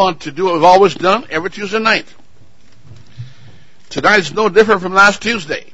on 0.00 0.16
to 0.16 0.30
do 0.30 0.44
what 0.44 0.54
we've 0.54 0.62
always 0.62 0.94
done 0.94 1.26
every 1.28 1.50
Tuesday 1.50 1.80
night. 1.80 2.06
Tonight 3.90 4.20
is 4.20 4.32
no 4.32 4.48
different 4.48 4.80
from 4.80 4.94
last 4.94 5.20
Tuesday. 5.20 5.72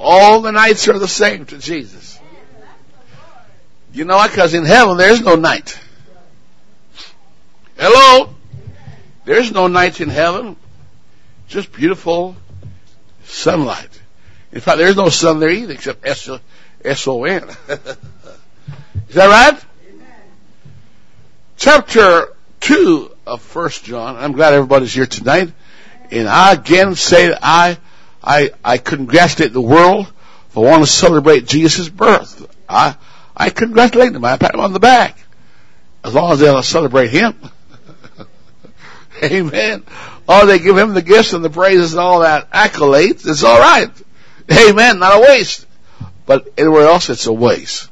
All 0.00 0.40
the 0.40 0.50
nights 0.50 0.88
are 0.88 0.98
the 0.98 1.06
same 1.06 1.46
to 1.46 1.58
Jesus. 1.58 2.18
You 3.92 4.04
know 4.04 4.16
what? 4.16 4.32
Because 4.32 4.52
in 4.52 4.64
heaven 4.64 4.96
there 4.96 5.12
is 5.12 5.20
no 5.20 5.36
night. 5.36 5.78
Hello? 7.78 8.34
There's 9.24 9.52
no 9.52 9.68
night 9.68 10.00
in 10.00 10.08
heaven. 10.08 10.56
Just 11.46 11.70
beautiful 11.70 12.34
sunlight. 13.26 14.00
In 14.50 14.60
fact, 14.60 14.78
there's 14.78 14.96
no 14.96 15.08
sun 15.08 15.38
there 15.38 15.50
either 15.50 15.74
except 15.74 16.04
S-O-N. 16.04 17.44
is 17.68 19.14
that 19.14 19.28
right? 19.28 19.64
Chapter 21.56 22.33
2 22.64 23.14
of 23.26 23.34
uh, 23.34 23.36
First 23.36 23.84
John. 23.84 24.16
I'm 24.16 24.32
glad 24.32 24.54
everybody's 24.54 24.94
here 24.94 25.04
tonight. 25.04 25.52
And 26.10 26.26
I 26.26 26.54
again 26.54 26.94
say 26.94 27.28
that 27.28 27.40
I, 27.42 27.76
I, 28.22 28.52
I 28.64 28.78
congratulate 28.78 29.52
the 29.52 29.60
world 29.60 30.10
for 30.48 30.64
wanting 30.64 30.86
to 30.86 30.90
celebrate 30.90 31.46
Jesus' 31.46 31.90
birth. 31.90 32.50
I, 32.66 32.96
I 33.36 33.50
congratulate 33.50 34.14
them. 34.14 34.24
I 34.24 34.38
pat 34.38 34.52
them 34.52 34.62
on 34.62 34.72
the 34.72 34.80
back. 34.80 35.18
As 36.02 36.14
long 36.14 36.32
as 36.32 36.38
they'll 36.40 36.62
celebrate 36.62 37.10
Him. 37.10 37.38
Amen. 39.22 39.84
Or 40.26 40.46
they 40.46 40.58
give 40.58 40.78
Him 40.78 40.94
the 40.94 41.02
gifts 41.02 41.34
and 41.34 41.44
the 41.44 41.50
praises 41.50 41.92
and 41.92 42.00
all 42.00 42.20
that 42.20 42.50
accolades. 42.50 43.28
It's 43.28 43.44
alright. 43.44 43.90
Amen. 44.50 45.00
Not 45.00 45.18
a 45.18 45.20
waste. 45.20 45.66
But 46.24 46.48
anywhere 46.56 46.86
else, 46.86 47.10
it's 47.10 47.26
a 47.26 47.32
waste. 47.32 47.90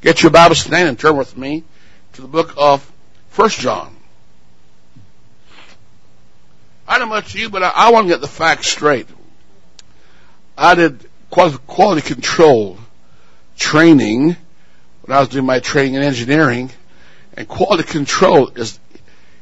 Get 0.00 0.24
your 0.24 0.32
Bibles 0.32 0.64
tonight 0.64 0.88
and 0.88 0.98
turn 0.98 1.16
with 1.16 1.36
me 1.36 1.62
to 2.14 2.22
the 2.22 2.28
book 2.28 2.54
of 2.56 2.90
First 3.28 3.60
John. 3.60 3.98
I 6.90 6.98
don't 6.98 7.08
know 7.08 7.18
about 7.18 7.32
you, 7.36 7.50
but 7.50 7.62
I, 7.62 7.68
I 7.68 7.92
want 7.92 8.08
to 8.08 8.12
get 8.12 8.20
the 8.20 8.26
facts 8.26 8.66
straight. 8.66 9.06
I 10.58 10.74
did 10.74 11.08
quality 11.30 12.02
control 12.02 12.78
training 13.56 14.36
when 15.02 15.16
I 15.16 15.20
was 15.20 15.28
doing 15.28 15.46
my 15.46 15.60
training 15.60 15.94
in 15.94 16.02
engineering, 16.02 16.72
and 17.34 17.46
quality 17.46 17.84
control 17.84 18.48
is 18.48 18.80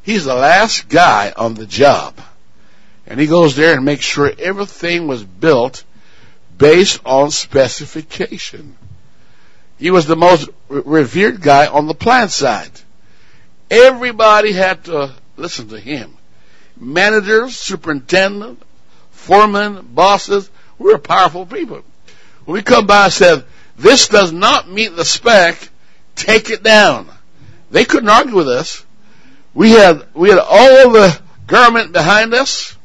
he's 0.02 0.26
the 0.26 0.34
last 0.34 0.90
guy 0.90 1.32
on 1.34 1.54
the 1.54 1.64
job, 1.64 2.20
and 3.06 3.18
he 3.18 3.26
goes 3.26 3.56
there 3.56 3.76
and 3.76 3.82
makes 3.82 4.04
sure 4.04 4.30
everything 4.38 5.08
was 5.08 5.24
built 5.24 5.84
based 6.58 7.00
on 7.06 7.30
specification. 7.30 8.76
He 9.78 9.90
was 9.90 10.04
the 10.04 10.16
most 10.16 10.50
revered 10.68 11.40
guy 11.40 11.66
on 11.66 11.86
the 11.86 11.94
plant 11.94 12.30
side. 12.30 12.72
Everybody 13.70 14.52
had 14.52 14.84
to 14.84 15.14
listen 15.38 15.68
to 15.70 15.80
him 15.80 16.17
managers, 16.80 17.56
superintendent, 17.56 18.62
foremen, 19.10 19.88
bosses. 19.92 20.50
We're 20.78 20.98
powerful 20.98 21.46
people. 21.46 21.82
When 22.44 22.54
we 22.54 22.62
come 22.62 22.86
by 22.86 23.04
and 23.04 23.12
said, 23.12 23.44
this 23.76 24.08
does 24.08 24.32
not 24.32 24.68
meet 24.68 24.96
the 24.96 25.04
spec, 25.04 25.68
take 26.14 26.50
it 26.50 26.62
down. 26.62 27.08
They 27.70 27.84
couldn't 27.84 28.08
argue 28.08 28.34
with 28.34 28.48
us. 28.48 28.84
We 29.54 29.72
had, 29.72 30.06
we 30.14 30.30
had 30.30 30.38
all 30.38 30.92
the 30.92 31.20
government 31.46 31.92
behind 31.92 32.34
us 32.34 32.76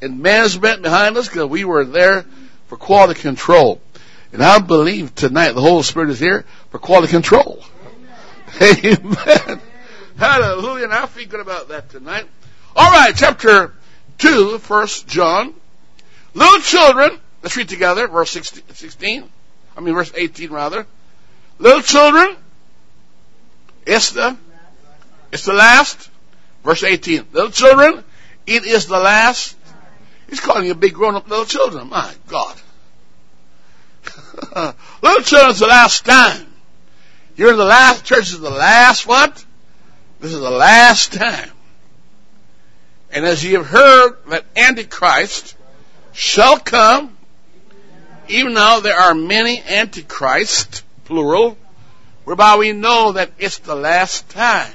and 0.00 0.20
management 0.20 0.82
behind 0.82 1.16
us 1.16 1.28
because 1.28 1.48
we 1.48 1.64
were 1.64 1.84
there 1.84 2.24
for 2.66 2.76
quality 2.76 3.20
control. 3.20 3.80
And 4.32 4.42
I 4.42 4.58
believe 4.58 5.14
tonight 5.14 5.52
the 5.52 5.60
Holy 5.60 5.82
Spirit 5.82 6.10
is 6.10 6.20
here 6.20 6.44
for 6.70 6.78
quality 6.78 7.10
control. 7.10 7.62
Amen. 8.60 8.98
Amen. 9.28 9.60
Hallelujah. 10.18 10.84
And 10.84 10.92
I 10.92 11.06
feel 11.06 11.28
good 11.28 11.40
about 11.40 11.68
that 11.68 11.90
tonight. 11.90 12.26
All 12.78 12.90
right, 12.90 13.16
chapter 13.16 13.72
2, 14.18 14.58
First 14.58 15.08
John. 15.08 15.54
Little 16.34 16.60
children, 16.60 17.18
let's 17.42 17.56
read 17.56 17.70
together, 17.70 18.06
verse 18.06 18.32
16. 18.32 19.24
I 19.74 19.80
mean, 19.80 19.94
verse 19.94 20.12
18 20.14 20.50
rather. 20.50 20.86
Little 21.58 21.80
children, 21.80 22.36
it's 23.86 24.10
the, 24.10 24.36
it's 25.32 25.46
the 25.46 25.54
last. 25.54 26.10
Verse 26.64 26.82
18. 26.82 27.28
Little 27.32 27.50
children, 27.50 28.04
it 28.46 28.66
is 28.66 28.84
the 28.84 28.98
last. 28.98 29.56
He's 30.28 30.40
calling 30.40 30.66
you 30.66 30.74
big 30.74 30.92
grown 30.92 31.14
up 31.14 31.30
little 31.30 31.46
children. 31.46 31.88
My 31.88 32.12
God. 32.28 32.60
little 35.00 35.22
children, 35.22 35.50
it's 35.50 35.60
the 35.60 35.66
last 35.66 36.04
time. 36.04 36.46
You're 37.36 37.52
in 37.52 37.56
the 37.56 37.64
last, 37.64 38.04
church 38.04 38.32
is 38.34 38.40
the 38.40 38.50
last 38.50 39.06
what? 39.06 39.42
This 40.20 40.34
is 40.34 40.40
the 40.40 40.50
last 40.50 41.14
time. 41.14 41.52
And 43.16 43.24
as 43.24 43.42
ye 43.42 43.54
have 43.54 43.64
heard 43.64 44.18
that 44.26 44.44
Antichrist 44.54 45.56
shall 46.12 46.58
come, 46.58 47.16
even 48.28 48.52
now 48.52 48.80
there 48.80 48.94
are 48.94 49.14
many 49.14 49.58
Antichrists, 49.62 50.82
plural, 51.06 51.56
whereby 52.24 52.56
we 52.56 52.72
know 52.72 53.12
that 53.12 53.30
it's 53.38 53.56
the 53.56 53.74
last 53.74 54.28
time. 54.28 54.70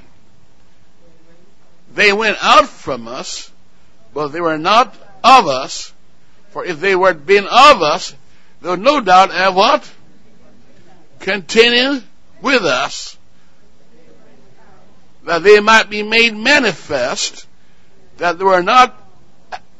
They 1.93 2.11
went 2.13 2.39
out 2.41 2.67
from 2.67 3.07
us, 3.07 3.51
but 4.11 4.29
they 4.29 4.41
were 4.41 4.57
not 4.57 4.95
of 5.23 5.47
us, 5.47 5.93
for 6.49 6.65
if 6.65 6.79
they 6.79 6.95
were 6.95 7.13
been 7.13 7.45
of 7.45 7.83
us, 7.83 8.15
they 8.63 8.69
would 8.69 8.79
no 8.79 9.01
doubt 9.01 9.29
have 9.29 9.53
what? 9.53 9.87
Continued 11.19 12.01
with 12.41 12.65
us, 12.65 13.15
that 15.25 15.43
they 15.43 15.59
might 15.59 15.91
be 15.91 16.01
made 16.01 16.35
manifest 16.35 17.45
that 18.21 18.37
they 18.37 18.45
were 18.45 18.61
not 18.61 18.95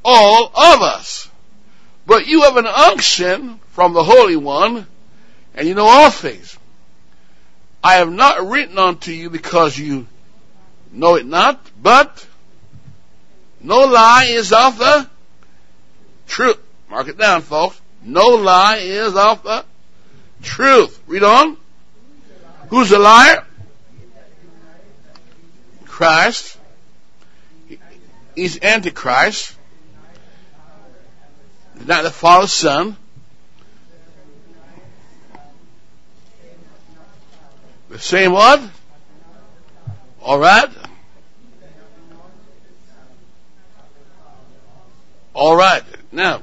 all 0.03 0.47
of 0.47 0.81
us. 0.81 1.29
But 2.07 2.25
you 2.25 2.41
have 2.41 2.57
an 2.57 2.65
unction 2.65 3.59
from 3.69 3.93
the 3.93 4.03
Holy 4.03 4.35
One, 4.35 4.87
and 5.53 5.67
you 5.67 5.75
know 5.75 5.85
all 5.85 6.09
things. 6.09 6.57
I 7.83 7.95
have 7.95 8.11
not 8.11 8.47
written 8.47 8.79
unto 8.79 9.11
you 9.11 9.29
because 9.29 9.77
you 9.77 10.07
know 10.91 11.15
it 11.15 11.25
not, 11.27 11.59
but 11.81 12.25
no 13.61 13.81
lie 13.85 14.25
is 14.29 14.51
of 14.51 14.79
the 14.79 15.07
truth. 16.27 16.57
Mark 16.89 17.09
it 17.09 17.19
down, 17.19 17.43
folks. 17.43 17.79
No 18.03 18.29
lie 18.29 18.77
is 18.77 19.15
of 19.15 19.43
the 19.43 19.63
truth. 20.41 20.99
Read 21.05 21.23
on. 21.23 21.57
Who's 22.69 22.89
the 22.89 22.97
liar? 22.97 23.45
Christ. 25.85 26.57
He's 28.35 28.61
Antichrist. 28.61 29.55
Not 31.85 32.03
the 32.03 32.11
Father's 32.11 32.53
Son. 32.53 32.95
The 37.89 37.99
same 37.99 38.31
what? 38.31 38.61
Alright? 40.21 40.69
Alright. 45.35 45.83
Now, 46.11 46.41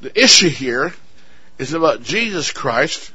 the 0.00 0.20
issue 0.20 0.48
here 0.48 0.92
is 1.58 1.72
about 1.72 2.02
Jesus 2.02 2.50
Christ 2.50 3.12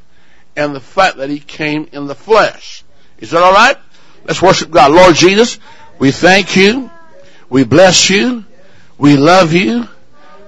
and 0.56 0.74
the 0.74 0.80
fact 0.80 1.18
that 1.18 1.30
He 1.30 1.40
came 1.40 1.90
in 1.92 2.08
the 2.08 2.16
flesh. 2.16 2.84
Is 3.20 3.32
that 3.32 3.42
alright? 3.44 3.78
Let's 4.26 4.42
worship 4.42 4.72
God. 4.72 4.92
Lord 4.92 5.16
Jesus, 5.16 5.60
we 6.00 6.12
thank 6.12 6.56
you 6.56 6.90
we 7.50 7.64
bless 7.64 8.10
you. 8.10 8.46
We 8.98 9.18
love 9.18 9.54
you. 9.54 9.88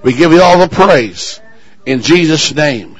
We 0.03 0.13
give 0.13 0.31
you 0.31 0.41
all 0.41 0.59
the 0.59 0.73
praise. 0.73 1.39
In 1.85 2.01
Jesus' 2.01 2.53
name. 2.53 2.99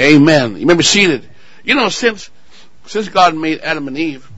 Amen. 0.00 0.56
You 0.56 0.66
may 0.66 0.74
be 0.74 0.82
seated. 0.82 1.28
You 1.64 1.74
know, 1.74 1.88
since, 1.88 2.30
since 2.86 3.08
God 3.08 3.34
made 3.34 3.60
Adam 3.60 3.88
and 3.88 3.98
Eve, 3.98 4.30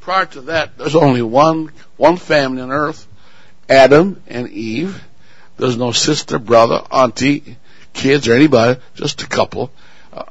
prior 0.00 0.26
to 0.26 0.42
that, 0.42 0.76
there's 0.76 0.96
only 0.96 1.22
one, 1.22 1.72
one 1.96 2.16
family 2.16 2.62
on 2.62 2.70
earth. 2.70 3.06
Adam 3.68 4.20
and 4.26 4.48
Eve. 4.48 5.02
There's 5.56 5.76
no 5.76 5.92
sister, 5.92 6.38
brother, 6.38 6.82
auntie, 6.90 7.56
kids, 7.92 8.28
or 8.28 8.34
anybody. 8.34 8.80
Just 8.94 9.22
a 9.22 9.26
couple. 9.26 9.70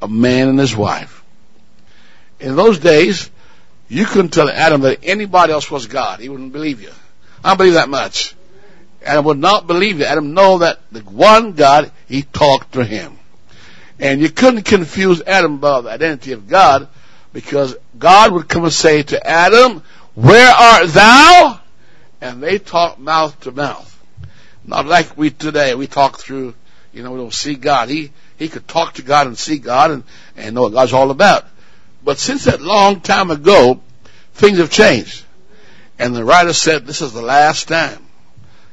A 0.02 0.08
man 0.08 0.50
and 0.50 0.60
his 0.60 0.76
wife. 0.76 1.24
In 2.40 2.56
those 2.56 2.80
days, 2.80 3.30
you 3.88 4.06
couldn't 4.06 4.32
tell 4.32 4.50
Adam 4.50 4.82
that 4.82 5.00
anybody 5.04 5.54
else 5.54 5.70
was 5.72 5.88
God. 5.88 6.20
He 6.20 6.30
wouldn't 6.30 6.52
believe 6.52 6.82
you. 6.82 6.92
I 7.44 7.56
believe 7.56 7.74
that 7.74 7.90
much. 7.90 8.36
Adam 9.04 9.26
would 9.26 9.38
not 9.38 9.68
believe 9.68 10.02
it. 10.02 10.06
Adam 10.06 10.34
know 10.34 10.60
that 10.60 10.80
the 10.92 11.00
one 11.02 11.54
God, 11.54 11.92
he 12.08 12.24
talked 12.24 12.74
to 12.74 12.84
him. 12.84 13.18
And 14.00 14.22
you 14.22 14.30
couldn't 14.30 14.64
confuse 14.64 15.22
Adam 15.22 15.56
about 15.56 15.86
the 15.86 15.92
identity 15.92 16.32
of 16.34 16.48
God 16.48 16.88
because 17.34 17.76
God 17.98 18.32
would 18.32 18.48
come 18.48 18.64
and 18.64 18.74
say 18.74 19.04
to 19.04 19.28
Adam, 19.28 19.84
where 20.16 20.52
art 20.52 20.88
thou? 20.90 21.60
And 22.22 22.44
they 22.44 22.60
talk 22.60 23.00
mouth 23.00 23.40
to 23.42 23.52
mouth. 23.52 23.86
Not 24.66 24.86
like 24.86 25.18
we 25.18 25.30
today. 25.30 25.76
We 25.76 25.88
talk 25.88 26.20
through, 26.20 26.54
you 26.94 27.04
know, 27.04 27.12
we 27.12 27.20
don't 27.20 27.34
see 27.34 27.56
God. 27.56 27.90
He, 27.90 28.12
he 28.38 28.50
could 28.50 28.68
talk 28.68 28.96
to 28.96 29.02
God 29.02 29.28
and 29.28 29.38
see 29.38 29.58
God 29.58 29.92
and, 29.92 30.04
and 30.36 30.56
know 30.56 30.64
what 30.64 30.74
God's 30.74 30.94
all 30.94 31.12
about. 31.12 31.46
But 32.04 32.20
since 32.20 32.46
that 32.46 32.62
long 32.62 33.02
time 33.02 33.32
ago, 33.32 33.82
things 34.34 34.58
have 34.60 34.72
changed. 34.72 35.24
And 36.00 36.16
the 36.16 36.24
writer 36.24 36.54
said, 36.54 36.86
this 36.88 37.02
is 37.02 37.12
the 37.12 37.22
last 37.22 37.68
time 37.68 38.00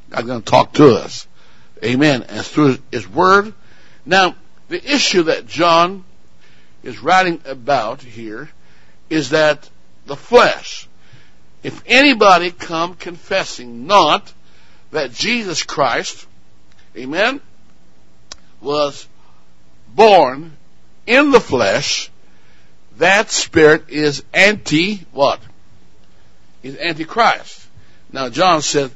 God's 0.09 0.27
going 0.27 0.43
to 0.43 0.51
talk 0.51 0.75
to 0.75 0.95
us. 0.95 1.27
Amen. 1.85 2.23
And 2.23 2.47
through 2.47 2.79
his 2.93 3.07
word. 3.07 3.53
Now, 4.07 4.37
the 4.69 4.95
issue 4.95 5.25
that 5.25 5.47
John 5.47 6.05
is 6.85 7.01
writing 7.01 7.41
about 7.45 8.01
here 8.01 8.49
is 9.11 9.31
that 9.31 9.69
the 10.07 10.17
flesh, 10.17 10.89
if 11.65 11.83
anybody 11.87 12.53
come 12.53 12.95
confessing 12.95 13.87
not 13.87 14.33
that 14.93 15.13
Jesus 15.13 15.65
Christ, 15.65 16.27
amen, 16.97 17.41
was 18.61 19.07
born 19.89 20.57
in 21.07 21.33
the 21.33 21.41
flesh, 21.41 22.09
that 22.99 23.31
spirit 23.31 23.91
is 23.91 24.25
anti 24.33 24.99
what? 25.13 25.41
Is 26.67 26.77
antichrist. 26.79 27.65
Now 28.13 28.29
John 28.29 28.61
said 28.61 28.91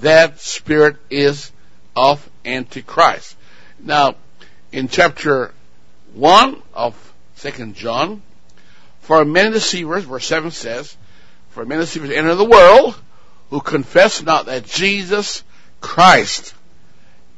that 0.00 0.40
spirit 0.40 0.96
is 1.08 1.50
of 1.96 2.28
antichrist. 2.44 3.34
Now, 3.80 4.16
in 4.72 4.88
chapter 4.88 5.54
1 6.12 6.62
of 6.74 7.14
2nd 7.38 7.76
John, 7.76 8.20
for 9.00 9.24
many 9.24 9.52
deceivers, 9.52 10.04
verse 10.04 10.26
7 10.26 10.50
says, 10.50 10.96
for 11.48 11.64
many 11.64 11.80
deceivers 11.80 12.10
enter 12.10 12.34
the 12.34 12.44
world 12.44 12.94
who 13.48 13.62
confess 13.62 14.22
not 14.22 14.44
that 14.46 14.66
Jesus 14.66 15.42
Christ. 15.80 16.52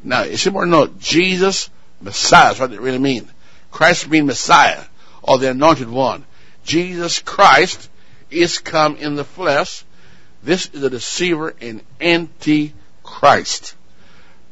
Now, 0.02 0.22
it's 0.22 0.48
important 0.48 0.72
to 0.72 0.78
note, 0.78 0.98
Jesus 0.98 1.70
Messiah 2.00 2.52
is 2.52 2.58
what 2.58 2.72
it 2.72 2.80
really 2.80 2.98
means. 2.98 3.30
Christ 3.70 4.08
means 4.08 4.26
Messiah, 4.26 4.82
or 5.22 5.38
the 5.38 5.50
anointed 5.50 5.88
one. 5.88 6.24
Jesus 6.64 7.20
Christ 7.20 7.88
is 8.36 8.58
come 8.58 8.96
in 8.96 9.14
the 9.14 9.24
flesh. 9.24 9.84
This 10.42 10.68
is 10.72 10.82
a 10.82 10.90
deceiver 10.90 11.54
and 11.60 11.82
antichrist. 12.00 13.74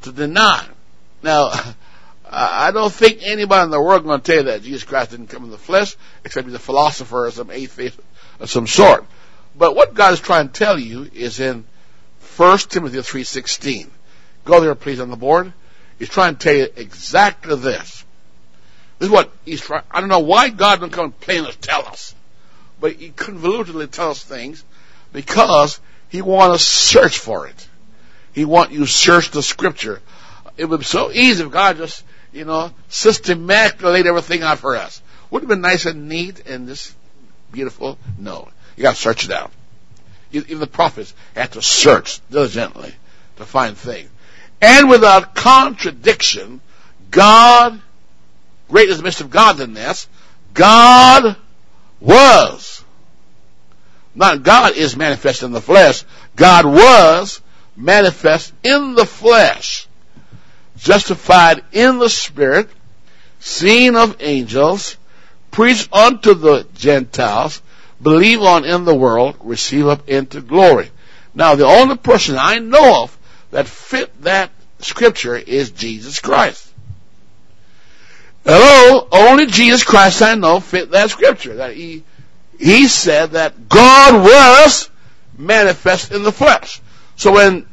To 0.03 0.13
deny. 0.13 0.67
Now, 1.23 1.51
I 2.31 2.71
don't 2.73 2.93
think 2.93 3.21
anybody 3.23 3.65
in 3.65 3.71
the 3.71 3.81
world 3.81 4.03
is 4.03 4.07
going 4.07 4.21
to 4.21 4.27
tell 4.27 4.37
you 4.37 4.51
that 4.51 4.63
Jesus 4.63 4.85
Christ 4.85 5.13
didn't 5.13 5.29
come 5.29 5.45
in 5.45 5.51
the 5.51 5.59
flesh, 5.59 5.97
except 6.25 6.47
he's 6.47 6.55
a 6.55 6.59
philosopher 6.59 7.27
or 7.27 7.31
some 7.31 7.51
atheist 7.51 7.99
of 8.41 8.51
some 8.51 8.67
sort. 8.67 9.05
But 9.57 9.77
what 9.77 9.95
God 9.95 10.13
is 10.15 10.21
trying 10.21 10.49
to 10.49 10.53
tell 10.53 10.79
you 10.79 11.09
is 11.15 11.41
in 11.41 11.65
1 12.37 12.59
Timothy 12.59 12.99
3.16. 12.99 13.89
Go 14.45 14.61
there, 14.61 14.75
please, 14.75 15.01
on 15.01 15.11
the 15.11 15.17
board. 15.17 15.53
He's 15.99 16.09
trying 16.09 16.37
to 16.37 16.41
tell 16.41 16.55
you 16.55 16.69
exactly 16.77 17.57
this. 17.57 18.05
This 18.99 19.07
is 19.07 19.11
what 19.11 19.31
he's 19.45 19.61
trying. 19.61 19.85
I 19.91 20.01
don't 20.01 20.09
know 20.09 20.21
why 20.21 20.49
God 20.49 20.81
don't 20.81 20.93
come 20.93 21.07
and 21.07 21.21
plainly 21.21 21.53
tell 21.61 21.87
us, 21.87 22.15
but 22.81 22.93
he 22.93 23.11
convolutedly 23.11 23.91
tells 23.91 24.23
things 24.23 24.65
because 25.13 25.81
he 26.09 26.23
want 26.23 26.53
to 26.53 26.59
search 26.59 27.19
for 27.19 27.47
it. 27.47 27.69
He 28.33 28.45
want 28.45 28.73
you 28.73 28.81
to 28.81 28.87
search 28.87 29.31
the 29.31 29.43
scripture. 29.43 30.01
It 30.57 30.67
would 30.67 30.81
be 30.81 30.85
so 30.85 31.11
easy 31.11 31.45
if 31.45 31.51
God 31.51 31.77
just, 31.77 32.05
you 32.33 32.45
know, 32.45 32.73
systematically 32.89 33.91
laid 33.91 34.07
everything 34.07 34.43
out 34.43 34.59
for 34.59 34.77
us. 34.77 35.01
Would 35.31 35.43
have 35.43 35.49
been 35.49 35.61
nice 35.61 35.87
and 35.87 36.09
neat 36.09 36.47
and 36.47 36.69
just 36.69 36.95
beautiful. 37.53 37.99
No, 38.19 38.49
you 38.77 38.83
got 38.83 38.97
to 38.97 39.01
search 39.01 39.25
it 39.25 39.31
out. 39.31 39.51
Even 40.33 40.59
the 40.59 40.67
prophets 40.67 41.15
had 41.35 41.53
to 41.53 41.63
search 41.63 42.21
diligently 42.31 42.93
to 43.37 43.45
find 43.45 43.77
things. 43.77 44.11
And 44.61 44.89
without 44.89 45.35
contradiction, 45.35 46.61
God, 47.11 47.81
great 48.69 48.89
is 48.89 48.99
the 48.99 49.05
midst 49.05 49.21
of 49.21 49.31
godliness, 49.31 50.09
God 50.53 51.37
was. 52.05 52.85
Not 54.15 54.43
God 54.43 54.77
is 54.77 54.97
manifest 54.97 55.43
in 55.43 55.53
the 55.53 55.61
flesh. 55.61 56.05
God 56.37 56.65
was 56.67 57.41
manifest 57.77 58.53
in 58.63 58.95
the 58.95 59.07
flesh. 59.07 59.89
Justified 60.77 61.65
in 61.73 61.99
the 61.99 62.09
spirit, 62.09 62.69
seen 63.41 63.97
of 63.97 64.17
angels, 64.21 64.97
preached 65.51 65.93
unto 65.93 66.35
the 66.35 66.67
Gentiles, 66.75 67.63
believe 68.03 68.43
on 68.43 68.65
in 68.65 68.85
the 68.85 68.95
world, 68.95 69.37
receive 69.41 69.87
up 69.87 70.09
into 70.09 70.41
glory. 70.41 70.91
Now 71.35 71.55
the 71.55 71.67
only 71.67 71.97
person 71.97 72.37
I 72.39 72.59
know 72.59 73.05
of 73.05 73.19
that 73.51 73.67
fit 73.67 74.23
that 74.23 74.51
scripture 74.81 75.37
is 75.37 75.71
Jesus 75.71 76.21
Christ. 76.21 76.74
Hello, 78.45 79.09
only 79.11 79.47
Jesus 79.47 79.85
Christ 79.85 80.21
I 80.21 80.35
know 80.35 80.61
fit 80.61 80.91
that 80.91 81.11
scripture. 81.11 81.57
That 81.57 81.75
he, 81.75 82.05
he 82.59 82.89
said 82.89 83.33
that 83.33 83.69
God 83.69 84.23
was 84.23 84.91
manifest 85.39 86.13
in 86.13 86.23
the 86.23 86.33
flesh. 86.33 86.83
So 87.17 87.33
when 87.33 87.67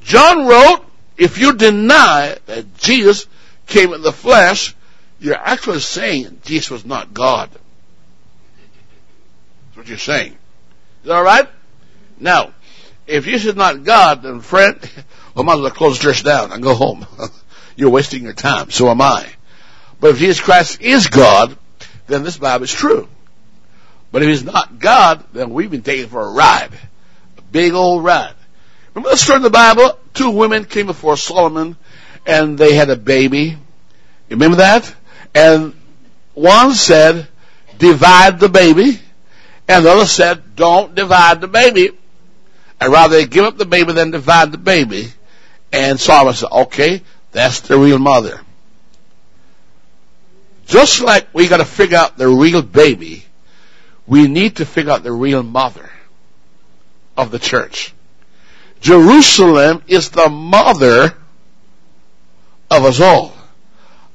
John 0.00 0.46
wrote, 0.46 0.84
if 1.18 1.38
you 1.38 1.54
deny 1.54 2.36
that 2.46 2.78
Jesus 2.78 3.26
came 3.66 3.92
in 3.92 4.00
the 4.00 4.12
flesh, 4.12 4.74
you're 5.20 5.36
actually 5.36 5.80
saying 5.80 6.40
Jesus 6.44 6.70
was 6.70 6.86
not 6.86 7.12
God. 7.12 7.50
That's 7.50 7.60
what 9.76 9.88
you're 9.88 9.98
saying. 9.98 10.32
Is 10.32 11.08
that 11.08 11.16
alright? 11.16 11.48
Now, 12.18 12.54
if 13.06 13.24
Jesus 13.24 13.50
is 13.50 13.56
not 13.56 13.84
God, 13.84 14.22
then 14.22 14.40
friend, 14.40 14.78
well, 15.34 15.44
might 15.44 15.54
as 15.54 15.60
well 15.60 15.70
close 15.70 15.98
the 15.98 16.04
church 16.04 16.24
down 16.24 16.52
and 16.52 16.62
go 16.62 16.74
home. 16.74 17.06
You're 17.76 17.90
wasting 17.90 18.24
your 18.24 18.32
time. 18.32 18.70
So 18.70 18.88
am 18.88 19.00
I. 19.00 19.28
But 20.00 20.10
if 20.10 20.18
Jesus 20.18 20.40
Christ 20.40 20.80
is 20.80 21.08
God, 21.08 21.56
then 22.06 22.22
this 22.22 22.38
Bible 22.38 22.64
is 22.64 22.72
true. 22.72 23.08
But 24.10 24.22
if 24.22 24.28
he's 24.28 24.44
not 24.44 24.78
God, 24.78 25.24
then 25.32 25.50
we've 25.50 25.70
been 25.70 25.82
taken 25.82 26.08
for 26.08 26.22
a 26.22 26.32
ride. 26.32 26.70
A 27.36 27.42
big 27.42 27.74
old 27.74 28.04
ride. 28.04 28.34
Remember 28.94 29.10
the 29.10 29.16
story 29.16 29.36
in 29.36 29.42
the 29.42 29.50
Bible? 29.50 29.98
Two 30.14 30.30
women 30.30 30.64
came 30.64 30.86
before 30.86 31.16
Solomon 31.16 31.76
and 32.26 32.58
they 32.58 32.74
had 32.74 32.90
a 32.90 32.96
baby. 32.96 33.44
You 33.44 33.56
remember 34.30 34.58
that? 34.58 34.94
And 35.34 35.74
one 36.34 36.74
said, 36.74 37.28
divide 37.78 38.40
the 38.40 38.48
baby. 38.48 39.00
And 39.66 39.84
the 39.84 39.90
other 39.90 40.06
said, 40.06 40.56
don't 40.56 40.94
divide 40.94 41.40
the 41.40 41.48
baby. 41.48 41.90
I'd 42.80 42.90
rather 42.90 43.26
give 43.26 43.44
up 43.44 43.58
the 43.58 43.66
baby 43.66 43.92
than 43.92 44.10
divide 44.10 44.52
the 44.52 44.58
baby. 44.58 45.12
And 45.72 46.00
Solomon 46.00 46.34
said, 46.34 46.50
okay, 46.50 47.02
that's 47.32 47.60
the 47.60 47.78
real 47.78 47.98
mother. 47.98 48.40
Just 50.68 51.00
like 51.00 51.26
we 51.32 51.48
gotta 51.48 51.64
figure 51.64 51.98
out 51.98 52.16
the 52.16 52.28
real 52.28 52.62
baby, 52.62 53.24
we 54.06 54.28
need 54.28 54.56
to 54.56 54.64
figure 54.64 54.92
out 54.92 55.02
the 55.02 55.12
real 55.12 55.42
mother 55.42 55.90
of 57.16 57.32
the 57.32 57.40
church. 57.40 57.92
Jerusalem 58.80 59.82
is 59.88 60.10
the 60.10 60.28
mother 60.28 61.16
of 62.70 62.84
us 62.84 63.00
all. 63.00 63.34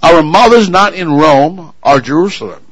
Our 0.02 0.24
mother's 0.24 0.70
not 0.70 0.94
in 0.94 1.12
Rome 1.12 1.74
or 1.84 2.00
Jerusalem, 2.00 2.64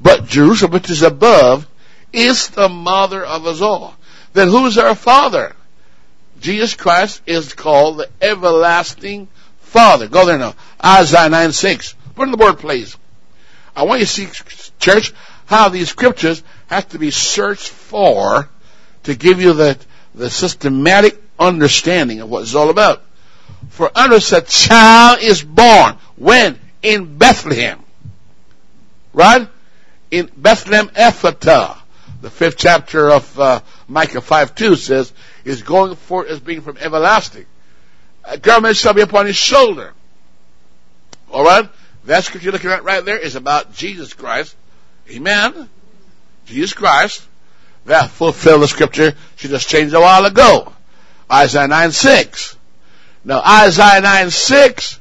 but 0.00 0.26
Jerusalem, 0.26 0.72
which 0.72 0.90
is 0.90 1.02
above, 1.02 1.66
is 2.12 2.48
the 2.50 2.68
mother 2.68 3.24
of 3.24 3.46
us 3.46 3.60
all 3.60 3.96
then 4.34 4.48
who 4.48 4.66
is 4.66 4.76
our 4.76 4.94
Father? 4.94 5.56
Jesus 6.40 6.74
Christ 6.74 7.22
is 7.24 7.54
called 7.54 7.98
the 7.98 8.10
everlasting 8.20 9.28
Father. 9.60 10.08
Go 10.08 10.26
there 10.26 10.38
now. 10.38 10.54
Isaiah 10.84 11.30
9 11.30 11.52
6. 11.52 11.94
Put 12.14 12.24
on 12.24 12.30
the 12.32 12.36
board, 12.36 12.58
please. 12.58 12.96
I 13.76 13.84
want 13.84 14.00
you 14.00 14.06
to 14.06 14.12
see, 14.12 14.28
church, 14.78 15.12
how 15.46 15.68
these 15.68 15.90
scriptures 15.90 16.42
have 16.68 16.88
to 16.90 16.98
be 16.98 17.10
searched 17.10 17.68
for 17.68 18.48
to 19.04 19.14
give 19.14 19.40
you 19.40 19.52
the, 19.52 19.78
the 20.14 20.30
systematic 20.30 21.20
understanding 21.38 22.20
of 22.20 22.30
what 22.30 22.42
it's 22.42 22.54
all 22.54 22.70
about. 22.70 23.02
For 23.70 23.90
unto 23.96 24.16
us 24.16 24.32
a 24.32 24.40
child 24.40 25.20
is 25.22 25.42
born. 25.42 25.96
When? 26.16 26.58
In 26.82 27.18
Bethlehem. 27.18 27.80
Right? 29.12 29.48
In 30.10 30.30
Bethlehem 30.36 30.88
Ephratah 30.88 31.78
the 32.24 32.30
fifth 32.30 32.56
chapter 32.56 33.10
of 33.10 33.38
uh, 33.38 33.60
Micah 33.86 34.22
5 34.22 34.54
2 34.54 34.76
says, 34.76 35.12
is 35.44 35.62
going 35.62 35.94
forth 35.94 36.28
as 36.28 36.40
being 36.40 36.62
from 36.62 36.78
everlasting. 36.78 37.44
A 38.24 38.38
government 38.38 38.76
shall 38.76 38.94
be 38.94 39.02
upon 39.02 39.26
his 39.26 39.36
shoulder. 39.36 39.92
Alright? 41.30 41.68
That 42.06 42.24
scripture 42.24 42.44
you're 42.44 42.52
looking 42.52 42.70
at 42.70 42.84
right 42.84 43.04
there 43.04 43.18
is 43.18 43.36
about 43.36 43.72
Jesus 43.74 44.12
Christ. 44.12 44.56
Amen. 45.10 45.68
Jesus 46.46 46.72
Christ. 46.72 47.26
That 47.86 48.10
fulfilled 48.10 48.62
the 48.62 48.68
scripture 48.68 49.14
she 49.36 49.48
just 49.48 49.68
changed 49.68 49.94
a 49.94 50.00
while 50.00 50.24
ago. 50.24 50.72
Isaiah 51.30 51.68
9 51.68 51.92
6. 51.92 52.56
Now 53.24 53.40
Isaiah 53.40 54.00
9 54.00 54.30
6 54.30 55.00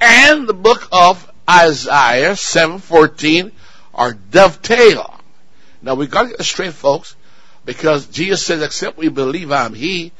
and 0.00 0.48
the 0.48 0.54
book 0.54 0.88
of 0.92 1.30
Isaiah 1.48 2.36
7 2.36 2.78
14 2.78 3.52
are 3.94 4.12
dovetail 4.12 5.18
now 5.82 5.94
we 5.94 6.06
got 6.06 6.22
to 6.22 6.28
get 6.28 6.38
this 6.38 6.48
straight, 6.48 6.74
folks, 6.74 7.14
because 7.64 8.06
Jesus 8.06 8.44
says, 8.44 8.62
except 8.62 8.98
we 8.98 9.08
believe 9.08 9.52
I'm 9.52 9.74
He, 9.74 10.12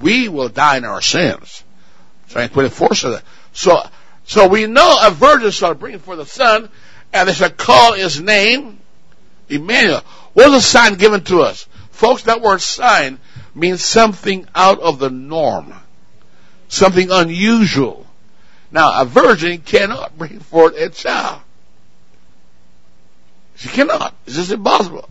we 0.00 0.28
will 0.28 0.48
die 0.48 0.78
in 0.78 0.84
our 0.84 1.02
sins. 1.02 1.64
Psalm 2.28 2.48
24 2.48 2.94
says 2.94 3.14
that. 3.14 3.24
So, 3.52 3.82
so 4.32 4.48
we 4.48 4.66
know 4.66 4.96
a 5.02 5.10
virgin 5.10 5.50
shall 5.50 5.74
bring 5.74 5.98
forth 5.98 6.16
the 6.16 6.24
son, 6.24 6.70
and 7.12 7.28
they 7.28 7.34
shall 7.34 7.50
call 7.50 7.92
his 7.92 8.18
name 8.18 8.80
Emmanuel. 9.50 10.00
What 10.32 10.48
is 10.48 10.54
a 10.54 10.60
sign 10.62 10.94
given 10.94 11.22
to 11.24 11.42
us? 11.42 11.68
Folks, 11.90 12.22
that 12.22 12.40
word 12.40 12.62
sign 12.62 13.18
means 13.54 13.84
something 13.84 14.46
out 14.54 14.80
of 14.80 14.98
the 14.98 15.10
norm. 15.10 15.74
Something 16.68 17.10
unusual. 17.10 18.06
Now, 18.70 19.02
a 19.02 19.04
virgin 19.04 19.58
cannot 19.58 20.16
bring 20.16 20.40
forth 20.40 20.78
a 20.78 20.88
child. 20.88 21.42
She 23.56 23.68
cannot. 23.68 24.14
It's 24.24 24.36
just 24.36 24.50
impossible. 24.50 25.06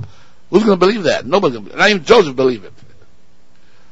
Who's 0.49 0.63
going 0.63 0.79
to 0.79 0.83
believe 0.83 1.03
that? 1.03 1.27
Nobody. 1.27 1.59
Not 1.59 1.91
even 1.91 2.05
Joseph 2.05 2.35
believed 2.35 2.65
it. 2.65 2.73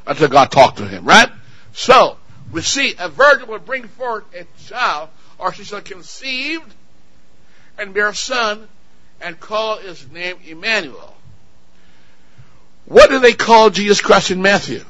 Until 0.08 0.30
God 0.30 0.50
talked 0.50 0.80
to 0.80 0.88
him, 0.88 1.06
right? 1.06 1.30
So, 1.74 2.18
we 2.52 2.62
see 2.62 2.96
a 2.98 3.10
virgin 3.10 3.48
will 3.48 3.60
bring 3.60 3.88
forth 3.88 4.24
a 4.34 4.48
child, 4.68 5.10
or 5.40 5.54
she 5.54 5.64
shall 5.64 5.82
conceive 5.82 6.62
and 7.78 7.94
bear 7.94 8.10
a 8.10 8.16
son, 8.16 8.68
and 9.22 9.40
call 9.40 9.78
his 9.78 10.10
name 10.12 10.36
Emmanuel. 10.46 11.16
What 12.86 13.10
do 13.10 13.20
they 13.20 13.34
call 13.34 13.70
Jesus 13.70 14.02
Christ 14.02 14.32
in 14.32 14.42
Matthew? 14.42 14.84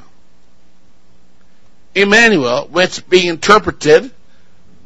Emmanuel, 1.94 2.68
which 2.68 3.08
being 3.08 3.28
interpreted, 3.28 4.10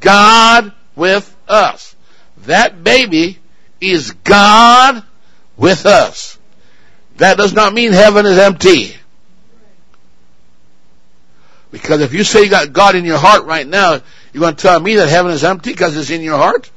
God 0.00 0.73
with 0.97 1.35
us. 1.49 1.94
That 2.38 2.85
baby 2.85 3.38
is 3.80 4.12
God 4.12 5.02
with 5.56 5.87
us. 5.87 6.38
That 7.16 7.37
does 7.37 7.52
not 7.52 7.73
mean 7.73 7.92
heaven 7.92 8.26
is 8.26 8.38
empty. 8.38 8.94
Because 11.71 12.00
if 12.00 12.12
you 12.12 12.25
say 12.25 12.44
you 12.44 12.50
got 12.50 12.73
God 12.73 12.94
in 12.94 13.04
your 13.04 13.18
heart 13.18 13.44
right 13.44 13.66
now, 13.66 14.00
you're 14.34 14.40
going 14.40 14.56
to 14.56 14.60
tell 14.60 14.80
me 14.80 14.96
that 14.96 15.08
heaven 15.08 15.30
is 15.30 15.44
empty 15.44 15.70
because 15.70 15.96
it's 15.96 16.10
in 16.10 16.20
your 16.20 16.36
heart? 16.36 16.68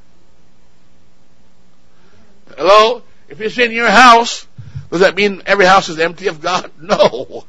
Hello? 2.55 3.01
If 3.27 3.41
it's 3.41 3.57
in 3.57 3.71
your 3.71 3.89
house, 3.89 4.45
does 4.91 4.99
that 4.99 5.15
mean 5.15 5.41
every 5.47 5.65
house 5.65 5.89
is 5.89 5.97
empty 5.97 6.27
of 6.27 6.39
God? 6.39 6.71
No. 6.79 7.45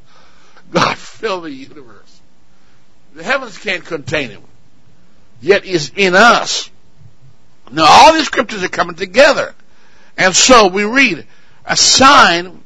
God 0.71 0.97
filled 0.99 1.45
the 1.45 1.51
universe. 1.51 2.21
The 3.15 3.23
heavens 3.23 3.57
can't 3.59 3.85
contain 3.85 4.31
him. 4.31 4.43
Yet 5.41 5.65
he's 5.65 5.91
in 5.95 6.15
us. 6.15 6.71
Now 7.71 7.87
all 7.87 8.15
these 8.15 8.27
scriptures 8.27 8.63
are 8.65 8.69
coming 8.69 8.97
together. 8.97 9.55
And 10.17 10.35
so 10.35 10.69
we 10.69 10.85
read, 10.85 11.27
a 11.65 11.77
sign 11.77 12.63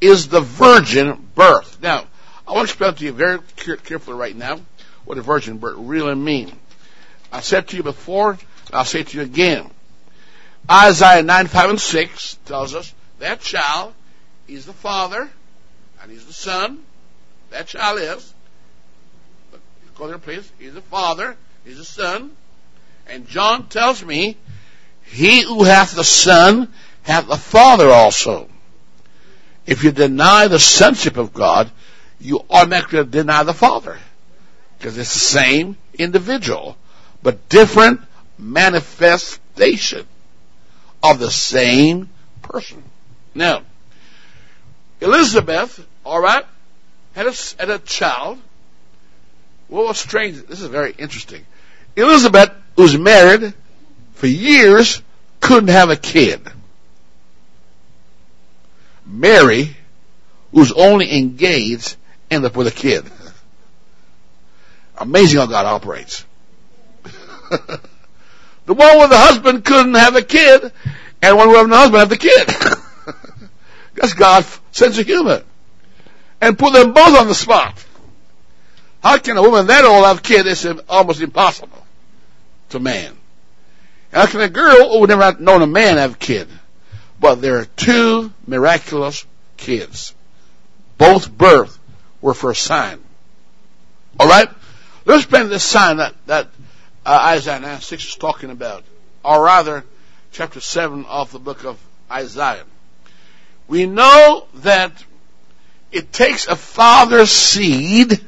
is 0.00 0.28
the 0.28 0.40
virgin 0.40 1.30
birth. 1.34 1.80
Now, 1.82 2.06
I 2.46 2.52
want 2.52 2.68
to 2.68 2.72
explain 2.72 2.94
to 2.94 3.04
you 3.04 3.12
very 3.12 3.38
carefully 3.84 4.16
right 4.16 4.34
now 4.34 4.60
what 5.10 5.18
a 5.18 5.22
virgin 5.22 5.58
birth 5.58 5.74
really 5.76 6.14
means. 6.14 6.52
I 7.32 7.40
said 7.40 7.66
to 7.66 7.76
you 7.76 7.82
before, 7.82 8.38
I'll 8.72 8.84
say 8.84 9.02
to 9.02 9.16
you 9.16 9.24
again. 9.24 9.68
Isaiah 10.70 11.24
9, 11.24 11.48
5, 11.48 11.70
and 11.70 11.80
6 11.80 12.38
tells 12.44 12.76
us 12.76 12.94
that 13.18 13.40
child 13.40 13.92
is 14.46 14.66
the 14.66 14.72
father 14.72 15.28
and 16.00 16.12
he's 16.12 16.26
the 16.26 16.32
son. 16.32 16.78
That 17.50 17.66
child 17.66 17.98
is. 17.98 18.32
Go 19.96 20.06
there, 20.06 20.18
please. 20.18 20.48
He's 20.60 20.74
the 20.74 20.80
father, 20.80 21.36
he's 21.64 21.78
the 21.78 21.84
son. 21.84 22.30
And 23.08 23.26
John 23.26 23.66
tells 23.66 24.04
me, 24.04 24.36
he 25.02 25.42
who 25.42 25.64
hath 25.64 25.96
the 25.96 26.04
son 26.04 26.72
hath 27.02 27.26
the 27.26 27.36
father 27.36 27.90
also. 27.90 28.48
If 29.66 29.82
you 29.82 29.90
deny 29.90 30.46
the 30.46 30.60
sonship 30.60 31.16
of 31.16 31.34
God, 31.34 31.68
you 32.20 32.44
automatically 32.48 33.02
deny 33.06 33.42
the 33.42 33.52
father. 33.52 33.98
Because 34.80 34.96
it's 34.96 35.12
the 35.12 35.20
same 35.20 35.76
individual, 35.98 36.74
but 37.22 37.50
different 37.50 38.00
manifestation 38.38 40.06
of 41.02 41.18
the 41.18 41.30
same 41.30 42.08
person. 42.40 42.82
Now, 43.34 43.60
Elizabeth, 45.02 45.86
alright, 46.06 46.46
had 47.14 47.26
a, 47.26 47.34
had 47.58 47.68
a 47.68 47.78
child. 47.78 48.38
What 49.68 49.86
was 49.86 50.00
strange, 50.00 50.46
this 50.46 50.62
is 50.62 50.68
very 50.68 50.94
interesting. 50.96 51.44
Elizabeth 51.94 52.50
was 52.74 52.96
married 52.96 53.52
for 54.14 54.28
years, 54.28 55.02
couldn't 55.40 55.68
have 55.68 55.90
a 55.90 55.96
kid. 55.96 56.40
Mary, 59.04 59.76
who's 60.52 60.72
only 60.72 61.18
engaged, 61.18 61.96
ended 62.30 62.50
up 62.50 62.56
with 62.56 62.66
a 62.66 62.70
kid. 62.70 63.04
Amazing 65.00 65.40
how 65.40 65.46
God 65.46 65.66
operates. 65.66 66.24
The 68.70 68.74
one 68.74 69.00
with 69.00 69.10
the 69.10 69.18
husband 69.18 69.64
couldn't 69.64 69.94
have 69.94 70.14
a 70.14 70.22
kid, 70.22 70.72
and 71.22 71.36
one 71.36 71.50
with 71.50 71.68
the 71.68 71.76
husband 71.76 71.98
have 71.98 72.08
the 72.08 72.16
kid. 72.16 72.48
That's 73.96 74.12
God's 74.12 74.60
sense 74.70 74.96
of 74.96 75.06
humor. 75.06 75.42
And 76.40 76.56
put 76.56 76.74
them 76.74 76.92
both 76.92 77.18
on 77.18 77.26
the 77.26 77.34
spot. 77.34 77.84
How 79.02 79.18
can 79.18 79.36
a 79.36 79.42
woman 79.42 79.66
that 79.66 79.84
old 79.84 80.04
have 80.04 80.18
a 80.18 80.22
kid? 80.22 80.46
It's 80.46 80.64
almost 80.88 81.20
impossible 81.20 81.84
to 82.68 82.78
man. 82.78 83.16
How 84.12 84.26
can 84.26 84.40
a 84.40 84.48
girl 84.48 85.00
who 85.00 85.06
never 85.08 85.24
had 85.24 85.40
known 85.40 85.62
a 85.62 85.66
man 85.66 85.96
have 85.96 86.14
a 86.14 86.18
kid? 86.18 86.46
But 87.18 87.42
there 87.42 87.58
are 87.58 87.64
two 87.64 88.32
miraculous 88.46 89.26
kids. 89.56 90.14
Both 90.96 91.28
birth 91.28 91.76
were 92.20 92.34
for 92.34 92.52
a 92.52 92.54
sign. 92.54 93.00
Alright? 94.20 94.48
Let's 95.04 95.24
spend 95.24 95.50
this 95.50 95.64
sign 95.64 95.96
that, 95.98 96.14
that 96.26 96.48
uh, 97.04 97.18
Isaiah 97.34 97.60
9 97.60 97.80
6 97.80 98.04
is 98.04 98.16
talking 98.16 98.50
about, 98.50 98.84
or 99.24 99.44
rather, 99.44 99.84
chapter 100.32 100.60
7 100.60 101.06
of 101.06 101.32
the 101.32 101.38
book 101.38 101.64
of 101.64 101.78
Isaiah. 102.10 102.64
We 103.68 103.86
know 103.86 104.46
that 104.56 105.04
it 105.92 106.12
takes 106.12 106.46
a 106.46 106.56
father's 106.56 107.30
seed 107.30 108.20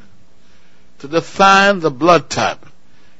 to 1.01 1.09
define 1.09 1.81
the 1.81 1.91
blood 1.91 2.31
type. 2.31 2.65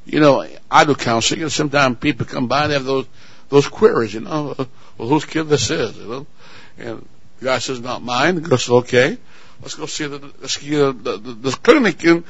You 0.05 0.21
know, 0.21 0.47
I 0.71 0.85
do 0.85 0.95
counseling, 0.95 1.43
and 1.43 1.53
sometimes 1.53 1.99
people 1.99 2.27
come 2.27 2.49
by 2.49 2.65
and 2.65 2.73
have 2.73 2.85
those 2.85 3.07
those 3.51 3.69
queries. 3.69 4.15
You 4.15 4.21
know, 4.21 4.55
well, 4.99 5.09
whose 5.09 5.25
kid 5.25 5.45
this 5.45 5.71
is? 5.71 5.97
You 5.97 6.07
know, 6.07 6.27
and 6.79 7.09
the 7.39 7.45
guy 7.45 7.59
says, 7.59 7.81
"Not 7.81 8.03
mine." 8.03 8.37
The 8.37 8.41
girl 8.41 8.59
says, 8.59 8.71
"Okay, 8.71 9.19
let's 9.61 9.75
go 9.75 9.87
see 9.87 10.07
the 10.07 10.19
the, 10.19 11.19
the, 11.19 11.33
the 11.35 11.51
clinic 11.53 12.03
and 12.05 12.25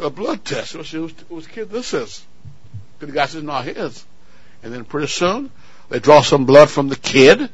a 0.00 0.10
blood 0.10 0.44
test. 0.44 0.74
Let's 0.74 0.90
see 0.90 0.98
whose, 0.98 1.14
whose 1.28 1.46
kid 1.46 1.70
this 1.70 1.94
is." 1.94 2.24
The 2.98 3.06
guy 3.06 3.26
says, 3.26 3.42
"Not 3.42 3.64
his." 3.64 4.04
And 4.62 4.72
then 4.72 4.84
pretty 4.84 5.08
soon 5.08 5.50
they 5.88 5.98
draw 5.98 6.22
some 6.22 6.46
blood 6.46 6.70
from 6.70 6.88
the 6.88 6.96
kid 6.96 7.50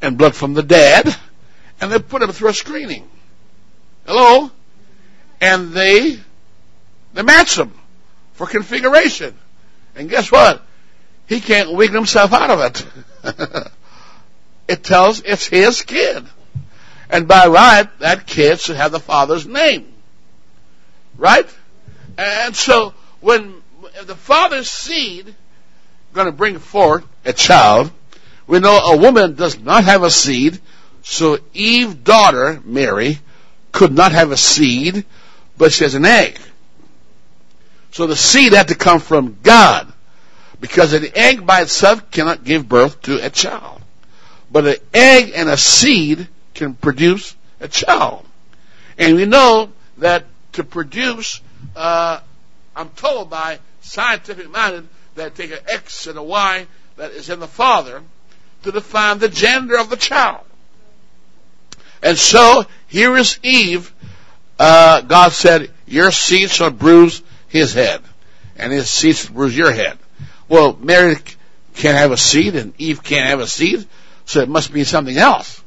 and 0.00 0.18
blood 0.18 0.34
from 0.34 0.54
the 0.54 0.62
dad, 0.62 1.14
and 1.80 1.90
they 1.90 1.98
put 1.98 2.20
them 2.20 2.32
through 2.32 2.50
a 2.50 2.54
screening. 2.54 3.08
Hello, 4.06 4.50
and 5.40 5.72
they 5.72 6.18
they 7.14 7.22
match 7.22 7.56
them 7.56 7.72
for 8.34 8.46
configuration. 8.46 9.34
And 9.96 10.10
guess 10.10 10.30
what? 10.30 10.62
He 11.26 11.40
can't 11.40 11.72
wiggle 11.72 11.94
himself 11.94 12.32
out 12.32 12.50
of 12.50 12.60
it. 12.60 13.70
it 14.68 14.84
tells 14.84 15.20
it's 15.20 15.46
his 15.46 15.82
kid. 15.82 16.26
And 17.08 17.28
by 17.28 17.46
right, 17.46 17.88
that 18.00 18.26
kid 18.26 18.60
should 18.60 18.76
have 18.76 18.92
the 18.92 19.00
father's 19.00 19.46
name. 19.46 19.93
Right? 21.16 21.48
And 22.18 22.54
so, 22.54 22.94
when 23.20 23.62
the 24.04 24.14
father's 24.14 24.70
seed 24.70 25.34
going 26.12 26.26
to 26.26 26.32
bring 26.32 26.58
forth 26.58 27.04
a 27.24 27.32
child, 27.32 27.90
we 28.46 28.60
know 28.60 28.78
a 28.78 28.96
woman 28.96 29.34
does 29.34 29.58
not 29.58 29.84
have 29.84 30.02
a 30.02 30.10
seed, 30.10 30.60
so 31.02 31.38
Eve's 31.52 31.94
daughter, 31.94 32.60
Mary, 32.64 33.18
could 33.72 33.92
not 33.92 34.12
have 34.12 34.30
a 34.30 34.36
seed, 34.36 35.04
but 35.56 35.72
she 35.72 35.84
has 35.84 35.94
an 35.94 36.04
egg. 36.04 36.38
So 37.90 38.06
the 38.06 38.16
seed 38.16 38.52
had 38.52 38.68
to 38.68 38.74
come 38.74 39.00
from 39.00 39.38
God. 39.42 39.92
Because 40.60 40.92
an 40.92 41.06
egg 41.14 41.46
by 41.46 41.62
itself 41.62 42.10
cannot 42.10 42.44
give 42.44 42.68
birth 42.68 43.02
to 43.02 43.24
a 43.24 43.28
child. 43.28 43.82
But 44.50 44.66
an 44.66 44.76
egg 44.94 45.32
and 45.34 45.48
a 45.48 45.56
seed 45.56 46.28
can 46.54 46.74
produce 46.74 47.36
a 47.60 47.68
child. 47.68 48.24
And 48.96 49.16
we 49.16 49.26
know 49.26 49.70
that 49.98 50.24
to 50.54 50.64
produce, 50.64 51.40
uh, 51.76 52.20
I'm 52.74 52.88
told 52.90 53.30
by 53.30 53.58
scientific 53.82 54.50
minded 54.50 54.88
that 55.14 55.34
take 55.34 55.52
an 55.52 55.58
X 55.68 56.06
and 56.06 56.18
a 56.18 56.22
Y 56.22 56.66
that 56.96 57.12
is 57.12 57.30
in 57.30 57.40
the 57.40 57.46
father 57.46 58.02
to 58.62 58.72
define 58.72 59.18
the 59.18 59.28
gender 59.28 59.78
of 59.78 59.90
the 59.90 59.96
child. 59.96 60.44
And 62.02 62.18
so 62.18 62.66
here 62.86 63.16
is 63.16 63.38
Eve. 63.42 63.92
Uh, 64.58 65.00
God 65.02 65.32
said, 65.32 65.70
"Your 65.86 66.10
seed 66.10 66.50
shall 66.50 66.70
bruise 66.70 67.22
his 67.48 67.74
head, 67.74 68.02
and 68.56 68.72
his 68.72 68.90
seed 68.90 69.16
shall 69.16 69.32
bruise 69.32 69.56
your 69.56 69.72
head." 69.72 69.98
Well, 70.48 70.76
Mary 70.80 71.16
can't 71.74 71.96
have 71.96 72.12
a 72.12 72.16
seed, 72.16 72.54
and 72.54 72.74
Eve 72.78 73.02
can't 73.02 73.28
have 73.28 73.40
a 73.40 73.46
seed, 73.46 73.86
so 74.26 74.40
it 74.40 74.48
must 74.48 74.72
be 74.72 74.84
something 74.84 75.16
else, 75.16 75.62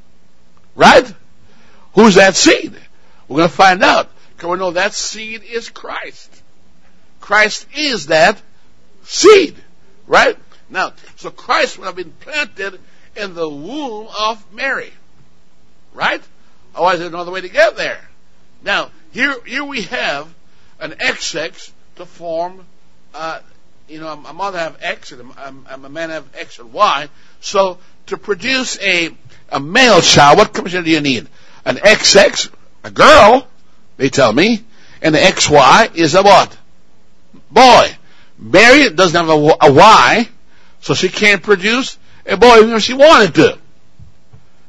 right? 0.76 1.12
Who's 1.94 2.16
that 2.16 2.36
seed? 2.36 2.74
We're 3.28 3.38
going 3.38 3.50
to 3.50 3.56
find 3.56 3.84
out. 3.84 4.10
Because 4.38 4.52
we 4.52 4.58
know 4.60 4.72
that 4.72 4.94
seed 4.94 5.42
is 5.44 5.70
Christ. 5.70 6.44
Christ 7.20 7.66
is 7.76 8.08
that 8.08 8.40
seed, 9.04 9.56
right? 10.06 10.38
Now, 10.70 10.94
so 11.16 11.32
Christ 11.32 11.80
would 11.80 11.86
have 11.86 11.96
been 11.96 12.12
planted 12.12 12.80
in 13.16 13.34
the 13.34 13.50
womb 13.50 14.08
of 14.20 14.54
Mary, 14.54 14.94
right? 15.92 16.22
Otherwise, 16.76 17.00
there's 17.00 17.12
no 17.12 17.18
other 17.18 17.32
way 17.32 17.42
to 17.42 17.50
get 17.50 17.78
there. 17.78 18.08
Now, 18.64 18.92
here, 19.12 19.36
here 19.44 19.64
we 19.64 19.82
have 19.84 20.32
an 20.80 20.92
XX 20.92 21.72
to 21.96 22.06
form, 22.06 22.64
uh, 23.16 23.40
you 23.88 24.00
know, 24.00 24.08
a 24.08 24.34
mother 24.34 24.60
have 24.60 24.78
X 24.82 25.14
and 25.14 25.32
a, 25.32 25.74
a 25.74 25.90
man 25.90 26.12
have 26.12 26.26
X 26.36 26.60
and 26.60 26.72
Y. 26.72 27.10
So, 27.40 27.80
to 28.08 28.18
produce 28.18 28.80
a, 28.82 29.10
a 29.50 29.60
male 29.60 30.02
child, 30.02 30.38
what 30.38 30.54
combination 30.54 30.84
do 30.84 30.92
you 30.92 31.02
need? 31.02 31.28
An 31.66 31.78
XX, 31.78 32.52
a 32.84 32.92
girl, 32.92 33.48
they 33.98 34.10
tell 34.10 34.32
me, 34.32 34.64
and 35.02 35.14
the 35.14 35.20
XY 35.20 35.96
is 35.96 36.16
a 36.16 36.24
what? 36.24 36.56
Boy. 37.52 37.90
Mary 38.38 38.90
doesn't 38.90 39.16
have 39.16 39.30
a, 39.30 39.56
a 39.62 39.74
Y, 39.74 40.30
so 40.82 40.94
she 40.94 41.10
can't 41.10 41.42
produce 41.42 41.98
a 42.26 42.38
boy 42.38 42.58
even 42.58 42.74
if 42.74 42.84
she 42.84 42.94
wanted 42.94 43.36
to. 43.36 43.58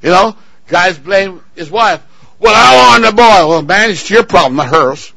You 0.03 0.11
know, 0.11 0.37
guys 0.69 0.99
blame 0.99 1.43
his 1.55 1.71
wife. 1.71 2.03
Well, 2.39 2.55
I 2.55 2.99
want 2.99 3.05
a 3.05 3.13
boy. 3.13 3.49
Well, 3.49 3.63
man, 3.63 3.91
it's 3.91 4.09
your 4.09 4.25
problem, 4.25 4.57
not 4.57 4.69
hers. 4.69 5.13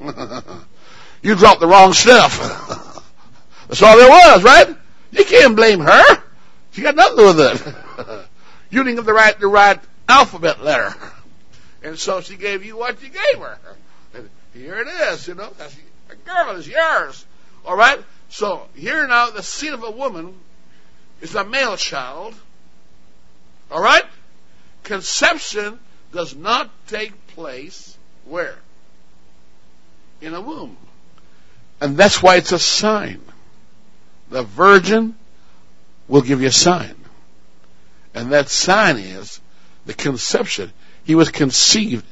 you 1.22 1.34
dropped 1.36 1.60
the 1.60 1.66
wrong 1.66 1.92
stuff. 1.92 2.38
That's 3.68 3.82
all 3.82 3.96
there 3.96 4.10
was, 4.10 4.42
right? 4.42 4.76
You 5.12 5.24
can't 5.24 5.56
blame 5.56 5.80
her. 5.80 6.22
She 6.72 6.82
got 6.82 6.96
nothing 6.96 7.16
to 7.16 7.22
do 7.22 7.26
with 7.28 7.40
it. 7.40 8.26
you 8.70 8.82
didn't 8.82 8.96
give 8.96 9.04
the 9.04 9.14
right, 9.14 9.38
the 9.38 9.46
right 9.46 9.78
alphabet 10.08 10.62
letter. 10.62 10.94
And 11.84 11.98
so 11.98 12.22
she 12.22 12.36
gave 12.36 12.64
you 12.64 12.78
what 12.78 13.00
you 13.02 13.10
gave 13.10 13.40
her. 13.40 13.58
And 14.14 14.30
here 14.54 14.76
it 14.78 14.88
is, 15.12 15.28
you 15.28 15.34
know. 15.34 15.52
A 16.10 16.14
girl 16.16 16.56
is 16.56 16.66
yours. 16.66 17.24
All 17.66 17.76
right? 17.76 18.00
So 18.30 18.66
here 18.74 19.06
now, 19.06 19.30
the 19.30 19.42
seed 19.42 19.74
of 19.74 19.84
a 19.84 19.90
woman 19.90 20.34
is 21.20 21.34
a 21.34 21.44
male 21.44 21.76
child. 21.76 22.34
All 23.70 23.82
right? 23.82 24.04
Conception 24.82 25.78
does 26.10 26.34
not 26.34 26.70
take 26.86 27.26
place 27.28 27.96
where? 28.24 28.56
In 30.22 30.32
a 30.32 30.40
womb. 30.40 30.78
And 31.82 31.98
that's 31.98 32.22
why 32.22 32.36
it's 32.36 32.52
a 32.52 32.58
sign. 32.58 33.20
The 34.30 34.42
virgin 34.42 35.16
will 36.08 36.22
give 36.22 36.40
you 36.40 36.48
a 36.48 36.52
sign. 36.52 36.94
And 38.14 38.32
that 38.32 38.48
sign 38.48 38.96
is 38.96 39.38
the 39.84 39.92
conception. 39.92 40.72
He 41.04 41.14
was 41.14 41.30
conceived 41.30 42.04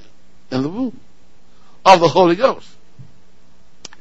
in 0.51 0.63
the 0.63 0.69
womb 0.69 1.01
of 1.85 2.01
the 2.01 2.09
Holy 2.09 2.37
Ghost. 2.37 2.69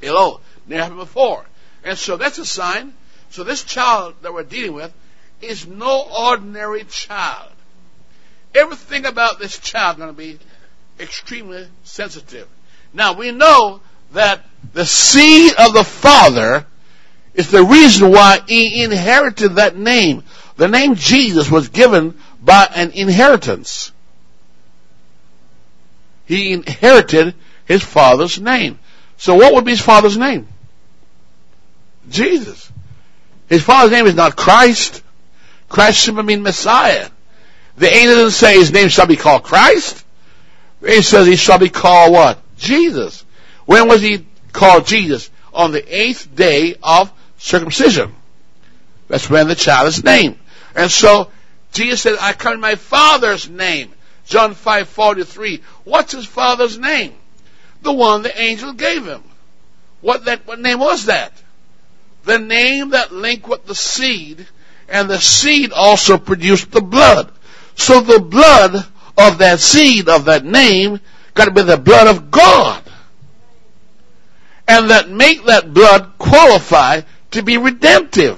Hello. 0.02 0.40
Never 0.68 0.84
happened 0.84 1.00
before. 1.00 1.46
And 1.84 1.98
so 1.98 2.18
that's 2.18 2.38
a 2.38 2.46
sign. 2.46 2.94
So 3.30 3.44
this 3.44 3.64
child 3.64 4.16
that 4.22 4.34
we're 4.34 4.44
dealing 4.44 4.74
with 4.74 4.94
is 5.42 5.66
no 5.68 6.08
ordinary 6.20 6.84
child. 6.84 7.52
Everything 8.54 9.06
about 9.06 9.40
this 9.40 9.58
child 9.58 9.98
is 9.98 10.00
going 10.00 10.14
to 10.14 10.18
be 10.18 10.40
extremely 11.00 11.68
sensitive. 11.84 12.48
Now 12.94 13.14
we 13.14 13.32
know 13.32 13.82
that 14.12 14.46
the 14.74 14.86
seed 14.86 15.54
of 15.58 15.74
the 15.74 15.84
father 15.84 16.66
is 17.34 17.50
the 17.50 17.64
reason 17.64 18.12
why 18.12 18.40
he 18.46 18.84
inherited 18.84 19.56
that 19.56 19.78
name. 19.78 20.24
The 20.58 20.68
name 20.68 20.96
Jesus 20.96 21.50
was 21.50 21.70
given 21.70 22.20
by 22.42 22.68
an 22.76 22.92
inheritance. 22.92 23.91
He 26.32 26.54
inherited 26.54 27.36
his 27.66 27.84
father's 27.84 28.40
name. 28.40 28.80
So 29.18 29.36
what 29.36 29.54
would 29.54 29.66
be 29.66 29.72
his 29.72 29.82
father's 29.82 30.16
name? 30.16 30.48
Jesus. 32.10 32.72
His 33.50 33.62
father's 33.62 33.92
name 33.92 34.08
is 34.08 34.16
not 34.16 34.38
Christ. 34.38 35.04
Christ 35.68 36.02
simply 36.02 36.24
means 36.24 36.42
Messiah. 36.42 37.10
The 37.76 37.94
angel 37.94 38.16
doesn't 38.16 38.32
say 38.32 38.54
his 38.54 38.72
name 38.72 38.88
shall 38.88 39.08
be 39.08 39.18
called 39.18 39.44
Christ. 39.44 40.06
It 40.82 41.04
says 41.04 41.28
he 41.28 41.36
shall 41.36 41.60
be 41.60 41.68
called 41.68 42.14
what? 42.14 42.40
Jesus. 42.58 43.26
When 43.66 43.90
was 43.90 44.02
he 44.02 44.26
called 44.54 44.88
Jesus? 44.88 45.30
On 45.54 45.74
the 45.74 45.84
eighth 45.94 46.34
day 46.34 46.78
of 46.82 47.12
circumcision. 47.40 48.16
That's 49.10 49.30
when 49.30 49.50
the 49.50 49.56
child 49.56 49.90
is 49.90 50.02
named. 50.02 50.40
And 50.76 50.90
so, 50.90 51.30
Jesus 51.74 52.02
said, 52.02 52.16
I 52.22 52.32
come 52.32 52.54
in 52.54 52.62
my 52.62 52.76
Father's 52.76 53.50
name. 53.50 53.92
John 54.26 54.56
5:43. 54.56 55.62
What's 55.84 56.14
his 56.14 56.26
Father's 56.26 56.78
name? 56.78 57.14
The 57.82 57.94
one 57.94 58.22
the 58.22 58.42
angel 58.42 58.74
gave 58.74 59.06
him. 59.06 59.24
What 60.02 60.26
that, 60.26 60.46
what 60.46 60.60
name 60.60 60.80
was 60.80 61.06
that? 61.06 61.34
The 62.24 62.40
name 62.40 62.92
that 62.92 63.12
linked 63.12 63.48
with 63.48 63.66
the 63.66 63.76
seed, 63.76 64.46
and 64.88 65.10
the 65.10 65.20
seed 65.20 65.72
also 65.72 66.18
produced 66.18 66.72
the 66.72 66.82
blood. 66.82 67.32
So 67.76 68.02
the 68.02 68.20
blood 68.20 68.86
of 69.18 69.38
that 69.40 69.60
seed, 69.60 70.08
of 70.08 70.26
that 70.26 70.46
name, 70.46 71.00
got 71.34 71.46
to 71.46 71.52
be 71.52 71.64
the 71.64 71.78
blood 71.78 72.08
of 72.08 72.30
God. 72.32 72.84
And 74.68 74.90
that 74.90 75.10
make 75.10 75.46
that 75.46 75.74
blood 75.74 76.14
qualify 76.18 77.02
to 77.32 77.44
be 77.44 77.58
redemptive. 77.58 78.38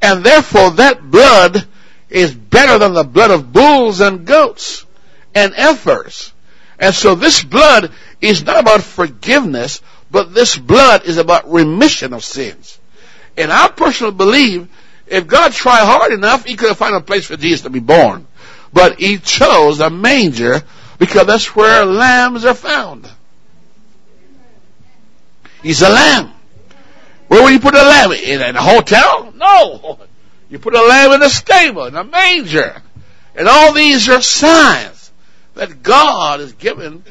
And 0.00 0.24
therefore 0.24 0.70
that 0.72 1.10
blood 1.10 1.66
is 2.10 2.34
better 2.34 2.78
than 2.78 2.92
the 2.92 3.04
blood 3.04 3.30
of 3.30 3.52
bulls 3.52 4.00
and 4.00 4.26
goats 4.26 4.84
and 5.34 5.54
heifers. 5.54 6.32
And 6.78 6.94
so 6.94 7.14
this 7.14 7.42
blood 7.42 7.92
is 8.20 8.44
not 8.44 8.58
about 8.58 8.82
forgiveness, 8.82 9.80
but 10.10 10.34
this 10.34 10.56
blood 10.56 11.04
is 11.04 11.18
about 11.18 11.50
remission 11.50 12.12
of 12.12 12.24
sins. 12.24 12.78
And 13.36 13.52
I 13.52 13.68
personally 13.68 14.14
believe 14.14 14.68
if 15.06 15.26
God 15.26 15.52
tried 15.52 15.84
hard 15.84 16.12
enough, 16.12 16.44
he 16.44 16.56
could 16.56 16.68
have 16.68 16.78
found 16.78 16.94
a 16.94 17.00
place 17.00 17.26
for 17.26 17.36
Jesus 17.36 17.62
to 17.62 17.70
be 17.70 17.80
born. 17.80 18.26
But 18.72 18.98
he 18.98 19.18
chose 19.18 19.80
a 19.80 19.90
manger 19.90 20.62
because 20.98 21.26
that's 21.26 21.54
where 21.56 21.84
lambs 21.84 22.44
are 22.44 22.54
found. 22.54 23.08
He's 25.62 25.82
a 25.82 25.88
lamb. 25.88 26.32
Where 27.28 27.42
would 27.42 27.52
you 27.52 27.60
put 27.60 27.74
a 27.74 27.82
lamb? 27.82 28.12
In 28.12 28.40
a 28.56 28.62
hotel? 28.62 29.32
No. 29.36 29.98
You 30.50 30.58
put 30.58 30.74
a 30.74 30.82
lamb 30.82 31.12
in 31.12 31.22
a 31.22 31.30
stable, 31.30 31.86
in 31.86 31.94
a 31.94 32.04
manger. 32.04 32.82
And 33.36 33.48
all 33.48 33.72
these 33.72 34.08
are 34.08 34.20
signs 34.20 35.12
that 35.54 35.82
God 35.82 36.40
has 36.40 36.52
given 36.54 37.04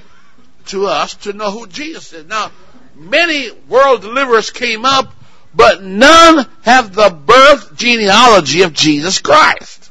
to 0.67 0.88
us 0.88 1.15
to 1.15 1.34
know 1.34 1.49
who 1.49 1.65
Jesus 1.67 2.12
is. 2.12 2.25
Now, 2.25 2.52
many 2.95 3.49
world 3.69 4.02
deliverers 4.02 4.52
came 4.52 4.86
up, 4.86 5.13
but 5.56 5.82
none 5.82 6.45
have 6.63 6.93
the 6.93 7.10
birth 7.10 7.75
genealogy 7.75 8.63
of 8.63 8.73
Jesus 8.73 9.19
Christ. 9.19 9.89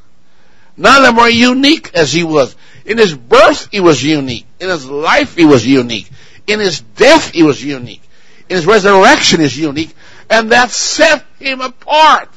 None 0.76 1.02
of 1.02 1.06
them 1.06 1.18
are 1.18 1.30
unique 1.30 1.94
as 1.94 2.12
he 2.12 2.22
was. 2.22 2.54
In 2.84 2.98
his 2.98 3.14
birth, 3.14 3.68
he 3.72 3.80
was 3.80 4.04
unique. 4.04 4.46
In 4.61 4.68
his 4.68 4.87
life, 4.87 5.34
he 5.34 5.44
was 5.44 5.66
unique. 5.66 6.08
In 6.46 6.61
his 6.61 6.80
death, 6.80 7.30
he 7.30 7.42
was 7.42 7.62
unique. 7.62 8.02
In 8.48 8.56
his 8.56 8.66
resurrection, 8.66 9.40
he 9.40 9.46
is 9.46 9.58
unique. 9.58 9.94
And 10.30 10.52
that 10.52 10.70
set 10.70 11.24
him 11.38 11.61
apart. 11.61 12.28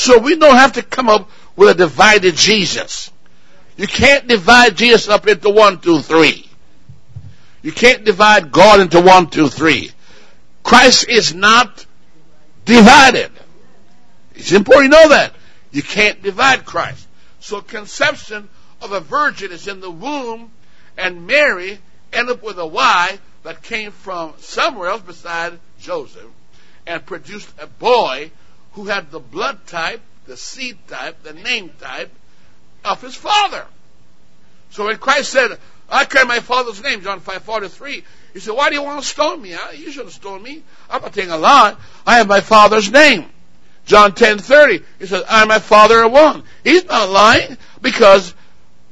So 0.00 0.16
we 0.16 0.34
don't 0.34 0.56
have 0.56 0.72
to 0.72 0.82
come 0.82 1.10
up 1.10 1.28
with 1.56 1.68
a 1.68 1.74
divided 1.74 2.34
Jesus. 2.34 3.10
You 3.76 3.86
can't 3.86 4.26
divide 4.26 4.74
Jesus 4.74 5.10
up 5.10 5.28
into 5.28 5.50
one, 5.50 5.78
two, 5.78 6.00
three. 6.00 6.48
You 7.60 7.70
can't 7.70 8.02
divide 8.02 8.50
God 8.50 8.80
into 8.80 8.98
one, 8.98 9.28
two, 9.28 9.48
three. 9.48 9.90
Christ 10.62 11.06
is 11.10 11.34
not 11.34 11.84
divided. 12.64 13.30
It's 14.36 14.52
important 14.52 14.94
to 14.94 15.02
know 15.02 15.08
that. 15.10 15.34
You 15.70 15.82
can't 15.82 16.22
divide 16.22 16.64
Christ. 16.64 17.06
So 17.40 17.60
conception 17.60 18.48
of 18.80 18.92
a 18.92 19.00
virgin 19.00 19.52
is 19.52 19.68
in 19.68 19.80
the 19.80 19.90
womb, 19.90 20.50
and 20.96 21.26
Mary 21.26 21.78
ended 22.10 22.36
up 22.36 22.42
with 22.42 22.58
a 22.58 22.66
Y 22.66 23.18
that 23.42 23.62
came 23.62 23.90
from 23.90 24.32
somewhere 24.38 24.88
else 24.88 25.02
beside 25.02 25.58
Joseph, 25.78 26.30
and 26.86 27.04
produced 27.04 27.52
a 27.60 27.66
boy 27.66 28.30
who 28.72 28.86
had 28.86 29.10
the 29.10 29.20
blood 29.20 29.66
type, 29.66 30.00
the 30.26 30.36
seed 30.36 30.78
type, 30.88 31.22
the 31.22 31.32
name 31.32 31.70
type 31.80 32.10
of 32.84 33.00
his 33.02 33.14
father. 33.14 33.66
So 34.70 34.86
when 34.86 34.96
Christ 34.98 35.30
said, 35.30 35.58
I 35.88 36.04
carry 36.04 36.26
my 36.26 36.40
father's 36.40 36.82
name, 36.82 37.02
John 37.02 37.20
5 37.20 37.42
43. 37.42 38.04
He 38.32 38.38
said, 38.38 38.52
Why 38.52 38.68
do 38.68 38.76
you 38.76 38.82
want 38.82 39.02
to 39.02 39.06
stone 39.06 39.42
me? 39.42 39.56
You 39.74 39.90
should 39.90 40.04
have 40.04 40.12
stoned 40.12 40.42
me. 40.42 40.62
I'm 40.88 41.02
not 41.02 41.12
taking 41.12 41.32
a 41.32 41.36
lie. 41.36 41.76
I 42.06 42.18
have 42.18 42.28
my 42.28 42.40
father's 42.40 42.90
name. 42.90 43.26
John 43.86 44.14
10 44.14 44.38
30. 44.38 44.84
He 45.00 45.06
says, 45.06 45.24
I 45.28 45.40
and 45.40 45.48
my 45.48 45.58
father 45.58 45.96
are 45.98 46.08
one. 46.08 46.44
He's 46.62 46.84
not 46.84 47.08
lying 47.08 47.58
because 47.82 48.34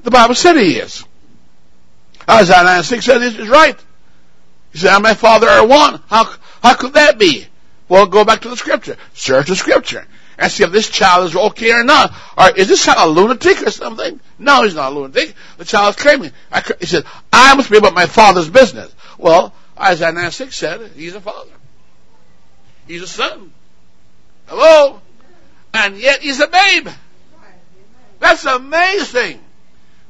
the 0.03 0.11
Bible 0.11 0.35
said 0.35 0.57
he 0.57 0.77
is. 0.77 1.05
Isaiah 2.29 2.65
9 2.65 2.83
6 2.83 3.05
said 3.05 3.19
this 3.19 3.39
is 3.39 3.49
right. 3.49 3.79
He 4.73 4.79
said, 4.79 4.91
I 4.91 4.95
and 4.97 5.05
my 5.05 5.15
father 5.15 5.49
are 5.49 5.67
one. 5.67 6.03
How, 6.09 6.25
how 6.63 6.75
could 6.75 6.95
that 6.95 7.19
be? 7.19 7.47
Well, 7.89 8.07
go 8.07 8.25
back 8.25 8.43
to 8.43 8.49
the 8.49 8.57
scripture. 8.57 8.97
Search 9.15 9.49
the 9.49 9.57
scripture 9.57 10.07
and 10.39 10.53
see 10.53 10.63
if 10.63 10.71
this 10.71 10.89
child 10.89 11.27
is 11.27 11.37
okay 11.37 11.73
or 11.73 11.85
not. 11.85 12.15
Or 12.37 12.51
is 12.51 12.69
this 12.69 12.85
child 12.85 13.09
a 13.09 13.21
lunatic 13.21 13.67
or 13.67 13.71
something? 13.71 14.21
No, 14.39 14.63
he's 14.63 14.75
not 14.75 14.93
a 14.93 14.95
lunatic. 14.95 15.35
The 15.57 15.65
child 15.65 15.97
is 15.97 16.03
claiming. 16.03 16.33
I, 16.53 16.63
he 16.79 16.87
said, 16.87 17.05
I 17.33 17.55
must 17.55 17.71
be 17.71 17.79
about 17.79 17.95
my 17.95 18.07
father's 18.07 18.49
business. 18.49 18.95
Well, 19.19 19.53
Isaiah 19.79 20.13
9 20.13 20.31
6 20.31 20.57
said, 20.57 20.91
he's 20.95 21.15
a 21.15 21.21
father. 21.21 21.51
He's 22.87 23.03
a 23.03 23.09
son. 23.09 23.53
Hello? 24.47 25.01
And 25.75 25.99
yet 25.99 26.21
he's 26.21 26.41
a 26.41 26.47
babe. 26.47 26.89
That's 28.21 28.45
amazing. 28.45 29.41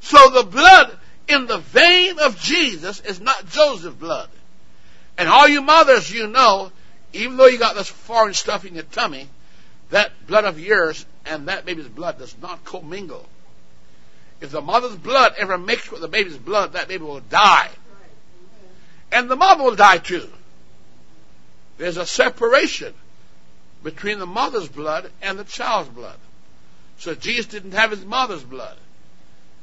So 0.01 0.31
the 0.31 0.45
blood 0.45 0.97
in 1.27 1.47
the 1.47 1.59
vein 1.59 2.19
of 2.19 2.39
Jesus 2.39 3.01
is 3.01 3.21
not 3.21 3.49
Joseph's 3.51 3.97
blood. 3.97 4.29
And 5.17 5.29
all 5.29 5.49
you 5.49 5.63
mothers, 5.63 6.11
you 6.11 6.29
know, 6.29 6.71
even 7.13 7.37
though 7.37 7.47
you 7.47 7.59
got 7.59 7.75
this 7.75 7.89
foreign 7.89 8.35
stuff 8.35 8.65
in 8.65 8.75
your 8.75 8.85
tummy, 8.85 9.29
that 9.91 10.13
blood 10.27 10.45
of 10.45 10.61
yours 10.61 11.05
and 11.25 11.49
that 11.49 11.65
baby's 11.65 11.89
blood 11.89 12.19
does 12.19 12.35
not 12.41 12.65
commingle. 12.65 13.27
If 14.41 14.51
the 14.51 14.61
mother's 14.61 14.97
blood 14.97 15.35
ever 15.37 15.59
mixed 15.59 15.91
with 15.91 16.01
the 16.01 16.09
baby's 16.09 16.37
blood, 16.37 16.75
that 16.75 16.89
baby 16.89 17.05
will 17.05 17.21
die. 17.21 17.71
And 19.11 19.29
the 19.29 19.37
mother 19.37 19.65
will 19.65 19.77
die 19.77 19.99
too. 19.99 20.29
There's 21.79 21.97
a 21.97 22.07
separation 22.07 22.95
between 23.83 24.19
the 24.19 24.27
mother's 24.27 24.69
blood 24.69 25.11
and 25.23 25.39
the 25.39 25.45
child's 25.45 25.89
blood. 25.89 26.17
So 26.99 27.15
Jesus 27.15 27.47
didn't 27.47 27.73
have 27.73 27.91
his 27.91 28.05
mother's 28.05 28.43
blood. 28.43 28.77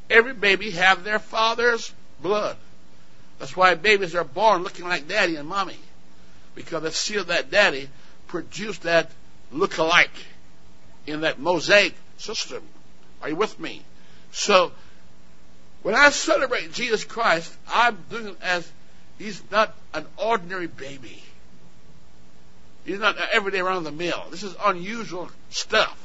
Every 0.10 0.34
baby 0.34 0.72
have 0.72 1.04
their 1.04 1.20
father's 1.20 1.94
blood. 2.22 2.58
That's 3.40 3.56
why 3.56 3.76
babies 3.76 4.16
are 4.16 4.24
born 4.24 4.64
looking 4.64 4.88
like 4.88 5.08
daddy 5.08 5.36
and 5.36 5.48
mommy. 5.48 5.78
Because 6.56 6.84
the 6.84 6.92
seed 6.92 7.18
of 7.18 7.28
that 7.28 7.52
daddy 7.52 7.90
produced 8.28 8.84
that 8.84 9.12
look-alike 9.52 10.12
in 11.06 11.22
that 11.22 11.40
mosaic 11.40 11.94
system. 12.18 12.64
Are 13.22 13.30
you 13.30 13.36
with 13.36 13.60
me? 13.60 13.82
So, 14.32 14.72
when 15.84 15.96
I 15.96 16.10
celebrate 16.10 16.74
Jesus 16.74 17.04
Christ, 17.04 17.54
I'm 17.68 17.98
doing 18.10 18.28
it 18.28 18.38
as 18.42 18.70
he's 19.18 19.42
not 19.52 19.74
an 19.94 20.06
ordinary 20.18 20.68
baby. 20.68 21.22
He's 22.86 23.00
not 23.00 23.18
everyday 23.34 23.60
around 23.60 23.84
the 23.84 23.92
mill. 23.92 24.26
This 24.32 24.44
is 24.44 24.56
unusual 24.64 25.30
stuff. 25.50 25.96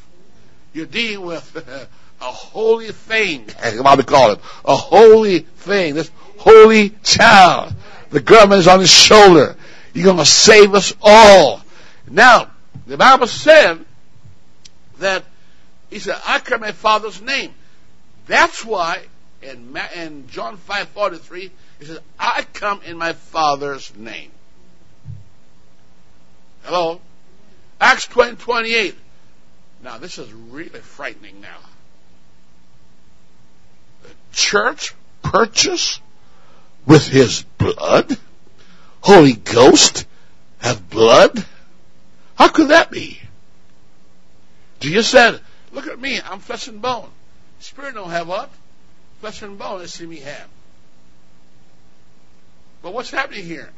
You're 0.72 0.86
dealing 0.86 1.26
with 1.26 1.56
a 2.20 2.24
holy 2.24 2.92
thing, 2.92 3.46
as 3.58 3.76
the 3.76 3.82
Bible 3.82 4.04
call 4.04 4.32
it. 4.32 4.40
A 4.64 4.76
holy 4.76 5.40
thing. 5.40 5.94
This 5.94 6.10
holy 6.38 6.90
child. 7.02 7.74
The 8.10 8.20
government 8.20 8.60
is 8.60 8.68
on 8.68 8.80
his 8.80 8.90
shoulder. 8.90 9.56
You're 9.92 10.05
going 10.05 10.18
to 10.18 10.24
save 10.24 10.74
us 10.74 10.94
all. 11.03 11.62
Now, 12.09 12.50
the 12.87 12.96
Bible 12.96 13.26
said 13.26 13.85
that 14.98 15.24
he 15.90 15.98
said, 15.98 16.20
I 16.26 16.38
come 16.38 16.62
in 16.62 16.68
my 16.68 16.72
Father's 16.72 17.20
name. 17.20 17.53
That's 18.26 18.64
why 18.64 19.03
in, 19.42 19.76
in 19.96 20.29
John 20.29 20.57
5.43, 20.57 21.50
he 21.79 21.85
says, 21.85 21.98
I 22.18 22.46
come 22.53 22.81
in 22.85 22.96
my 22.96 23.12
Father's 23.12 23.94
name. 23.96 24.31
Hello? 26.62 27.00
Acts 27.81 28.07
20, 28.07 28.37
28. 28.37 28.94
Now, 29.83 29.98
this 29.98 30.18
is 30.18 30.33
really 30.33 30.81
frightening 30.81 31.40
now. 31.40 31.59
The 34.03 34.11
church 34.33 34.94
purchase 35.22 36.00
with 36.87 37.07
his 37.09 37.42
blood? 37.57 38.16
Holy 39.00 39.32
Ghost 39.32 40.06
have 40.58 40.88
blood? 40.90 41.44
How 42.36 42.48
could 42.48 42.68
that 42.68 42.90
be? 42.90 43.20
Jesus 44.80 45.08
said, 45.08 45.40
look 45.72 45.86
at 45.86 46.00
me, 46.00 46.20
I'm 46.20 46.40
flesh 46.40 46.68
and 46.68 46.80
bone. 46.80 47.08
Spirit 47.60 47.94
don't 47.94 48.10
have 48.10 48.28
what? 48.28 48.50
Flesh 49.20 49.42
and 49.42 49.58
bone, 49.58 49.80
they 49.80 49.86
see 49.86 50.06
me 50.06 50.20
have. 50.20 50.48
But 52.82 52.94
what's 52.94 53.10
happening 53.10 53.44
here? 53.44 53.70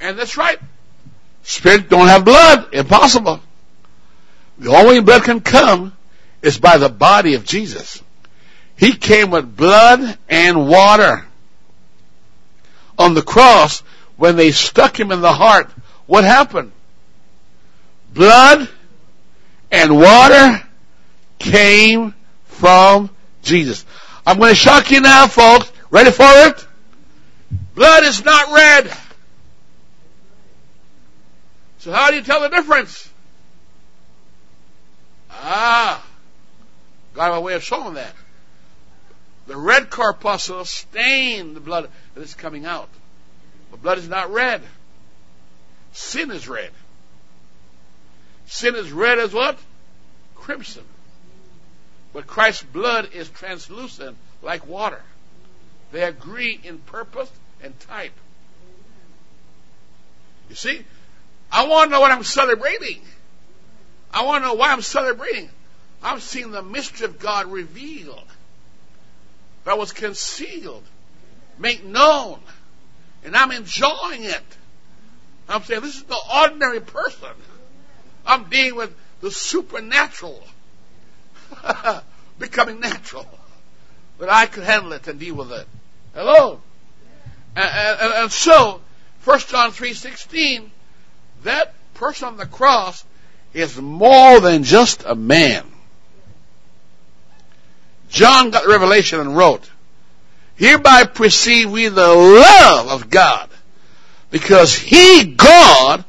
And 0.00 0.18
that's 0.18 0.36
right. 0.36 0.58
Spirit 1.42 1.88
don't 1.88 2.08
have 2.08 2.24
blood. 2.24 2.72
Impossible. 2.72 3.40
The 4.58 4.70
only 4.70 5.00
blood 5.00 5.24
can 5.24 5.40
come 5.40 5.92
is 6.42 6.58
by 6.58 6.78
the 6.78 6.88
body 6.88 7.34
of 7.34 7.44
Jesus. 7.44 8.02
He 8.76 8.94
came 8.94 9.30
with 9.30 9.56
blood 9.56 10.18
and 10.28 10.68
water. 10.68 11.27
On 12.98 13.14
the 13.14 13.22
cross, 13.22 13.80
when 14.16 14.36
they 14.36 14.50
stuck 14.50 14.98
him 14.98 15.12
in 15.12 15.20
the 15.20 15.32
heart, 15.32 15.70
what 16.06 16.24
happened? 16.24 16.72
Blood 18.12 18.68
and 19.70 19.96
water 19.96 20.62
came 21.38 22.14
from 22.46 23.10
Jesus. 23.42 23.84
I'm 24.26 24.38
going 24.38 24.50
to 24.50 24.56
shock 24.56 24.90
you 24.90 25.00
now, 25.00 25.26
folks. 25.26 25.70
Ready 25.90 26.10
for 26.10 26.26
it? 26.26 26.66
Blood 27.74 28.04
is 28.04 28.24
not 28.24 28.52
red. 28.52 28.92
So 31.78 31.92
how 31.92 32.10
do 32.10 32.16
you 32.16 32.22
tell 32.22 32.40
the 32.40 32.48
difference? 32.48 33.08
Ah, 35.30 36.04
have 37.16 37.34
a 37.34 37.40
way 37.40 37.54
of 37.54 37.62
showing 37.62 37.94
that. 37.94 38.12
The 39.48 39.56
red 39.56 39.88
corpuscle 39.88 40.66
stain 40.66 41.54
the 41.54 41.60
blood 41.60 41.88
that 42.14 42.20
is 42.20 42.34
coming 42.34 42.66
out. 42.66 42.90
But 43.70 43.82
blood 43.82 43.96
is 43.96 44.06
not 44.06 44.30
red. 44.30 44.60
Sin 45.92 46.30
is 46.30 46.46
red. 46.46 46.70
Sin 48.46 48.76
is 48.76 48.92
red 48.92 49.18
as 49.18 49.32
what? 49.32 49.58
Crimson. 50.34 50.84
But 52.12 52.26
Christ's 52.26 52.62
blood 52.62 53.14
is 53.14 53.30
translucent 53.30 54.18
like 54.42 54.66
water. 54.66 55.00
They 55.92 56.02
agree 56.02 56.60
in 56.62 56.76
purpose 56.78 57.30
and 57.62 57.78
type. 57.80 58.12
You 60.50 60.56
see, 60.56 60.84
I 61.50 61.66
want 61.66 61.88
to 61.88 61.92
know 61.92 62.00
what 62.00 62.12
I'm 62.12 62.22
celebrating. 62.22 63.00
I 64.12 64.26
want 64.26 64.44
to 64.44 64.48
know 64.48 64.54
why 64.54 64.72
I'm 64.72 64.82
celebrating. 64.82 65.48
I'm 66.02 66.20
seeing 66.20 66.50
the 66.50 66.62
mystery 66.62 67.06
of 67.06 67.18
God 67.18 67.46
revealed 67.46 68.28
that 69.68 69.76
was 69.76 69.92
concealed, 69.92 70.82
made 71.58 71.84
known, 71.84 72.40
and 73.22 73.36
I'm 73.36 73.50
enjoying 73.50 74.24
it. 74.24 74.42
I'm 75.46 75.62
saying 75.62 75.82
this 75.82 75.96
is 75.96 76.04
the 76.04 76.18
ordinary 76.36 76.80
person. 76.80 77.28
I'm 78.24 78.44
dealing 78.44 78.76
with 78.76 78.96
the 79.20 79.30
supernatural 79.30 80.42
becoming 82.38 82.80
natural. 82.80 83.26
That 84.18 84.30
I 84.30 84.46
could 84.46 84.64
handle 84.64 84.94
it 84.94 85.06
and 85.06 85.20
deal 85.20 85.34
with 85.34 85.52
it. 85.52 85.68
Hello? 86.14 86.62
And, 87.54 87.70
and, 87.70 88.12
and 88.14 88.32
so, 88.32 88.80
1 89.24 89.38
John 89.40 89.72
3.16, 89.72 90.70
that 91.44 91.74
person 91.92 92.28
on 92.28 92.36
the 92.38 92.46
cross 92.46 93.04
is 93.52 93.78
more 93.78 94.40
than 94.40 94.64
just 94.64 95.04
a 95.04 95.14
man. 95.14 95.66
John 98.08 98.50
got 98.50 98.66
revelation 98.66 99.20
and 99.20 99.36
wrote, 99.36 99.68
Hereby 100.56 101.04
perceive 101.04 101.70
we 101.70 101.88
the 101.88 102.08
love 102.08 102.88
of 102.88 103.10
God, 103.10 103.48
because 104.30 104.74
He, 104.74 105.24
God, 105.36 106.04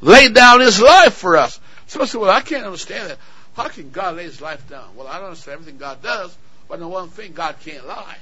laid 0.00 0.34
down 0.34 0.60
His 0.60 0.80
life 0.80 1.14
for 1.14 1.36
us. 1.36 1.58
Somebody 1.86 2.10
said, 2.10 2.20
well, 2.20 2.30
I 2.30 2.40
can't 2.40 2.64
understand 2.64 3.10
that. 3.10 3.18
How 3.56 3.68
can 3.68 3.90
God 3.90 4.16
lay 4.16 4.24
His 4.24 4.40
life 4.40 4.68
down? 4.68 4.96
Well, 4.96 5.06
I 5.06 5.14
don't 5.14 5.26
understand 5.26 5.60
everything 5.60 5.78
God 5.78 6.02
does, 6.02 6.36
but 6.68 6.80
the 6.80 6.88
one 6.88 7.08
thing, 7.08 7.32
God 7.32 7.56
can't 7.64 7.86
lie. 7.86 8.16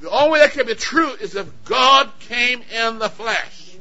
The 0.00 0.10
only 0.10 0.32
way 0.32 0.38
that 0.40 0.52
can 0.52 0.66
be 0.66 0.74
true 0.74 1.12
is 1.12 1.36
if 1.36 1.64
God 1.64 2.10
came 2.20 2.60
in 2.62 2.98
the 2.98 3.08
flesh. 3.08 3.76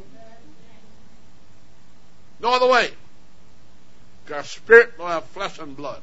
No 2.40 2.54
other 2.54 2.68
way. 2.68 2.92
God's 4.26 4.50
spirit 4.50 4.98
will 4.98 5.08
have 5.08 5.26
flesh 5.26 5.60
and 5.60 5.76
blood. 5.76 6.02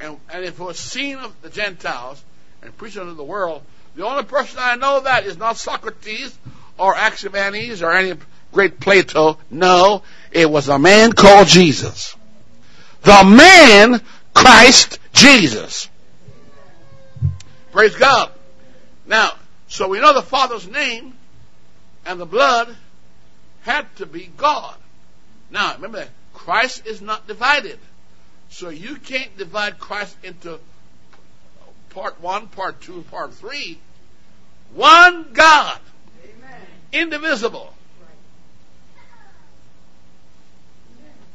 And, 0.00 0.18
and 0.32 0.44
if 0.44 0.58
it 0.58 0.62
was 0.62 0.78
seen 0.78 1.18
of 1.18 1.34
the 1.42 1.50
Gentiles 1.50 2.22
and 2.62 2.76
preached 2.76 2.96
unto 2.96 3.14
the 3.14 3.24
world, 3.24 3.62
the 3.94 4.06
only 4.06 4.24
person 4.24 4.58
I 4.60 4.76
know 4.76 5.00
that 5.00 5.26
is 5.26 5.36
not 5.36 5.56
Socrates 5.56 6.36
or 6.78 6.94
Anaximenes 6.94 7.82
or 7.82 7.92
any 7.92 8.18
great 8.52 8.80
Plato. 8.80 9.38
No, 9.50 10.02
it 10.32 10.50
was 10.50 10.68
a 10.68 10.78
man 10.78 11.12
called 11.12 11.48
Jesus. 11.48 12.16
The 13.02 13.24
man, 13.24 14.00
Christ 14.34 14.98
Jesus. 15.12 15.88
Praise 17.72 17.94
God. 17.94 18.30
Now, 19.06 19.32
so 19.68 19.88
we 19.88 20.00
know 20.00 20.14
the 20.14 20.22
Father's 20.22 20.66
name 20.66 21.14
and 22.06 22.20
the 22.20 22.26
blood 22.26 22.74
had 23.62 23.94
to 23.96 24.06
be 24.06 24.30
God. 24.36 24.74
Now, 25.50 25.74
remember 25.74 25.98
that 25.98 26.08
Christ 26.44 26.86
is 26.86 27.02
not 27.02 27.26
divided. 27.28 27.78
So 28.48 28.70
you 28.70 28.96
can't 28.96 29.36
divide 29.36 29.78
Christ 29.78 30.16
into 30.22 30.58
part 31.90 32.18
one, 32.22 32.48
part 32.48 32.80
two, 32.80 33.04
part 33.10 33.34
three. 33.34 33.78
One 34.72 35.34
God. 35.34 35.78
Amen. 36.24 36.60
Indivisible. 36.92 37.74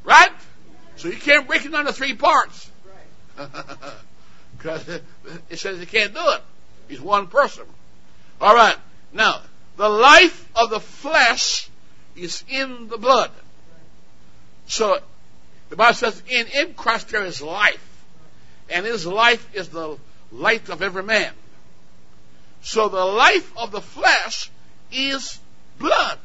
Right? 0.03 0.31
So 0.95 1.07
you 1.09 1.17
can't 1.17 1.45
break 1.45 1.65
it 1.65 1.73
into 1.73 1.93
three 1.93 2.15
parts. 2.15 2.71
Because 4.57 4.87
it 5.51 5.59
says 5.59 5.79
you 5.79 5.85
can't 5.85 6.15
do 6.15 6.29
it. 6.29 6.41
He's 6.87 6.99
one 6.99 7.27
person. 7.27 7.65
All 8.41 8.55
right. 8.55 8.77
Now, 9.13 9.41
the 9.77 9.87
life 9.87 10.49
of 10.55 10.71
the 10.71 10.79
flesh 10.79 11.69
is 12.15 12.43
in 12.49 12.87
the 12.87 12.97
blood. 12.97 13.29
So, 14.67 14.99
The 15.69 15.75
Bible 15.75 15.93
says, 15.95 16.21
in, 16.27 16.73
Christ 16.73 17.09
there 17.09 17.25
is 17.25 17.41
life. 17.41 17.81
And 18.69 18.85
his 18.85 19.05
life 19.05 19.47
is 19.53 19.69
the 19.69 19.97
light 20.31 20.69
of 20.69 20.81
every 20.81 21.03
man. 21.03 21.31
So 22.61 22.89
the 22.89 23.05
life 23.05 23.51
of 23.57 23.71
the 23.71 23.81
flesh 23.81 24.49
is 24.91 25.39
blood. 25.77 26.17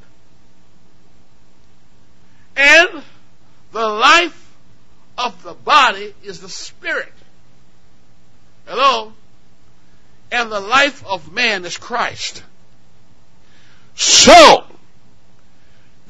And 2.56 3.02
the 3.72 3.86
life 3.86 4.54
of 5.18 5.42
the 5.42 5.54
body 5.54 6.14
is 6.22 6.40
the 6.40 6.48
spirit. 6.48 7.12
Hello? 8.66 9.12
And 10.32 10.50
the 10.50 10.60
life 10.60 11.04
of 11.06 11.32
man 11.32 11.64
is 11.64 11.76
Christ. 11.76 12.42
So, 13.96 14.64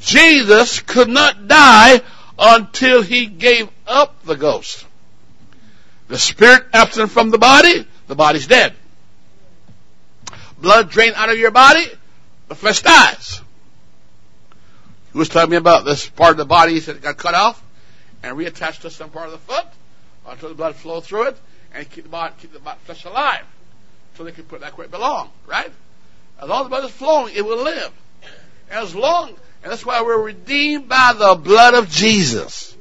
Jesus 0.00 0.80
could 0.80 1.08
not 1.08 1.48
die 1.48 2.02
until 2.40 3.02
he 3.02 3.26
gave 3.26 3.68
up 3.86 4.24
the 4.24 4.34
ghost. 4.34 4.86
The 6.08 6.18
spirit 6.18 6.64
absent 6.72 7.10
from 7.10 7.30
the 7.30 7.38
body, 7.38 7.86
the 8.08 8.16
body's 8.16 8.46
dead. 8.46 8.74
Blood 10.58 10.90
drained 10.90 11.14
out 11.14 11.30
of 11.30 11.38
your 11.38 11.50
body, 11.50 11.84
the 12.48 12.54
flesh 12.54 12.82
dies. 12.82 13.42
He 15.12 15.18
was 15.18 15.28
telling 15.28 15.50
me 15.50 15.56
about 15.56 15.84
this 15.84 16.08
part 16.08 16.32
of 16.32 16.36
the 16.38 16.44
body 16.44 16.78
that 16.80 17.02
got 17.02 17.16
cut 17.16 17.34
off 17.34 17.62
and 18.22 18.36
reattached 18.36 18.80
to 18.80 18.90
some 18.90 19.10
part 19.10 19.26
of 19.26 19.32
the 19.32 19.38
foot 19.38 19.66
until 20.26 20.48
the 20.48 20.54
blood 20.54 20.76
flowed 20.76 21.04
through 21.04 21.28
it 21.28 21.36
and 21.74 21.88
keep 21.90 22.04
the 22.04 22.10
body, 22.10 22.32
keep 22.40 22.52
the 22.52 22.60
flesh 22.84 23.04
alive 23.04 23.44
so 24.16 24.24
they 24.24 24.32
can 24.32 24.44
put 24.44 24.56
it 24.56 24.62
back 24.62 24.78
where 24.78 24.86
it 24.86 24.90
belongs, 24.90 25.30
right? 25.46 25.70
As 26.40 26.48
long 26.48 26.60
as 26.60 26.64
the 26.66 26.70
blood 26.70 26.84
is 26.84 26.90
flowing, 26.90 27.34
it 27.34 27.44
will 27.44 27.62
live. 27.62 27.92
As 28.70 28.94
long, 28.94 29.34
that's 29.62 29.84
why 29.84 30.02
we're 30.02 30.22
redeemed 30.22 30.88
by 30.88 31.14
the 31.16 31.34
blood 31.34 31.74
of 31.74 31.90
Jesus. 31.90 32.76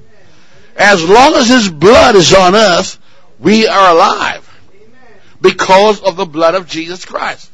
As 0.75 1.03
long 1.03 1.33
as 1.35 1.49
His 1.49 1.69
blood 1.69 2.15
is 2.15 2.33
on 2.33 2.55
us, 2.55 2.97
we 3.37 3.67
are 3.67 3.91
alive. 3.91 4.45
Because 5.41 6.01
of 6.01 6.15
the 6.15 6.25
blood 6.25 6.55
of 6.55 6.67
Jesus 6.67 7.05
Christ. 7.05 7.49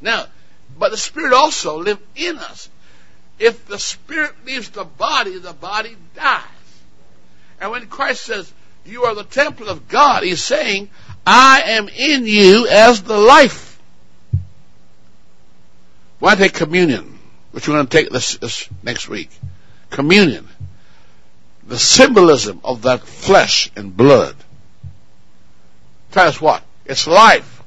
Now, 0.00 0.26
but 0.78 0.90
the 0.90 0.96
Spirit 0.96 1.32
also 1.32 1.78
lives 1.78 2.00
in 2.16 2.38
us. 2.38 2.68
If 3.38 3.66
the 3.66 3.78
Spirit 3.78 4.32
leaves 4.44 4.70
the 4.70 4.84
body, 4.84 5.38
the 5.38 5.52
body 5.52 5.96
dies. 6.14 6.42
And 7.60 7.70
when 7.70 7.86
Christ 7.86 8.24
says, 8.24 8.50
you 8.86 9.04
are 9.04 9.14
the 9.14 9.24
temple 9.24 9.68
of 9.68 9.88
God, 9.88 10.22
He's 10.22 10.42
saying, 10.42 10.90
I 11.26 11.62
am 11.66 11.88
in 11.88 12.26
you 12.26 12.66
as 12.66 13.02
the 13.02 13.16
life. 13.16 13.78
Why 16.18 16.34
take 16.34 16.54
communion? 16.54 17.19
Which 17.52 17.66
we're 17.66 17.74
going 17.74 17.86
to 17.86 17.96
take 17.96 18.10
this, 18.10 18.36
this 18.36 18.68
next 18.82 19.08
week. 19.08 19.30
Communion. 19.90 20.48
The 21.66 21.78
symbolism 21.78 22.60
of 22.64 22.82
that 22.82 23.02
flesh 23.02 23.70
and 23.76 23.96
blood. 23.96 24.36
Tell 26.12 26.28
us 26.28 26.40
what? 26.40 26.62
It's 26.84 27.06
life. 27.06 27.62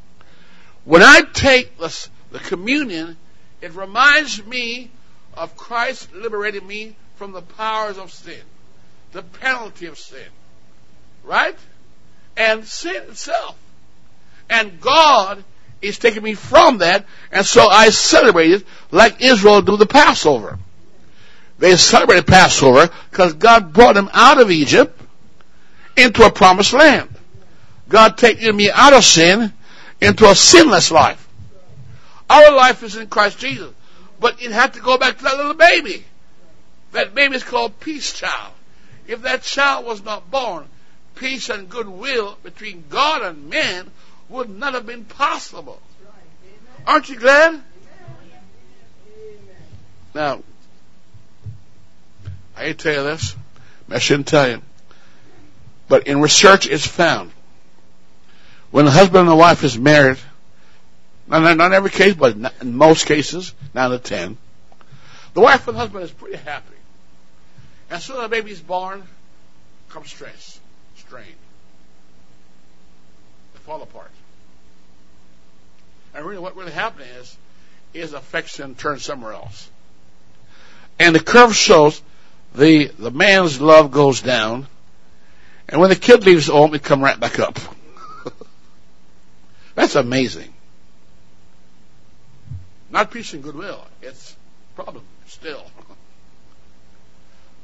When 0.85 1.01
I 1.01 1.21
take 1.33 1.77
the, 1.77 2.07
the 2.31 2.39
communion, 2.39 3.17
it 3.61 3.73
reminds 3.73 4.45
me 4.45 4.91
of 5.33 5.55
Christ 5.55 6.13
liberating 6.13 6.67
me 6.67 6.95
from 7.15 7.31
the 7.31 7.41
powers 7.41 7.97
of 7.97 8.11
sin, 8.11 8.41
the 9.13 9.23
penalty 9.23 9.85
of 9.85 9.97
sin. 9.97 10.27
Right? 11.23 11.55
And 12.35 12.65
sin 12.65 13.03
itself. 13.09 13.57
And 14.49 14.81
God 14.81 15.43
is 15.83 15.99
taking 15.99 16.23
me 16.23 16.33
from 16.33 16.79
that, 16.79 17.05
and 17.31 17.45
so 17.45 17.67
I 17.67 17.89
celebrated 17.89 18.65
like 18.91 19.21
Israel 19.21 19.61
do 19.61 19.77
the 19.77 19.85
Passover. 19.85 20.57
They 21.59 21.75
celebrated 21.75 22.27
Passover 22.27 22.89
because 23.09 23.33
God 23.33 23.73
brought 23.73 23.95
them 23.95 24.09
out 24.13 24.41
of 24.41 24.51
Egypt 24.51 24.99
into 25.95 26.25
a 26.25 26.31
promised 26.31 26.73
land. 26.73 27.09
God 27.89 28.17
taking 28.17 28.55
me 28.55 28.71
out 28.71 28.93
of 28.93 29.03
sin 29.03 29.53
into 30.01 30.25
a 30.25 30.35
sinless 30.35 30.91
life. 30.91 31.27
Our 32.29 32.51
life 32.51 32.83
is 32.83 32.95
in 32.95 33.07
Christ 33.07 33.39
Jesus. 33.39 33.71
But 34.19 34.41
it 34.41 34.51
had 34.51 34.73
to 34.73 34.79
go 34.79 34.97
back 34.97 35.17
to 35.17 35.23
that 35.23 35.37
little 35.37 35.53
baby. 35.53 36.05
That 36.93 37.13
baby 37.13 37.35
is 37.35 37.43
called 37.43 37.79
peace 37.79 38.13
child. 38.13 38.53
If 39.07 39.23
that 39.23 39.43
child 39.43 39.85
was 39.85 40.03
not 40.03 40.31
born, 40.31 40.65
peace 41.15 41.49
and 41.49 41.69
goodwill 41.69 42.37
between 42.41 42.85
God 42.89 43.21
and 43.21 43.49
man 43.49 43.91
would 44.29 44.49
not 44.49 44.73
have 44.73 44.85
been 44.85 45.05
possible. 45.05 45.81
Aren't 46.85 47.09
you 47.09 47.17
glad? 47.17 47.61
Now, 50.13 50.43
I 52.55 52.65
to 52.65 52.73
tell 52.73 52.93
you 52.93 53.03
this. 53.03 53.35
I 53.89 53.99
shouldn't 53.99 54.27
tell 54.27 54.49
you. 54.49 54.61
But 55.87 56.07
in 56.07 56.21
research, 56.21 56.67
it's 56.67 56.85
found 56.85 57.31
when 58.71 58.87
a 58.87 58.91
husband 58.91 59.21
and 59.21 59.29
a 59.29 59.35
wife 59.35 59.63
is 59.63 59.77
married, 59.77 60.17
not, 61.27 61.57
not 61.57 61.73
every 61.73 61.89
case, 61.89 62.15
but 62.15 62.35
in 62.61 62.75
most 62.75 63.05
cases, 63.05 63.53
nine 63.73 63.91
to 63.91 63.99
ten, 63.99 64.37
the 65.33 65.41
wife 65.41 65.67
and 65.67 65.75
the 65.75 65.79
husband 65.79 66.03
is 66.03 66.11
pretty 66.11 66.37
happy. 66.37 66.75
And 67.89 68.01
so 68.01 68.21
the 68.21 68.27
baby 68.27 68.51
is 68.51 68.61
born, 68.61 69.03
comes 69.89 70.09
stress, 70.09 70.59
strain. 70.97 71.35
Fall 73.65 73.81
apart. 73.81 74.11
And 76.13 76.25
really 76.25 76.39
what 76.39 76.55
really 76.55 76.71
happening 76.71 77.07
is, 77.19 77.37
is 77.93 78.13
affection 78.13 78.75
turned 78.75 79.01
somewhere 79.01 79.33
else. 79.33 79.69
And 80.99 81.15
the 81.15 81.19
curve 81.19 81.55
shows 81.55 82.01
the, 82.53 82.85
the 82.99 83.11
man's 83.11 83.59
love 83.59 83.91
goes 83.91 84.21
down, 84.21 84.67
and 85.67 85.81
when 85.81 85.89
the 85.89 85.95
kid 85.95 86.25
leaves 86.25 86.47
home, 86.47 86.75
it 86.75 86.83
come 86.83 87.01
right 87.01 87.19
back 87.19 87.39
up. 87.39 87.57
That's 89.75 89.95
amazing. 89.95 90.53
Not 92.91 93.09
peace 93.09 93.33
and 93.33 93.41
goodwill. 93.41 93.83
It's 94.01 94.35
problem 94.75 95.03
still. 95.27 95.63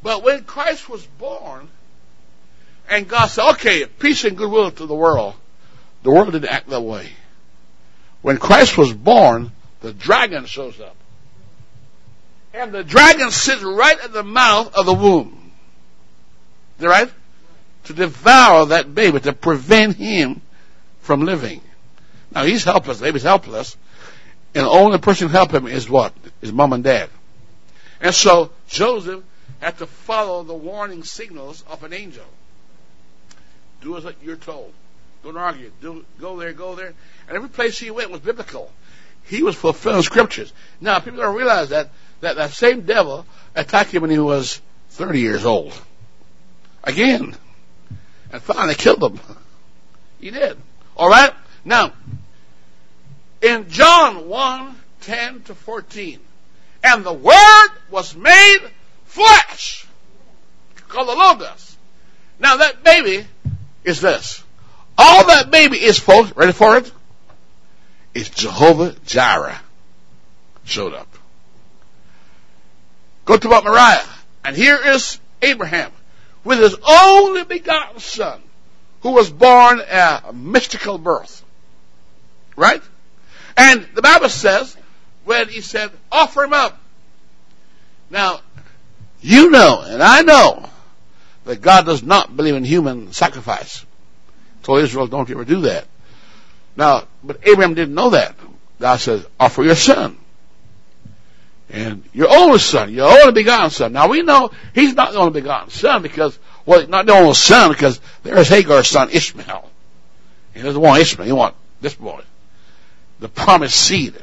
But 0.01 0.23
when 0.23 0.45
Christ 0.45 0.87
was 0.87 1.05
born, 1.05 1.67
and 2.89 3.05
God 3.05 3.27
said, 3.27 3.49
okay, 3.51 3.85
peace 3.85 4.23
and 4.23 4.37
goodwill 4.37 4.71
to 4.71 4.85
the 4.85 4.95
world, 4.95 5.33
the 6.03 6.11
world 6.11 6.31
didn't 6.31 6.49
act 6.49 6.69
that 6.69 6.81
way. 6.81 7.09
When 8.21 8.37
Christ 8.37 8.77
was 8.77 8.93
born, 8.93 9.51
the 9.81 9.93
dragon 9.93 10.45
shows 10.45 10.79
up. 10.79 10.95
And 12.53 12.71
the 12.71 12.83
dragon 12.83 13.31
sits 13.31 13.61
right 13.61 13.97
at 14.03 14.11
the 14.11 14.23
mouth 14.23 14.73
of 14.75 14.85
the 14.85 14.93
womb. 14.93 15.51
Is 16.79 16.85
right? 16.85 17.11
To 17.85 17.93
devour 17.93 18.67
that 18.67 18.93
baby, 18.93 19.19
to 19.19 19.33
prevent 19.33 19.95
him 19.95 20.41
from 21.01 21.21
living. 21.21 21.61
Now 22.31 22.43
he's 22.43 22.63
helpless. 22.63 22.99
The 22.99 23.05
baby's 23.05 23.23
helpless. 23.23 23.77
And 24.55 24.65
the 24.65 24.69
only 24.69 24.97
person 24.97 25.27
who 25.27 25.31
help 25.31 25.51
him 25.51 25.67
is 25.67 25.89
what? 25.89 26.13
His 26.41 26.51
mom 26.51 26.73
and 26.73 26.83
dad. 26.83 27.09
And 28.01 28.15
so 28.15 28.51
Joseph 28.67 29.23
had 29.59 29.77
to 29.79 29.85
follow 29.85 30.43
the 30.43 30.53
warning 30.53 31.03
signals 31.03 31.63
of 31.69 31.83
an 31.83 31.93
angel. 31.93 32.25
Do 33.81 33.97
as 33.97 34.05
you're 34.21 34.35
told. 34.35 34.73
Don't 35.23 35.37
argue. 35.37 35.71
Do, 35.81 36.05
go 36.19 36.37
there, 36.37 36.53
go 36.53 36.75
there. 36.75 36.93
And 37.27 37.35
every 37.35 37.49
place 37.49 37.77
he 37.77 37.91
went 37.91 38.11
was 38.11 38.21
biblical. 38.21 38.71
He 39.23 39.43
was 39.43 39.55
fulfilling 39.55 40.01
scriptures. 40.01 40.51
Now, 40.81 40.99
people 40.99 41.19
don't 41.19 41.35
realize 41.35 41.69
that, 41.69 41.89
that 42.21 42.37
that 42.37 42.51
same 42.51 42.81
devil 42.81 43.25
attacked 43.55 43.91
him 43.91 44.01
when 44.01 44.11
he 44.11 44.19
was 44.19 44.61
30 44.91 45.19
years 45.19 45.45
old. 45.45 45.73
Again. 46.83 47.35
And 48.31 48.41
finally 48.41 48.75
killed 48.75 49.03
him. 49.03 49.19
He 50.19 50.31
did. 50.31 50.57
Alright? 50.97 51.33
Now, 51.65 51.93
in 53.41 53.69
John 53.69 54.27
1, 54.27 54.75
10 55.01 55.41
to 55.43 55.55
14, 55.55 56.19
and 56.83 57.03
the 57.03 57.13
Word 57.13 57.69
was 57.89 58.15
made 58.15 58.59
flesh, 59.05 59.85
called 60.87 61.07
the 61.07 61.15
Logos. 61.15 61.77
Now 62.39 62.57
that 62.57 62.83
baby 62.83 63.25
is 63.83 64.01
this. 64.01 64.43
All 65.01 65.27
that 65.27 65.49
baby 65.49 65.77
is, 65.77 65.97
folks, 65.97 66.35
ready 66.35 66.51
for 66.51 66.75
it? 66.75 66.91
Is 68.13 68.27
Jehovah 68.27 68.93
Jireh 69.05 69.57
showed 70.65 70.93
up. 70.93 71.07
Go 73.23 73.37
to 73.37 73.47
Mount 73.47 73.63
Moriah, 73.63 74.03
and 74.43 74.57
here 74.57 74.77
is 74.77 75.17
Abraham 75.41 75.89
with 76.43 76.59
his 76.59 76.75
only 76.85 77.45
begotten 77.45 78.01
son, 78.01 78.41
who 78.99 79.11
was 79.11 79.29
born 79.29 79.79
a 79.79 80.33
mystical 80.33 80.97
birth. 80.97 81.45
Right? 82.57 82.83
And 83.55 83.87
the 83.95 84.01
Bible 84.01 84.27
says, 84.27 84.75
when 85.23 85.47
he 85.47 85.61
said, 85.61 85.91
offer 86.11 86.43
him 86.43 86.51
up. 86.51 86.77
Now, 88.09 88.41
you 89.21 89.49
know, 89.49 89.81
and 89.81 90.03
I 90.03 90.23
know, 90.23 90.69
that 91.45 91.61
God 91.61 91.85
does 91.85 92.03
not 92.03 92.35
believe 92.35 92.55
in 92.55 92.65
human 92.65 93.13
sacrifice. 93.13 93.85
Told 94.63 94.79
Israel, 94.79 95.07
don't 95.07 95.29
ever 95.29 95.45
do 95.45 95.61
that. 95.61 95.85
Now, 96.75 97.07
but 97.23 97.39
Abraham 97.43 97.73
didn't 97.73 97.95
know 97.95 98.11
that. 98.11 98.35
God 98.79 98.97
says, 98.97 99.25
offer 99.39 99.63
your 99.63 99.75
son. 99.75 100.17
And 101.69 102.03
your 102.13 102.29
only 102.29 102.59
son, 102.59 102.93
your 102.93 103.07
only 103.07 103.31
begotten 103.31 103.69
son. 103.69 103.93
Now 103.93 104.07
we 104.07 104.23
know 104.23 104.51
he's 104.73 104.95
not 104.95 105.13
the 105.13 105.19
only 105.19 105.39
begotten 105.39 105.69
son 105.69 106.01
because 106.01 106.37
Well, 106.69 106.85
not 106.87 107.07
the 107.07 107.13
only 107.13 107.33
son, 107.33 107.71
because 107.71 107.99
there's 108.21 108.47
Hagar's 108.47 108.87
son 108.87 109.09
Ishmael. 109.09 109.67
He 110.53 110.61
doesn't 110.61 110.79
want 110.79 111.01
Ishmael, 111.01 111.25
he 111.25 111.31
wants 111.31 111.57
this 111.81 111.95
boy. 111.95 112.21
The 113.19 113.27
promised 113.27 113.75
seed. 113.75 114.13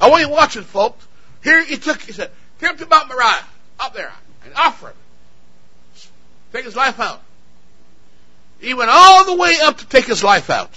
I 0.00 0.10
want 0.10 0.22
you 0.22 0.28
watching, 0.30 0.62
folks. 0.62 1.06
Here 1.44 1.64
he 1.64 1.76
took, 1.76 2.00
he 2.00 2.10
said, 2.10 2.32
take 2.58 2.78
to 2.78 2.86
Mount 2.86 3.08
Moriah, 3.08 3.44
up 3.78 3.94
there, 3.94 4.12
and 4.44 4.54
offer 4.54 4.88
him. 4.88 4.96
Take 6.52 6.64
his 6.64 6.74
life 6.74 6.98
out. 6.98 7.22
He 8.64 8.72
went 8.72 8.90
all 8.90 9.26
the 9.26 9.36
way 9.36 9.58
up 9.62 9.76
to 9.76 9.86
take 9.86 10.06
his 10.06 10.24
life 10.24 10.48
out. 10.48 10.70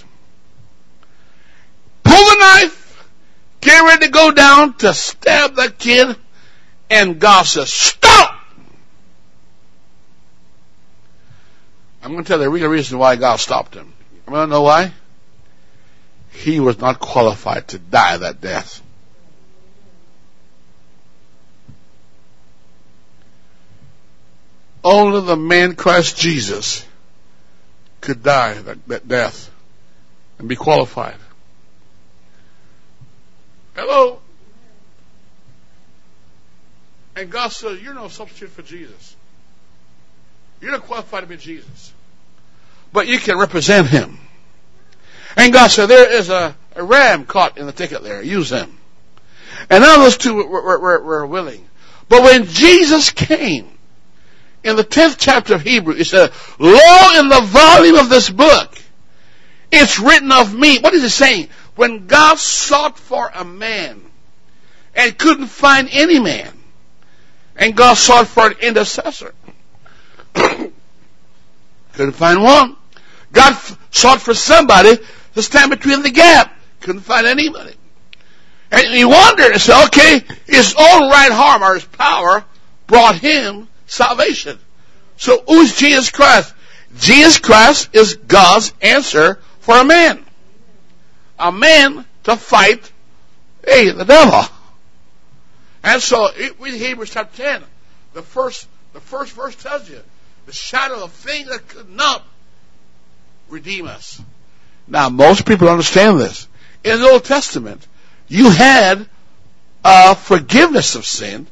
Pull 2.04 2.12
the 2.12 2.36
knife, 2.38 3.08
get 3.62 3.80
ready 3.82 4.06
to 4.06 4.12
go 4.12 4.30
down 4.30 4.74
to 4.74 4.92
stab 4.92 5.56
that 5.56 5.78
kid, 5.78 6.14
and 6.90 7.18
God 7.18 7.44
says, 7.44 7.72
stop! 7.72 8.34
I'm 12.02 12.12
going 12.12 12.24
to 12.24 12.28
tell 12.28 12.38
you 12.38 12.44
the 12.44 12.50
real 12.50 12.68
reason 12.68 12.98
why 12.98 13.16
God 13.16 13.36
stopped 13.36 13.74
him. 13.74 13.90
You 14.26 14.34
want 14.34 14.48
to 14.48 14.52
know 14.52 14.62
why? 14.62 14.92
He 16.30 16.60
was 16.60 16.78
not 16.78 17.00
qualified 17.00 17.68
to 17.68 17.78
die 17.78 18.18
that 18.18 18.42
death. 18.42 18.82
Only 24.84 25.22
the 25.22 25.36
man 25.36 25.74
Christ 25.74 26.18
Jesus 26.18 26.84
could 28.00 28.22
die 28.22 28.54
that, 28.54 28.86
that 28.88 29.08
death 29.08 29.50
and 30.38 30.48
be 30.48 30.56
qualified. 30.56 31.16
Hello? 33.74 34.20
And 37.16 37.30
God 37.30 37.48
says, 37.48 37.82
You're 37.82 37.94
no 37.94 38.08
substitute 38.08 38.50
for 38.50 38.62
Jesus. 38.62 39.16
You're 40.60 40.72
not 40.72 40.82
qualified 40.82 41.22
to 41.22 41.26
be 41.28 41.36
Jesus. 41.36 41.92
But 42.92 43.06
you 43.06 43.18
can 43.18 43.38
represent 43.38 43.88
him. 43.88 44.18
And 45.36 45.52
God 45.52 45.68
said, 45.68 45.86
There 45.86 46.10
is 46.10 46.30
a, 46.30 46.56
a 46.74 46.82
ram 46.82 47.24
caught 47.24 47.58
in 47.58 47.66
the 47.66 47.72
thicket 47.72 48.02
there. 48.02 48.22
Use 48.22 48.50
him. 48.50 48.76
And 49.70 49.82
now 49.82 49.98
those 49.98 50.16
two 50.16 50.34
were, 50.34 50.62
were, 50.62 50.78
were, 50.78 51.02
were 51.02 51.26
willing. 51.26 51.64
But 52.08 52.22
when 52.22 52.46
Jesus 52.46 53.10
came, 53.10 53.68
in 54.68 54.76
the 54.76 54.84
10th 54.84 55.16
chapter 55.18 55.54
of 55.54 55.62
Hebrew, 55.62 55.94
it 55.94 56.04
said, 56.04 56.30
Lo, 56.58 57.18
in 57.18 57.28
the 57.28 57.40
volume 57.40 57.96
of 57.96 58.08
this 58.08 58.30
book, 58.30 58.76
it's 59.70 59.98
written 59.98 60.32
of 60.32 60.54
me. 60.54 60.78
What 60.78 60.94
is 60.94 61.04
it 61.04 61.10
saying? 61.10 61.48
When 61.74 62.06
God 62.06 62.38
sought 62.38 62.98
for 62.98 63.30
a 63.34 63.44
man 63.44 64.02
and 64.94 65.16
couldn't 65.16 65.46
find 65.46 65.88
any 65.92 66.18
man, 66.18 66.52
and 67.56 67.76
God 67.76 67.94
sought 67.94 68.26
for 68.26 68.46
an 68.46 68.54
intercessor, 68.60 69.34
couldn't 70.34 70.72
find 72.12 72.42
one. 72.42 72.76
God 73.32 73.52
f- 73.52 73.78
sought 73.90 74.20
for 74.20 74.34
somebody 74.34 74.96
to 75.34 75.42
stand 75.42 75.70
between 75.70 76.02
the 76.02 76.10
gap, 76.10 76.56
couldn't 76.80 77.02
find 77.02 77.26
anybody. 77.26 77.74
And 78.70 78.86
he 78.88 79.04
wondered 79.04 79.52
and 79.52 79.60
said, 79.60 79.86
okay, 79.86 80.22
his 80.46 80.74
own 80.78 81.10
right 81.10 81.30
arm 81.30 81.62
or 81.62 81.74
his 81.74 81.84
power 81.84 82.44
brought 82.86 83.16
him 83.16 83.67
salvation. 83.88 84.58
So 85.16 85.42
who's 85.46 85.76
Jesus 85.76 86.10
Christ? 86.10 86.54
Jesus 86.96 87.38
Christ 87.38 87.90
is 87.92 88.16
God's 88.16 88.72
answer 88.80 89.40
for 89.60 89.76
a 89.76 89.84
man. 89.84 90.24
A 91.38 91.52
man 91.52 92.04
to 92.24 92.36
fight, 92.36 92.90
hey, 93.66 93.90
the 93.90 94.04
devil. 94.04 94.42
And 95.82 96.02
so, 96.02 96.28
read 96.58 96.74
Hebrews 96.74 97.10
chapter 97.10 97.42
10. 97.42 97.62
The 98.14 98.22
first, 98.22 98.66
the 98.92 99.00
first 99.00 99.32
verse 99.32 99.54
tells 99.56 99.88
you, 99.88 100.00
the 100.46 100.52
shadow 100.52 101.04
of 101.04 101.12
things 101.12 101.48
that 101.48 101.68
could 101.68 101.90
not 101.90 102.24
redeem 103.48 103.86
us. 103.86 104.20
Now, 104.86 105.08
most 105.08 105.46
people 105.46 105.68
understand 105.68 106.18
this. 106.18 106.48
In 106.84 107.00
the 107.00 107.08
Old 107.08 107.24
Testament, 107.24 107.86
you 108.28 108.50
had 108.50 109.06
a 109.84 110.14
forgiveness 110.14 110.94
of 110.94 111.04
sin, 111.04 111.46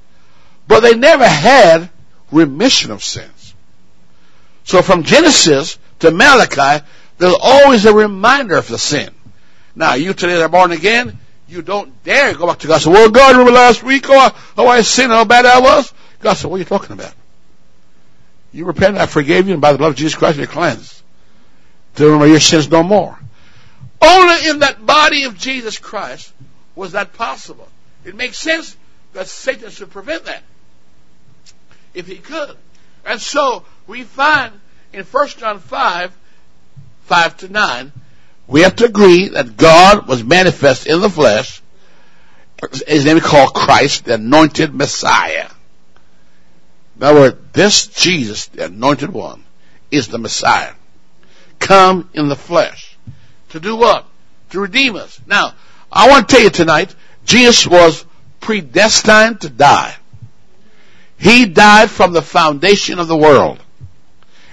but 0.67 0.81
they 0.81 0.95
never 0.95 1.27
had 1.27 1.91
remission 2.37 2.91
of 2.91 3.03
sins. 3.03 3.55
So 4.65 4.83
from 4.83 5.05
Genesis 5.05 5.79
to 6.01 6.11
Malachi, 6.11 6.85
there's 7.19 7.37
always 7.41 7.85
a 7.87 7.95
reminder 7.95 8.57
of 8.57 8.69
the 8.69 8.79
sin. 8.79 9.11
Now, 9.75 9.95
you 9.95 10.13
today 10.13 10.35
that 10.35 10.43
are 10.43 10.49
born 10.49 10.73
again, 10.73 11.19
you 11.49 11.63
don't 11.63 12.03
dare 12.03 12.35
go 12.35 12.47
back 12.47 12.59
to 12.59 12.67
God 12.67 12.75
and 12.75 12.83
say, 12.83 12.91
well, 12.91 13.11
God, 13.11 13.33
remember 13.33 13.53
last 13.53 13.83
week, 13.83 14.07
oh, 14.09 14.37
oh, 14.59 14.67
I 14.67 14.83
sinned, 14.83 15.13
how 15.13 15.25
bad 15.25 15.47
I 15.47 15.61
was? 15.61 15.93
God 16.21 16.35
said, 16.35 16.51
what 16.51 16.57
are 16.57 16.59
you 16.59 16.65
talking 16.65 16.93
about? 16.93 17.15
You 18.53 18.65
repent, 18.65 18.97
I 18.97 19.07
forgave 19.07 19.47
you, 19.47 19.53
and 19.53 19.63
by 19.63 19.73
the 19.73 19.79
blood 19.79 19.91
of 19.91 19.97
Jesus 19.97 20.15
Christ, 20.15 20.39
you're 20.39 20.47
cleansed. 20.47 21.03
To 21.97 22.05
remember 22.05 22.27
your 22.27 22.41
sins 22.41 22.71
no 22.71 22.83
more. 22.83 23.19
Only 24.03 24.49
in 24.49 24.59
that 24.61 24.85
body 24.85 25.25
of 25.25 25.39
Jesus 25.39 25.79
Christ 25.79 26.33
was 26.75 26.93
that 26.93 27.15
possible. 27.15 27.69
It 28.05 28.15
makes 28.15 28.39
sense 28.39 28.77
that 29.13 29.29
Satan 29.29 29.71
should 29.71 29.91
prevent 29.91 30.25
that 30.25 30.43
if 31.97 32.07
he 32.07 32.19
could. 32.19 32.57
And 33.05 33.21
so 33.21 33.65
we 33.87 34.05
find 34.05 34.53
in 34.93 35.05
1 35.05 35.29
John 35.29 35.59
5, 35.59 36.17
5 37.05 37.37
to 37.39 37.49
9, 37.49 37.93
we 38.47 38.61
have 38.61 38.77
to 38.77 38.85
agree 38.85 39.29
that 39.29 39.57
God 39.57 40.07
was 40.07 40.23
manifest 40.23 40.87
in 40.87 41.01
the 41.01 41.11
flesh. 41.11 41.61
His 42.87 43.05
name 43.05 43.17
is 43.17 43.25
called 43.25 43.55
Christ, 43.55 44.05
the 44.05 44.15
anointed 44.15 44.75
Messiah. 44.75 45.49
In 46.97 47.03
other 47.03 47.21
words, 47.21 47.37
this 47.53 47.87
Jesus, 47.89 48.47
the 48.47 48.67
anointed 48.67 49.13
one, 49.13 49.45
is 49.91 50.09
the 50.09 50.19
Messiah. 50.19 50.73
Come 51.59 52.09
in 52.13 52.29
the 52.29 52.37
flesh. 52.37 52.97
To 53.51 53.61
do 53.61 53.77
what? 53.77 54.07
To 54.51 54.61
redeem 54.61 54.97
us. 54.97 55.21
Now, 55.27 55.55
I 55.91 56.09
want 56.09 56.29
to 56.29 56.35
tell 56.35 56.45
you 56.45 56.51
tonight, 56.51 56.95
Jesus 57.25 57.67
was 57.67 58.05
predestined 58.41 59.41
to 59.41 59.49
die. 59.49 59.97
He 61.19 61.47
died 61.47 61.91
from 61.91 62.13
the 62.13 62.23
foundation 62.23 62.99
of 62.99 63.09
the 63.09 63.17
world. 63.17 63.59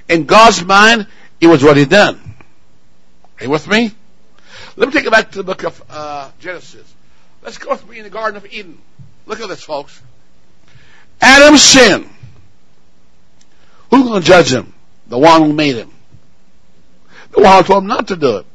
In 0.07 0.25
God's 0.25 0.63
mind, 0.63 1.07
it 1.41 1.47
was 1.47 1.63
what 1.63 1.77
he 1.77 1.85
done. 1.85 2.19
Are 3.39 3.43
you 3.43 3.49
with 3.49 3.67
me? 3.67 3.91
Let 4.75 4.87
me 4.87 4.93
take 4.93 5.03
you 5.03 5.11
back 5.11 5.31
to 5.31 5.37
the 5.37 5.43
book 5.43 5.63
of 5.63 5.83
uh, 5.89 6.31
Genesis. 6.39 6.91
Let's 7.41 7.57
go 7.57 7.71
with 7.71 7.87
me 7.87 7.97
in 7.97 8.03
the 8.03 8.09
Garden 8.09 8.37
of 8.37 8.51
Eden. 8.51 8.79
Look 9.25 9.39
at 9.39 9.49
this, 9.49 9.63
folks. 9.63 10.01
Adam 11.21 11.57
sinned. 11.57 12.09
Who's 13.89 14.03
going 14.03 14.21
to 14.21 14.27
judge 14.27 14.51
him? 14.51 14.73
The 15.07 15.17
one 15.17 15.43
who 15.43 15.53
made 15.53 15.75
him. 15.75 15.91
The 17.31 17.41
one 17.41 17.57
who 17.57 17.67
told 17.67 17.83
him 17.83 17.89
not 17.89 18.07
to 18.07 18.15
do 18.15 18.37
it. 18.37 18.45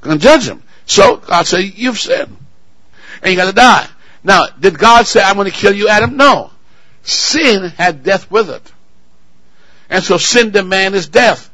Going 0.00 0.18
to 0.18 0.22
judge 0.22 0.48
him. 0.48 0.62
So 0.86 1.16
God 1.16 1.46
said, 1.46 1.58
"You've 1.58 1.98
sinned, 1.98 2.34
and 3.22 3.30
you 3.30 3.36
got 3.36 3.46
to 3.46 3.52
die." 3.52 3.86
Now, 4.24 4.46
did 4.58 4.78
God 4.78 5.06
say, 5.06 5.20
"I'm 5.20 5.34
going 5.34 5.50
to 5.50 5.56
kill 5.56 5.74
you, 5.74 5.88
Adam"? 5.88 6.16
No 6.16 6.50
sin 7.02 7.70
had 7.70 8.02
death 8.02 8.30
with 8.30 8.50
it. 8.50 8.72
And 9.90 10.04
so 10.04 10.18
sin 10.18 10.50
demanded 10.50 11.10
death. 11.10 11.50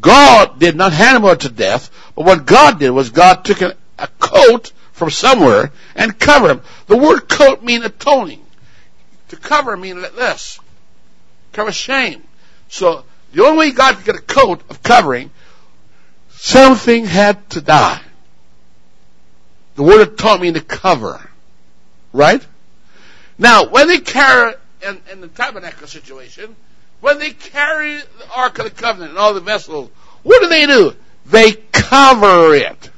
God 0.00 0.58
did 0.58 0.76
not 0.76 0.92
hand 0.92 1.16
him 1.16 1.24
over 1.24 1.36
to 1.36 1.48
death, 1.48 1.90
but 2.14 2.24
what 2.24 2.46
God 2.46 2.78
did 2.78 2.90
was 2.90 3.10
God 3.10 3.44
took 3.44 3.62
a, 3.62 3.74
a 3.98 4.08
coat 4.18 4.72
from 4.92 5.10
somewhere 5.10 5.72
and 5.94 6.18
covered 6.18 6.50
him. 6.50 6.60
The 6.86 6.96
word 6.96 7.28
coat 7.28 7.62
means 7.62 7.84
atoning. 7.84 8.44
To 9.28 9.36
cover 9.36 9.76
means 9.76 10.02
this. 10.12 10.60
Cover 11.52 11.72
shame. 11.72 12.22
So 12.68 13.04
the 13.32 13.44
only 13.44 13.58
way 13.58 13.70
God 13.72 13.96
could 13.96 14.04
get 14.04 14.16
a 14.16 14.20
coat 14.20 14.62
of 14.70 14.82
covering, 14.82 15.30
something 16.30 17.04
had 17.04 17.48
to 17.50 17.60
die. 17.60 18.00
The 19.76 19.82
word 19.82 20.08
atone 20.08 20.40
means 20.40 20.58
to 20.58 20.64
cover. 20.64 21.20
Right? 22.12 22.44
Now, 23.38 23.68
when 23.68 23.86
they 23.86 23.98
carry 23.98 24.54
in, 24.82 25.20
the 25.20 25.28
tabernacle 25.28 25.86
situation, 25.86 26.54
when 27.00 27.18
they 27.18 27.30
carry 27.30 27.96
the 27.96 28.30
Ark 28.34 28.58
of 28.58 28.64
the 28.64 28.70
Covenant 28.70 29.10
and 29.10 29.18
all 29.18 29.34
the 29.34 29.40
vessels, 29.40 29.90
what 30.22 30.42
do 30.42 30.48
they 30.48 30.66
do? 30.66 30.94
They 31.26 31.52
cover 31.52 32.54
it. 32.54 32.90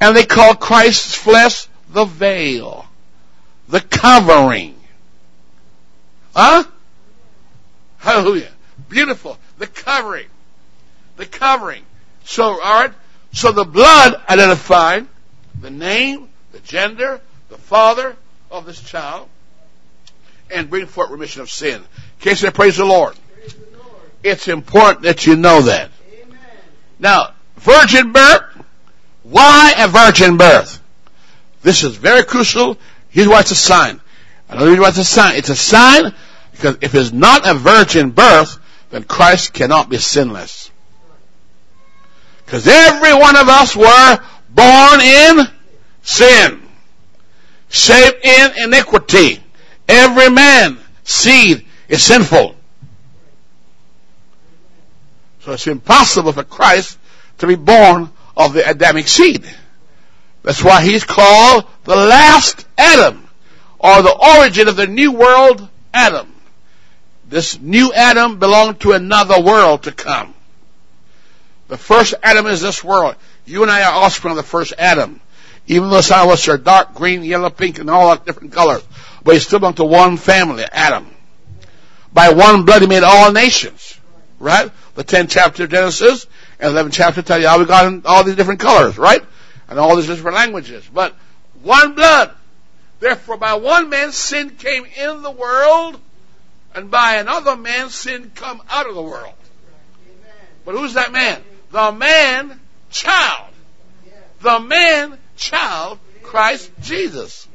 And 0.00 0.16
they 0.16 0.24
call 0.24 0.54
Christ's 0.54 1.14
flesh 1.14 1.68
the 1.90 2.04
veil. 2.04 2.86
The 3.68 3.80
covering. 3.80 4.74
Huh? 6.34 6.64
Hallelujah. 7.98 8.50
Beautiful. 8.88 9.38
The 9.58 9.66
covering. 9.66 10.28
The 11.16 11.26
covering. 11.26 11.82
So, 12.24 12.44
alright. 12.44 12.92
So 13.32 13.52
the 13.52 13.64
blood 13.64 14.20
identified 14.28 15.06
the 15.60 15.70
name, 15.70 16.28
the 16.52 16.60
gender, 16.60 17.20
the 17.50 17.58
father 17.58 18.16
of 18.50 18.64
this 18.66 18.80
child 18.80 19.28
and 20.50 20.70
bring 20.70 20.86
forth 20.86 21.10
remission 21.10 21.42
of 21.42 21.50
sin. 21.50 21.82
Can 22.20 22.30
you 22.30 22.36
say 22.36 22.50
praise 22.50 22.76
the 22.76 22.84
Lord? 22.84 23.14
Praise 23.34 23.54
the 23.54 23.78
Lord. 23.78 23.90
It's 24.22 24.48
important 24.48 25.02
that 25.02 25.26
you 25.26 25.36
know 25.36 25.62
that. 25.62 25.90
Amen. 26.12 26.38
Now, 26.98 27.32
virgin 27.56 28.12
birth. 28.12 28.42
Why 29.22 29.74
a 29.76 29.88
virgin 29.88 30.36
birth? 30.36 30.82
This 31.62 31.84
is 31.84 31.96
very 31.96 32.24
crucial. 32.24 32.78
Here's 33.10 33.28
why 33.28 33.40
it's 33.40 33.50
a 33.50 33.56
sign. 33.56 34.00
Another 34.48 34.70
reason 34.70 34.82
why 34.82 34.88
it's 34.88 34.98
a 34.98 35.04
sign. 35.04 35.36
It's 35.36 35.50
a 35.50 35.56
sign 35.56 36.14
because 36.52 36.78
if 36.80 36.94
it's 36.94 37.12
not 37.12 37.48
a 37.48 37.54
virgin 37.54 38.10
birth, 38.10 38.58
then 38.90 39.04
Christ 39.04 39.52
cannot 39.52 39.88
be 39.88 39.98
sinless. 39.98 40.70
Because 42.44 42.66
every 42.66 43.14
one 43.14 43.36
of 43.36 43.48
us 43.48 43.76
were 43.76 44.18
born 44.48 45.00
in 45.00 45.46
sin, 46.02 46.62
shaped 47.68 48.24
in 48.24 48.64
iniquity. 48.64 49.42
Every 49.88 50.30
man, 50.30 50.78
seed, 51.04 51.64
is 51.88 52.02
sinful. 52.02 52.54
So 55.40 55.52
it's 55.52 55.66
impossible 55.66 56.32
for 56.32 56.44
Christ 56.44 56.98
to 57.38 57.46
be 57.46 57.54
born 57.54 58.10
of 58.36 58.52
the 58.52 58.68
Adamic 58.68 59.08
seed. 59.08 59.44
That's 60.42 60.62
why 60.62 60.82
he's 60.82 61.04
called 61.04 61.64
the 61.84 61.96
last 61.96 62.66
Adam, 62.76 63.26
or 63.78 64.02
the 64.02 64.36
origin 64.36 64.68
of 64.68 64.76
the 64.76 64.86
new 64.86 65.12
world 65.12 65.66
Adam. 65.92 66.34
This 67.28 67.60
new 67.60 67.92
Adam 67.92 68.38
belonged 68.38 68.80
to 68.80 68.92
another 68.92 69.40
world 69.40 69.84
to 69.84 69.92
come. 69.92 70.34
The 71.68 71.76
first 71.76 72.14
Adam 72.22 72.46
is 72.46 72.60
this 72.60 72.82
world. 72.82 73.16
You 73.44 73.62
and 73.62 73.70
I 73.70 73.82
are 73.82 74.04
offspring 74.04 74.32
of 74.32 74.36
the 74.36 74.42
first 74.42 74.72
Adam. 74.78 75.20
Even 75.66 75.90
though 75.90 76.00
some 76.00 76.26
of 76.26 76.32
us 76.32 76.48
are 76.48 76.56
dark 76.56 76.94
green, 76.94 77.22
yellow, 77.22 77.50
pink, 77.50 77.78
and 77.78 77.90
all 77.90 78.08
that 78.08 78.24
different 78.24 78.52
colors. 78.52 78.82
But 79.28 79.34
you 79.34 79.40
still 79.40 79.58
belong 79.58 79.74
to 79.74 79.84
one 79.84 80.16
family, 80.16 80.64
Adam. 80.72 81.06
By 82.14 82.30
one 82.30 82.64
blood 82.64 82.80
he 82.80 82.88
made 82.88 83.02
all 83.02 83.30
nations. 83.30 84.00
Right? 84.38 84.70
The 84.94 85.04
10th 85.04 85.28
chapter 85.28 85.64
of 85.64 85.70
Genesis 85.70 86.26
and 86.58 86.74
11th 86.74 86.94
chapter 86.94 87.20
tell 87.20 87.38
you 87.38 87.46
how 87.46 87.58
we 87.58 87.66
got 87.66 87.84
in 87.84 88.04
all 88.06 88.24
these 88.24 88.36
different 88.36 88.60
colors, 88.60 88.96
right? 88.96 89.22
And 89.68 89.78
all 89.78 89.96
these 89.96 90.06
different 90.06 90.34
languages. 90.34 90.82
But 90.90 91.14
one 91.62 91.94
blood. 91.94 92.30
Therefore 93.00 93.36
by 93.36 93.52
one 93.56 93.90
man 93.90 94.12
sin 94.12 94.48
came 94.48 94.86
in 94.86 95.20
the 95.20 95.30
world 95.30 96.00
and 96.74 96.90
by 96.90 97.16
another 97.16 97.54
man 97.54 97.90
sin 97.90 98.32
come 98.34 98.62
out 98.70 98.88
of 98.88 98.94
the 98.94 99.02
world. 99.02 99.34
But 100.64 100.74
who's 100.74 100.94
that 100.94 101.12
man? 101.12 101.38
The 101.70 101.92
man 101.92 102.58
child. 102.88 103.52
The 104.40 104.58
man 104.58 105.18
child, 105.36 105.98
Christ 106.22 106.70
Jesus. 106.80 107.46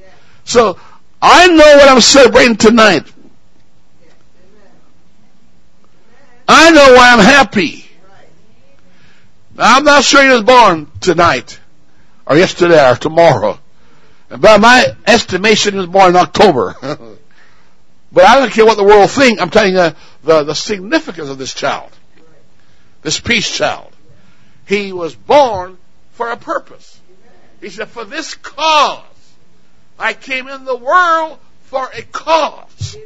So, 0.45 0.77
I 1.25 1.47
know 1.47 1.77
what 1.77 1.87
I'm 1.87 2.01
celebrating 2.01 2.57
tonight. 2.57 3.09
I 6.45 6.69
know 6.71 6.93
why 6.95 7.13
I'm 7.13 7.19
happy. 7.19 7.85
I'm 9.57 9.85
not 9.85 10.03
sure 10.03 10.21
he 10.21 10.27
was 10.27 10.43
born 10.43 10.91
tonight, 10.99 11.61
or 12.25 12.35
yesterday, 12.35 12.91
or 12.91 12.97
tomorrow. 12.97 13.57
By 14.27 14.57
my 14.57 14.97
estimation, 15.07 15.75
he 15.75 15.79
was 15.79 15.87
born 15.87 16.09
in 16.09 16.15
October. 16.17 16.75
but 16.81 18.25
I 18.25 18.39
don't 18.39 18.51
care 18.51 18.65
what 18.65 18.75
the 18.75 18.83
world 18.83 19.09
thinks. 19.09 19.41
I'm 19.41 19.49
telling 19.49 19.75
you 19.75 19.91
the, 20.25 20.43
the 20.43 20.55
significance 20.55 21.29
of 21.29 21.37
this 21.37 21.53
child. 21.53 21.89
This 23.01 23.21
peace 23.21 23.49
child. 23.57 23.93
He 24.65 24.91
was 24.91 25.15
born 25.15 25.77
for 26.11 26.31
a 26.31 26.35
purpose. 26.35 26.99
He 27.61 27.69
said, 27.69 27.87
for 27.87 28.03
this 28.03 28.35
cause, 28.35 29.12
I 29.97 30.13
came 30.13 30.47
in 30.47 30.65
the 30.65 30.75
world 30.75 31.39
for 31.63 31.89
a 31.93 32.01
cause. 32.01 32.97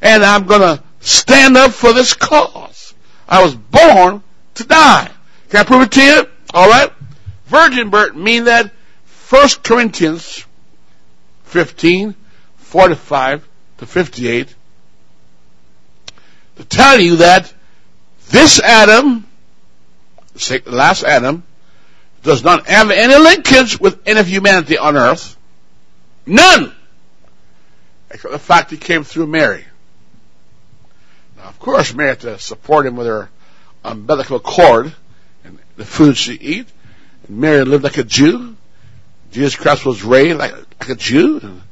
And 0.00 0.24
I'm 0.24 0.46
gonna 0.46 0.82
stand 1.00 1.56
up 1.56 1.72
for 1.72 1.92
this 1.92 2.14
cause. 2.14 2.94
I 3.28 3.42
was 3.42 3.54
born 3.54 4.22
to 4.54 4.64
die. 4.64 5.10
Can 5.50 5.60
I 5.60 5.64
prove 5.64 5.82
it 5.82 5.92
to 5.92 6.02
you? 6.02 6.26
Alright? 6.54 6.92
Virgin 7.46 7.90
birth 7.90 8.14
mean 8.14 8.44
that 8.44 8.72
1 9.28 9.48
Corinthians 9.62 10.44
15, 11.44 12.14
45 12.56 13.48
to 13.78 13.86
58 13.86 14.54
to 16.56 16.64
tell 16.64 17.00
you 17.00 17.16
that 17.16 17.52
this 18.30 18.60
Adam, 18.60 19.26
the 20.34 20.62
last 20.66 21.04
Adam, 21.04 21.44
does 22.22 22.44
not 22.44 22.66
have 22.66 22.90
any 22.90 23.16
linkage 23.16 23.80
with 23.80 24.00
any 24.06 24.20
of 24.20 24.26
humanity 24.26 24.78
on 24.78 24.96
earth. 24.96 25.36
None! 26.26 26.72
Except 28.10 28.32
the 28.32 28.38
fact 28.38 28.70
he 28.70 28.76
came 28.76 29.04
through 29.04 29.26
Mary. 29.26 29.64
Now, 31.36 31.44
of 31.44 31.58
course, 31.58 31.94
Mary 31.94 32.10
had 32.10 32.20
to 32.20 32.38
support 32.38 32.86
him 32.86 32.96
with 32.96 33.06
her 33.06 33.30
umbilical 33.84 34.38
cord 34.38 34.92
and 35.44 35.58
the 35.76 35.84
food 35.84 36.16
she 36.16 36.34
eat. 36.34 36.66
And 37.26 37.38
Mary 37.38 37.64
lived 37.64 37.84
like 37.84 37.98
a 37.98 38.04
Jew. 38.04 38.56
Jesus 39.32 39.56
Christ 39.56 39.84
was 39.84 40.04
raised 40.04 40.38
like, 40.38 40.52
like 40.52 40.88
a 40.90 40.94
Jew. 40.94 41.40
And 41.42 41.62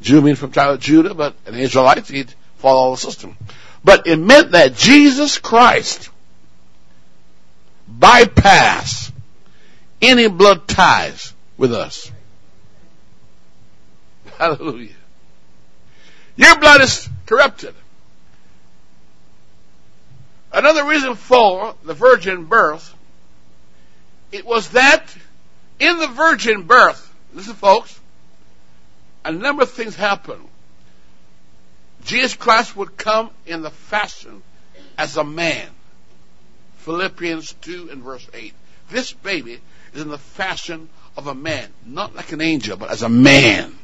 Jew 0.00 0.22
means 0.22 0.38
from 0.38 0.52
child 0.52 0.76
of 0.76 0.80
Judah, 0.80 1.14
but 1.14 1.34
an 1.46 1.54
Israelite, 1.54 2.06
he'd 2.08 2.32
follow 2.56 2.92
the 2.92 2.96
system. 2.96 3.36
But 3.84 4.06
it 4.06 4.16
meant 4.16 4.52
that 4.52 4.76
Jesus 4.76 5.38
Christ 5.38 6.10
bypassed 7.90 9.12
any 10.00 10.28
blood 10.28 10.68
ties 10.68 11.34
with 11.56 11.72
us. 11.72 12.11
Hallelujah. 14.42 14.90
Your 16.34 16.58
blood 16.58 16.80
is 16.80 17.08
corrupted. 17.26 17.76
Another 20.52 20.84
reason 20.84 21.14
for 21.14 21.76
the 21.84 21.94
virgin 21.94 22.46
birth, 22.46 22.92
it 24.32 24.44
was 24.44 24.70
that 24.70 25.14
in 25.78 25.96
the 26.00 26.08
virgin 26.08 26.64
birth, 26.64 27.14
listen 27.32 27.54
folks, 27.54 28.00
a 29.24 29.30
number 29.30 29.62
of 29.62 29.70
things 29.70 29.94
happen. 29.94 30.40
Jesus 32.04 32.34
Christ 32.34 32.76
would 32.76 32.96
come 32.96 33.30
in 33.46 33.62
the 33.62 33.70
fashion 33.70 34.42
as 34.98 35.16
a 35.16 35.22
man. 35.22 35.68
Philippians 36.78 37.52
2 37.60 37.90
and 37.92 38.02
verse 38.02 38.26
8. 38.34 38.52
This 38.90 39.12
baby 39.12 39.60
is 39.94 40.02
in 40.02 40.08
the 40.08 40.18
fashion 40.18 40.88
of 41.16 41.28
a 41.28 41.34
man, 41.34 41.72
not 41.86 42.16
like 42.16 42.32
an 42.32 42.40
angel, 42.40 42.76
but 42.76 42.90
as 42.90 43.04
a 43.04 43.08
man. 43.08 43.78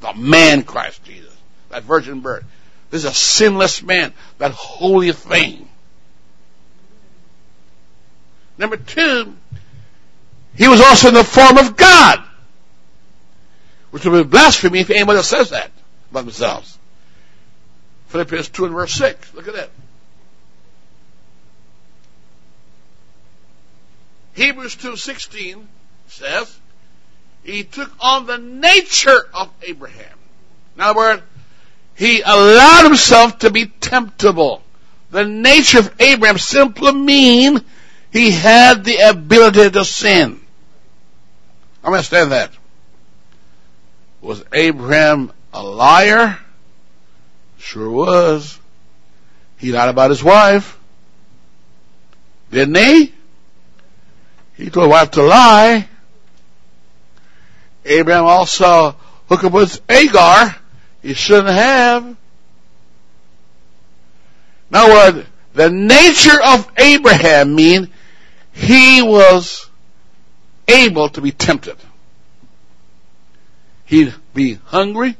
The 0.00 0.14
man 0.14 0.62
Christ 0.62 1.04
Jesus, 1.04 1.36
that 1.70 1.82
virgin 1.82 2.20
birth. 2.20 2.44
This 2.90 3.04
is 3.04 3.10
a 3.10 3.14
sinless 3.14 3.82
man, 3.82 4.12
that 4.38 4.50
holy 4.50 5.12
thing. 5.12 5.68
Number 8.58 8.76
two, 8.76 9.36
he 10.54 10.68
was 10.68 10.80
also 10.80 11.08
in 11.08 11.14
the 11.14 11.24
form 11.24 11.58
of 11.58 11.76
God, 11.76 12.22
which 13.90 14.04
would 14.04 14.24
be 14.24 14.28
blasphemy 14.28 14.80
if 14.80 14.90
anybody 14.90 15.22
says 15.22 15.50
that 15.50 15.70
about 16.10 16.24
themselves. 16.24 16.78
Philippians 18.08 18.48
2 18.48 18.64
and 18.66 18.74
verse 18.74 18.92
6. 18.92 19.34
Look 19.34 19.48
at 19.48 19.54
that. 19.54 19.70
Hebrews 24.34 24.76
2.16 24.76 25.64
says, 26.08 26.58
he 27.50 27.64
took 27.64 27.92
on 28.00 28.26
the 28.26 28.38
nature 28.38 29.28
of 29.34 29.50
Abraham. 29.62 30.18
In 30.76 30.82
other 30.82 30.96
words, 30.96 31.22
he 31.94 32.22
allowed 32.22 32.84
himself 32.84 33.40
to 33.40 33.50
be 33.50 33.66
temptable. 33.66 34.62
The 35.10 35.26
nature 35.26 35.80
of 35.80 35.92
Abraham 36.00 36.38
simply 36.38 36.92
mean 36.92 37.64
he 38.12 38.30
had 38.30 38.84
the 38.84 38.96
ability 38.98 39.70
to 39.70 39.84
sin. 39.84 40.40
Understand 41.82 42.32
that. 42.32 42.52
Was 44.20 44.44
Abraham 44.52 45.32
a 45.52 45.62
liar? 45.62 46.38
Sure 47.58 47.90
was. 47.90 48.58
He 49.56 49.72
lied 49.72 49.88
about 49.88 50.10
his 50.10 50.22
wife. 50.22 50.78
Didn't 52.50 52.76
he? 52.76 53.14
He 54.56 54.70
told 54.70 54.86
his 54.86 54.92
wife 54.92 55.10
to 55.12 55.22
lie. 55.22 55.88
Abraham 57.90 58.24
also 58.24 58.96
hooked 59.28 59.44
up 59.44 59.52
with 59.52 59.80
Agar. 59.90 60.56
He 61.02 61.14
shouldn't 61.14 61.54
have. 61.54 62.16
Other 64.72 64.92
words, 64.92 65.28
the 65.54 65.70
nature 65.70 66.40
of 66.42 66.70
Abraham 66.76 67.54
mean 67.54 67.90
he 68.52 69.02
was 69.02 69.68
able 70.68 71.08
to 71.10 71.20
be 71.20 71.32
tempted. 71.32 71.76
He'd 73.86 74.14
be 74.34 74.54
hungry. 74.66 75.16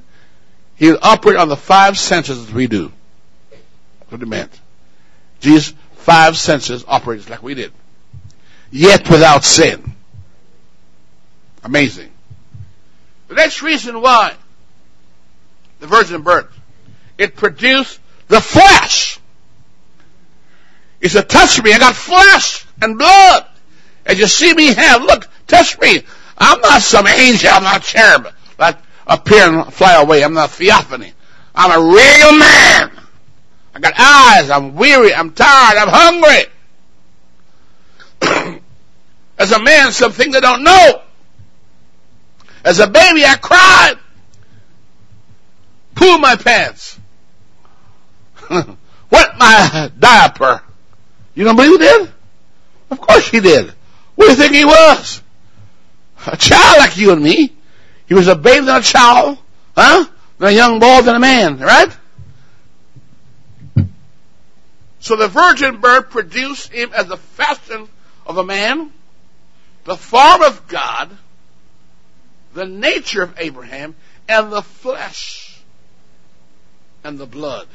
He'd 0.76 0.96
operate 1.02 1.36
on 1.36 1.48
the 1.48 1.56
five 1.56 1.98
senses 1.98 2.38
as 2.38 2.52
we 2.52 2.68
do. 2.68 2.92
That's 3.50 4.12
what 4.12 4.22
it 4.22 4.28
meant. 4.28 4.60
Jesus' 5.40 5.74
five 5.94 6.36
senses 6.36 6.84
operates 6.86 7.28
like 7.28 7.42
we 7.42 7.54
did 7.54 7.72
yet 8.70 9.08
without 9.10 9.44
sin. 9.44 9.94
Amazing. 11.62 12.10
The 13.30 13.60
reason 13.62 14.02
why 14.02 14.34
the 15.78 15.86
virgin 15.86 16.22
birth, 16.22 16.48
it 17.16 17.36
produced 17.36 17.98
the 18.28 18.40
flesh. 18.40 19.18
He 21.00 21.08
said, 21.08 21.28
touch 21.28 21.62
me, 21.62 21.72
I 21.72 21.78
got 21.78 21.94
flesh 21.94 22.66
and 22.82 22.98
blood. 22.98 23.46
And 24.04 24.18
you 24.18 24.26
see 24.26 24.52
me 24.52 24.74
have, 24.74 25.02
look, 25.02 25.28
touch 25.46 25.78
me. 25.78 26.02
I'm 26.36 26.60
not 26.60 26.82
some 26.82 27.06
angel, 27.06 27.50
I'm 27.52 27.62
not 27.62 27.82
cherub 27.82 28.34
that 28.60 28.82
appear 29.06 29.42
and 29.42 29.72
fly 29.72 29.94
away. 30.00 30.22
I'm 30.22 30.34
not 30.34 30.50
theophany. 30.50 31.12
I'm 31.54 31.70
a 31.70 31.80
real 31.82 32.38
man. 32.38 32.90
I 33.74 33.80
got 33.80 33.94
eyes. 33.98 34.50
I'm 34.50 34.76
weary. 34.76 35.12
I'm 35.14 35.32
tired. 35.32 35.78
I'm 35.78 35.88
hungry. 35.88 36.46
As 39.38 39.52
a 39.52 39.58
man, 39.58 39.90
something 39.92 40.30
they 40.30 40.40
don't 40.40 40.62
know. 40.62 41.02
As 42.64 42.78
a 42.78 42.86
baby, 42.86 43.24
I 43.24 43.36
cried. 43.36 43.94
Pull 45.94 46.18
my 46.18 46.36
pants. 46.36 46.98
Wet 48.50 49.38
my 49.38 49.90
diaper. 49.98 50.62
You 51.34 51.44
don't 51.44 51.56
believe 51.56 51.72
he 51.72 51.78
did? 51.78 52.12
Of 52.90 53.00
course 53.00 53.28
he 53.28 53.40
did. 53.40 53.72
What 54.14 54.26
do 54.26 54.30
you 54.30 54.36
think 54.36 54.54
he 54.54 54.64
was? 54.64 55.22
A 56.26 56.36
child 56.36 56.78
like 56.78 56.96
you 56.96 57.12
and 57.12 57.22
me. 57.22 57.52
He 58.06 58.14
was 58.14 58.28
a 58.28 58.36
baby 58.36 58.66
than 58.66 58.76
a 58.76 58.82
child. 58.82 59.38
Huh? 59.76 60.06
A 60.40 60.50
young 60.50 60.80
boy 60.80 61.02
than 61.02 61.14
a 61.14 61.20
man, 61.20 61.58
right? 61.58 61.96
So 65.00 65.16
the 65.16 65.28
virgin 65.28 65.80
birth 65.80 66.10
produced 66.10 66.72
him 66.72 66.92
as 66.94 67.06
the 67.06 67.16
fashion 67.16 67.88
of 68.26 68.36
a 68.36 68.44
man, 68.44 68.90
the 69.84 69.96
form 69.96 70.42
of 70.42 70.68
God, 70.68 71.10
the 72.54 72.66
nature 72.66 73.22
of 73.22 73.38
Abraham, 73.38 73.94
and 74.28 74.52
the 74.52 74.62
flesh 74.62 75.60
and 77.04 77.18
the 77.18 77.26
blood. 77.26 77.66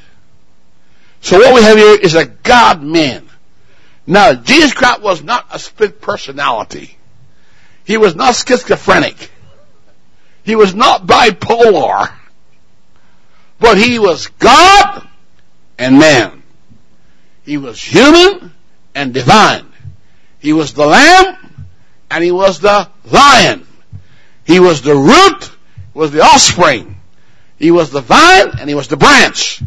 So 1.20 1.38
what 1.38 1.54
we 1.54 1.62
have 1.62 1.76
here 1.76 1.98
is 2.00 2.14
a 2.14 2.26
God 2.26 2.82
man. 2.82 3.28
Now, 4.06 4.34
Jesus 4.34 4.72
Christ 4.72 5.00
was 5.00 5.22
not 5.22 5.46
a 5.50 5.58
split 5.58 6.00
personality. 6.00 6.96
He 7.84 7.96
was 7.96 8.14
not 8.14 8.34
schizophrenic. 8.34 9.30
He 10.44 10.54
was 10.54 10.74
not 10.74 11.06
bipolar. 11.06 12.12
But 13.58 13.78
he 13.78 13.98
was 13.98 14.28
God 14.28 15.08
and 15.78 15.98
man. 15.98 16.42
He 17.44 17.56
was 17.56 17.82
human 17.82 18.52
and 18.94 19.12
divine. 19.12 19.66
He 20.38 20.52
was 20.52 20.74
the 20.74 20.86
lamb 20.86 21.36
and 22.10 22.22
he 22.22 22.32
was 22.32 22.60
the 22.60 22.88
lion. 23.04 23.65
He 24.46 24.60
was 24.60 24.82
the 24.82 24.94
root, 24.94 25.50
was 25.92 26.12
the 26.12 26.22
offspring. 26.22 27.00
He 27.58 27.70
was 27.70 27.90
the 27.90 28.00
vine 28.00 28.52
and 28.60 28.68
he 28.68 28.74
was 28.74 28.88
the 28.88 28.96
branch. 28.96 29.60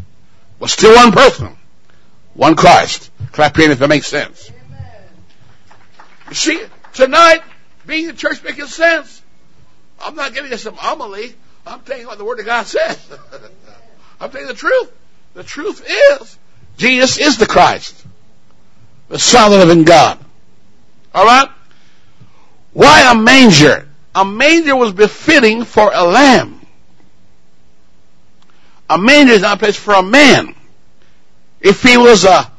Was 0.59 0.71
still 0.71 0.95
one 0.95 1.11
person. 1.11 1.55
One 2.33 2.55
Christ. 2.55 3.11
Clap 3.33 3.59
in 3.59 3.71
if 3.71 3.81
it 3.81 3.87
makes 3.87 4.07
sense. 4.07 4.49
You 6.29 6.35
see, 6.35 6.61
tonight, 6.93 7.41
being 7.85 8.07
in 8.07 8.15
church 8.15 8.43
making 8.43 8.67
sense. 8.67 9.21
I'm 10.01 10.15
not 10.15 10.33
giving 10.33 10.51
you 10.51 10.57
some 10.57 10.75
homily. 10.75 11.33
I'm 11.67 11.81
telling 11.81 12.03
you 12.03 12.07
what 12.07 12.17
the 12.17 12.23
Word 12.23 12.39
of 12.39 12.45
God 12.45 12.65
says. 12.65 12.97
I'm 14.21 14.31
telling 14.31 14.47
you 14.47 14.53
the 14.53 14.57
truth. 14.57 14.91
The 15.33 15.43
truth 15.43 15.85
is, 15.87 16.37
Jesus 16.77 17.17
is 17.17 17.37
the 17.37 17.45
Christ. 17.45 18.05
The 19.09 19.19
Son 19.19 19.51
of 19.51 19.59
the 19.59 19.65
living 19.65 19.83
God. 19.83 20.19
Alright? 21.13 21.49
Why 22.73 23.11
a 23.11 23.15
manger? 23.15 23.88
A 24.15 24.25
manger 24.25 24.75
was 24.75 24.91
befitting 24.91 25.63
for 25.65 25.91
a 25.93 26.03
lamb. 26.03 26.59
A 28.89 28.97
manger 28.97 29.33
is 29.33 29.41
not 29.41 29.57
a 29.57 29.59
place 29.59 29.77
for 29.77 29.93
a 29.93 30.03
man. 30.03 30.55
If 31.61 31.83
he 31.83 31.97
was 31.97 32.25
a, 32.25 32.51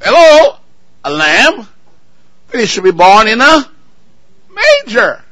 hello, 0.00 0.56
a 1.04 1.12
lamb, 1.12 1.68
he 2.52 2.66
should 2.66 2.84
be 2.84 2.90
born 2.90 3.28
in 3.28 3.40
a 3.40 3.70
manger. 4.50 5.22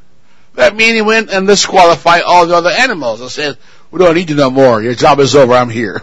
That 0.55 0.77
means 0.77 0.95
he 0.95 1.03
went 1.03 1.31
and 1.31 1.47
disqualified 1.47 2.23
all 2.23 2.47
the 2.47 2.55
other 2.55 2.71
animals 2.71 3.21
and 3.21 3.31
said, 3.31 3.59
we 3.91 3.99
don't 3.99 4.15
need 4.15 4.31
you 4.31 4.37
no 4.37 4.51
more. 4.51 4.83
Your 4.83 4.95
job 4.95 5.19
is 5.21 5.35
over. 5.35 5.55
I'm 5.55 5.71
here. 5.71 6.03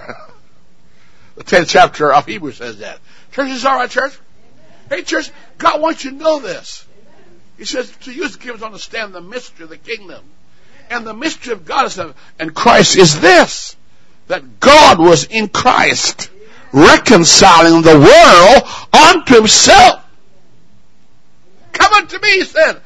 the 1.35 1.43
10th 1.43 1.69
chapter 1.69 2.11
of 2.11 2.25
Hebrews 2.25 2.57
says 2.57 2.79
that. 2.79 2.99
Church 3.31 3.49
is 3.49 3.65
alright, 3.65 3.89
church? 3.89 4.17
Hey, 4.89 5.03
church, 5.03 5.31
God 5.57 5.81
wants 5.81 6.03
you 6.03 6.11
to 6.11 6.17
know 6.17 6.39
this. 6.39 6.85
He 7.57 7.65
says 7.65 7.89
to 8.01 8.11
you 8.11 8.27
to 8.27 8.39
give 8.39 8.55
us 8.55 8.61
understand 8.61 9.13
the 9.13 9.21
mystery 9.21 9.63
of 9.63 9.69
the 9.69 9.77
kingdom. 9.77 10.23
And 10.89 11.05
the 11.05 11.13
mystery 11.13 11.53
of 11.53 11.65
God 11.65 11.85
is, 11.85 11.99
and 12.39 12.53
Christ 12.53 12.95
is 12.95 13.19
this, 13.19 13.75
that 14.27 14.59
God 14.59 14.99
was 14.99 15.25
in 15.25 15.47
Christ, 15.47 16.29
reconciling 16.71 17.81
the 17.81 17.97
world 17.97 18.63
unto 18.93 19.35
himself. 19.35 20.01
Come 21.71 21.93
unto 21.93 22.19
me, 22.19 22.29
he 22.33 22.43
said, 22.43 22.81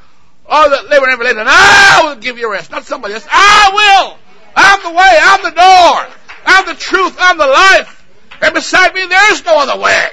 all 0.49 0.69
that 0.69 0.89
labor 0.89 1.07
and 1.07 1.21
heavy 1.21 1.39
I 1.45 2.01
will 2.05 2.15
give 2.15 2.39
you 2.39 2.51
rest. 2.51 2.71
Not 2.71 2.85
somebody 2.85 3.13
else. 3.13 3.27
I 3.29 3.69
will. 3.73 4.17
I'm 4.55 4.81
the 4.81 4.89
way. 4.89 5.19
I'm 5.21 5.43
the 5.43 5.51
door. 5.51 6.15
I'm 6.45 6.65
the 6.65 6.79
truth. 6.79 7.15
I'm 7.19 7.37
the 7.37 7.45
life. 7.45 8.07
And 8.41 8.53
beside 8.55 8.95
me, 8.95 9.05
there 9.07 9.31
is 9.33 9.45
no 9.45 9.59
other 9.59 9.79
way. 9.79 10.07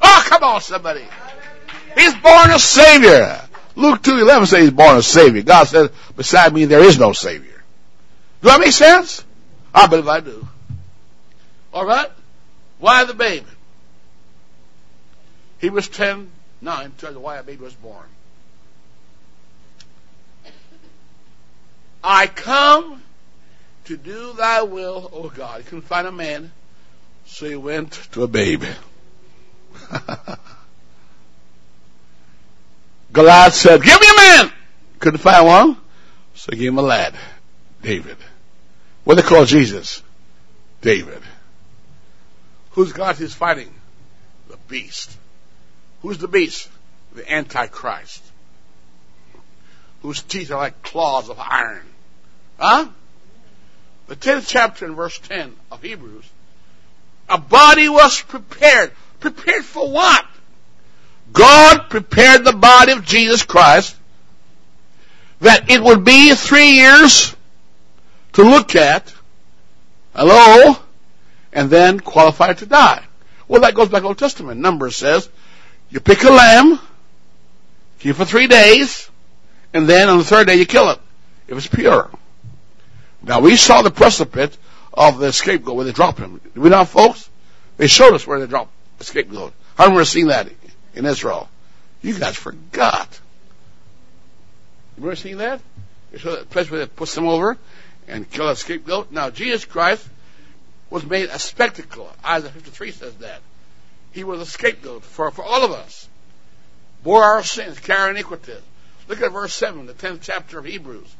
Oh, 0.00 0.24
come 0.28 0.44
on, 0.44 0.60
somebody. 0.60 1.04
He's 1.94 2.14
born 2.14 2.50
a 2.50 2.58
Savior. 2.58 3.40
Luke 3.76 4.02
2.11 4.02 4.46
says 4.46 4.60
he's 4.60 4.70
born 4.70 4.96
a 4.96 5.02
Savior. 5.02 5.42
God 5.42 5.64
said, 5.64 5.90
beside 6.16 6.52
me 6.52 6.64
there 6.64 6.82
is 6.82 6.98
no 6.98 7.12
Savior. 7.12 7.62
Do 8.42 8.48
that 8.48 8.60
make 8.60 8.72
sense? 8.72 9.24
I 9.74 9.86
believe 9.86 10.08
I 10.08 10.20
do. 10.20 10.46
Alright? 11.72 12.10
Why 12.78 13.04
the 13.04 13.14
baby? 13.14 13.46
Hebrews 15.58 15.88
10, 15.88 16.30
9 16.60 16.92
tells 16.98 17.14
you 17.14 17.20
why 17.20 17.38
a 17.38 17.42
baby 17.42 17.62
was 17.62 17.74
born. 17.74 18.06
I 22.02 22.26
come 22.26 23.02
to 23.86 23.96
do 23.96 24.34
thy 24.34 24.62
will, 24.62 25.10
O 25.12 25.30
God. 25.30 25.62
He 25.62 25.64
couldn't 25.64 25.82
find 25.82 26.06
a 26.06 26.12
man, 26.12 26.52
so 27.24 27.46
he 27.46 27.56
went 27.56 27.92
to 28.12 28.22
a 28.24 28.28
baby. 28.28 28.68
Goliath 33.14 33.54
said, 33.54 33.80
Give 33.80 34.00
me 34.00 34.06
a 34.10 34.16
man! 34.16 34.52
Couldn't 34.98 35.20
find 35.20 35.46
one, 35.46 35.76
so 36.34 36.50
he 36.50 36.58
gave 36.58 36.68
him 36.68 36.78
a 36.78 36.82
lad, 36.82 37.14
David. 37.80 38.16
What 39.04 39.14
they 39.14 39.22
call 39.22 39.44
Jesus? 39.44 40.02
David. 40.80 41.22
Who's 42.72 42.92
God 42.92 43.16
he's 43.16 43.32
fighting? 43.32 43.72
The 44.50 44.56
beast. 44.68 45.16
Who's 46.02 46.18
the 46.18 46.26
beast? 46.26 46.68
The 47.14 47.32
Antichrist. 47.32 48.20
Whose 50.02 50.20
teeth 50.22 50.50
are 50.50 50.58
like 50.58 50.82
claws 50.82 51.30
of 51.30 51.38
iron. 51.38 51.86
Huh? 52.58 52.88
The 54.08 54.16
10th 54.16 54.48
chapter 54.48 54.86
and 54.86 54.96
verse 54.96 55.18
10 55.20 55.54
of 55.70 55.82
Hebrews. 55.82 56.24
A 57.28 57.38
body 57.38 57.88
was 57.88 58.20
prepared. 58.22 58.90
Prepared 59.20 59.64
for 59.64 59.88
what? 59.88 60.26
God 61.34 61.90
prepared 61.90 62.44
the 62.44 62.52
body 62.52 62.92
of 62.92 63.04
Jesus 63.04 63.42
Christ 63.42 63.96
that 65.40 65.68
it 65.68 65.82
would 65.82 66.04
be 66.04 66.32
three 66.34 66.70
years 66.70 67.34
to 68.34 68.42
look 68.42 68.74
at, 68.76 69.12
hello, 70.14 70.76
and 71.52 71.68
then 71.68 72.00
qualified 72.00 72.58
to 72.58 72.66
die. 72.66 73.04
Well, 73.48 73.60
that 73.62 73.74
goes 73.74 73.88
back 73.88 74.02
to 74.02 74.08
Old 74.08 74.18
Testament. 74.18 74.60
Numbers 74.60 74.96
says, 74.96 75.28
you 75.90 76.00
pick 76.00 76.22
a 76.22 76.30
lamb, 76.30 76.78
keep 77.98 78.12
it 78.12 78.14
for 78.14 78.24
three 78.24 78.46
days, 78.46 79.10
and 79.72 79.88
then 79.88 80.08
on 80.08 80.18
the 80.18 80.24
third 80.24 80.46
day 80.46 80.54
you 80.54 80.66
kill 80.66 80.90
it, 80.90 81.00
It 81.48 81.54
was 81.54 81.66
pure. 81.66 82.10
Now 83.22 83.40
we 83.40 83.56
saw 83.56 83.82
the 83.82 83.90
precipice 83.90 84.56
of 84.92 85.18
the 85.18 85.32
scapegoat 85.32 85.74
where 85.74 85.84
they 85.84 85.92
dropped 85.92 86.18
him. 86.18 86.40
Did 86.54 86.62
we 86.62 86.70
not, 86.70 86.88
folks? 86.88 87.28
They 87.76 87.88
showed 87.88 88.14
us 88.14 88.24
where 88.24 88.38
they 88.38 88.46
dropped 88.46 88.70
the 88.98 89.04
scapegoat. 89.04 89.52
I 89.76 89.84
remember 89.84 90.04
seeing 90.04 90.28
that 90.28 90.48
in 90.94 91.06
Israel. 91.06 91.48
You 92.02 92.18
guys 92.18 92.36
forgot. 92.36 93.08
You 94.96 95.02
remember 95.02 95.16
seeing 95.16 95.38
that? 95.38 95.60
Showed 96.16 96.38
that 96.38 96.50
place 96.50 96.70
where 96.70 96.80
they 96.80 96.86
put 96.86 97.08
them 97.08 97.26
over 97.26 97.58
and 98.06 98.30
kill 98.30 98.48
a 98.48 98.56
scapegoat. 98.56 99.10
Now 99.10 99.30
Jesus 99.30 99.64
Christ 99.64 100.06
was 100.90 101.04
made 101.04 101.28
a 101.28 101.38
spectacle. 101.38 102.08
Isaiah 102.24 102.50
53 102.50 102.90
says 102.92 103.14
that. 103.16 103.40
He 104.12 104.22
was 104.22 104.40
a 104.40 104.46
scapegoat 104.46 105.02
for, 105.02 105.30
for 105.32 105.42
all 105.42 105.64
of 105.64 105.72
us. 105.72 106.08
Bore 107.02 107.24
our 107.24 107.42
sins, 107.42 107.80
carry 107.80 108.10
iniquities. 108.10 108.62
Look 109.08 109.20
at 109.20 109.32
verse 109.32 109.54
7, 109.54 109.86
the 109.86 109.92
10th 109.92 110.20
chapter 110.22 110.58
of 110.58 110.64
Hebrews. 110.64 111.14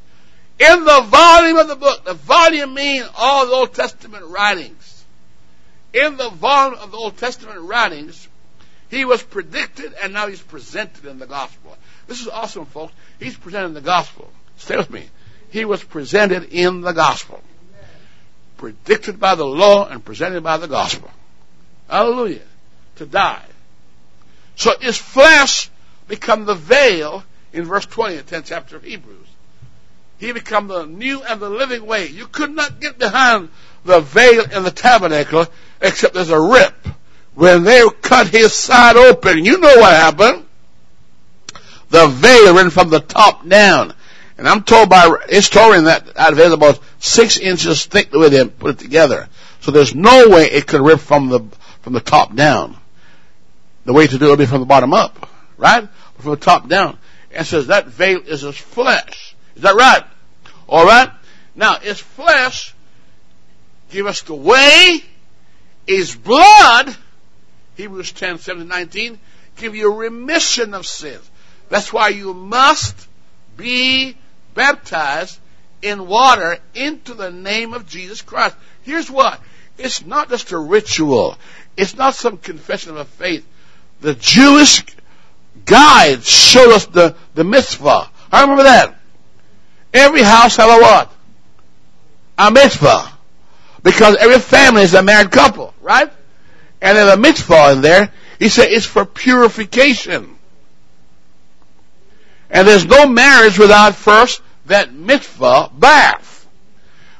In 0.58 0.84
the 0.84 1.00
volume 1.00 1.58
of 1.58 1.68
the 1.68 1.76
book, 1.76 2.04
the 2.04 2.14
volume 2.14 2.74
means 2.74 3.08
all 3.16 3.46
the 3.46 3.52
Old 3.52 3.74
Testament 3.74 4.24
writings. 4.26 5.04
In 5.92 6.16
the 6.16 6.30
volume 6.30 6.78
of 6.78 6.92
the 6.92 6.96
Old 6.96 7.18
Testament 7.18 7.60
writings, 7.60 8.28
he 8.90 9.04
was 9.04 9.22
predicted 9.22 9.94
and 10.02 10.12
now 10.12 10.28
he's 10.28 10.42
presented 10.42 11.04
in 11.06 11.18
the 11.18 11.26
gospel. 11.26 11.76
This 12.06 12.20
is 12.20 12.28
awesome, 12.28 12.66
folks. 12.66 12.92
He's 13.18 13.36
presented 13.36 13.68
in 13.68 13.74
the 13.74 13.80
gospel. 13.80 14.30
Stay 14.56 14.76
with 14.76 14.90
me. 14.90 15.08
He 15.50 15.64
was 15.64 15.82
presented 15.82 16.52
in 16.52 16.80
the 16.80 16.92
gospel. 16.92 17.42
Predicted 18.56 19.18
by 19.18 19.34
the 19.34 19.46
law 19.46 19.88
and 19.88 20.04
presented 20.04 20.42
by 20.42 20.58
the 20.58 20.68
gospel. 20.68 21.10
Hallelujah. 21.88 22.42
To 22.96 23.06
die. 23.06 23.44
So 24.56 24.72
his 24.80 24.96
flesh 24.96 25.70
become 26.06 26.44
the 26.44 26.54
veil 26.54 27.24
in 27.52 27.64
verse 27.64 27.86
20 27.86 28.16
of 28.16 28.26
the 28.26 28.36
10th 28.36 28.44
chapter 28.46 28.76
of 28.76 28.84
Hebrews. 28.84 29.26
He 30.18 30.32
become 30.32 30.68
the 30.68 30.86
new 30.86 31.22
and 31.22 31.40
the 31.40 31.50
living 31.50 31.86
way. 31.86 32.06
You 32.06 32.26
could 32.26 32.50
not 32.50 32.80
get 32.80 32.98
behind 32.98 33.48
the 33.84 34.00
veil 34.00 34.44
in 34.50 34.62
the 34.62 34.70
tabernacle 34.70 35.46
except 35.80 36.14
there's 36.14 36.30
a 36.30 36.40
rip. 36.40 36.74
When 37.34 37.64
they 37.64 37.82
cut 38.00 38.28
his 38.28 38.54
side 38.54 38.96
open, 38.96 39.44
you 39.44 39.58
know 39.58 39.76
what 39.76 39.92
happened. 39.92 40.46
The 41.90 42.06
veil 42.06 42.54
ran 42.54 42.70
from 42.70 42.90
the 42.90 43.00
top 43.00 43.46
down. 43.46 43.94
And 44.36 44.48
I'm 44.48 44.62
told 44.62 44.88
by 44.88 45.18
historian 45.28 45.84
that 45.84 46.14
that 46.14 46.34
veil 46.34 46.48
is 46.48 46.52
about 46.52 46.80
six 46.98 47.38
inches 47.38 47.86
thick 47.86 48.10
the 48.10 48.18
way 48.18 48.28
they 48.28 48.44
put 48.46 48.70
it 48.70 48.78
together. 48.78 49.28
So 49.60 49.70
there's 49.70 49.94
no 49.94 50.28
way 50.28 50.44
it 50.44 50.66
could 50.66 50.80
rip 50.80 51.00
from 51.00 51.28
the, 51.28 51.40
from 51.82 51.92
the 51.92 52.00
top 52.00 52.34
down. 52.34 52.76
The 53.84 53.92
way 53.92 54.06
to 54.06 54.18
do 54.18 54.26
it 54.26 54.30
would 54.30 54.38
be 54.38 54.46
from 54.46 54.60
the 54.60 54.66
bottom 54.66 54.92
up. 54.92 55.28
Right? 55.56 55.88
From 56.18 56.30
the 56.30 56.36
top 56.36 56.68
down. 56.68 56.98
And 57.32 57.46
says 57.46 57.68
that 57.68 57.86
veil 57.86 58.20
is 58.20 58.42
his 58.42 58.56
flesh. 58.56 59.34
Is 59.56 59.62
that 59.62 59.74
right? 59.76 60.04
Alright? 60.68 61.10
Now, 61.54 61.78
his 61.78 62.00
flesh 62.00 62.74
give 63.90 64.06
us 64.06 64.22
the 64.22 64.34
way, 64.34 65.02
his 65.86 66.14
blood, 66.16 66.96
Hebrews 67.76 68.12
10, 68.12 68.38
7, 68.38 68.68
19, 68.68 69.18
give 69.56 69.74
you 69.74 69.94
remission 69.94 70.74
of 70.74 70.86
sins. 70.86 71.28
That's 71.68 71.92
why 71.92 72.08
you 72.08 72.34
must 72.34 73.08
be 73.56 74.16
baptized 74.54 75.38
in 75.82 76.06
water 76.06 76.58
into 76.74 77.14
the 77.14 77.30
name 77.30 77.74
of 77.74 77.86
Jesus 77.88 78.22
Christ. 78.22 78.56
Here's 78.82 79.10
what. 79.10 79.40
It's 79.76 80.04
not 80.04 80.28
just 80.28 80.52
a 80.52 80.58
ritual. 80.58 81.36
It's 81.76 81.96
not 81.96 82.14
some 82.14 82.38
confession 82.38 82.92
of 82.92 82.98
a 82.98 83.04
faith. 83.04 83.46
The 84.00 84.14
Jewish 84.14 84.84
guide 85.64 86.24
showed 86.24 86.72
us 86.72 86.86
the, 86.86 87.16
the 87.34 87.44
mitzvah. 87.44 88.08
I 88.30 88.42
remember 88.42 88.64
that. 88.64 88.96
Every 89.92 90.22
house 90.22 90.56
have 90.56 90.70
a 90.70 90.82
what? 90.82 91.12
A 92.38 92.50
mitzvah. 92.50 93.12
Because 93.82 94.16
every 94.16 94.38
family 94.38 94.82
is 94.82 94.94
a 94.94 95.02
married 95.02 95.30
couple, 95.30 95.74
right? 95.80 96.10
And 96.80 96.96
there's 96.96 97.12
a 97.12 97.16
mitzvah 97.16 97.72
in 97.72 97.80
there. 97.80 98.12
He 98.38 98.48
said 98.48 98.70
it's 98.70 98.86
for 98.86 99.04
purification. 99.04 100.36
And 102.50 102.68
there's 102.68 102.86
no 102.86 103.06
marriage 103.06 103.58
without 103.58 103.94
first 103.94 104.40
that 104.66 104.92
mitzvah 104.92 105.70
bath. 105.72 106.46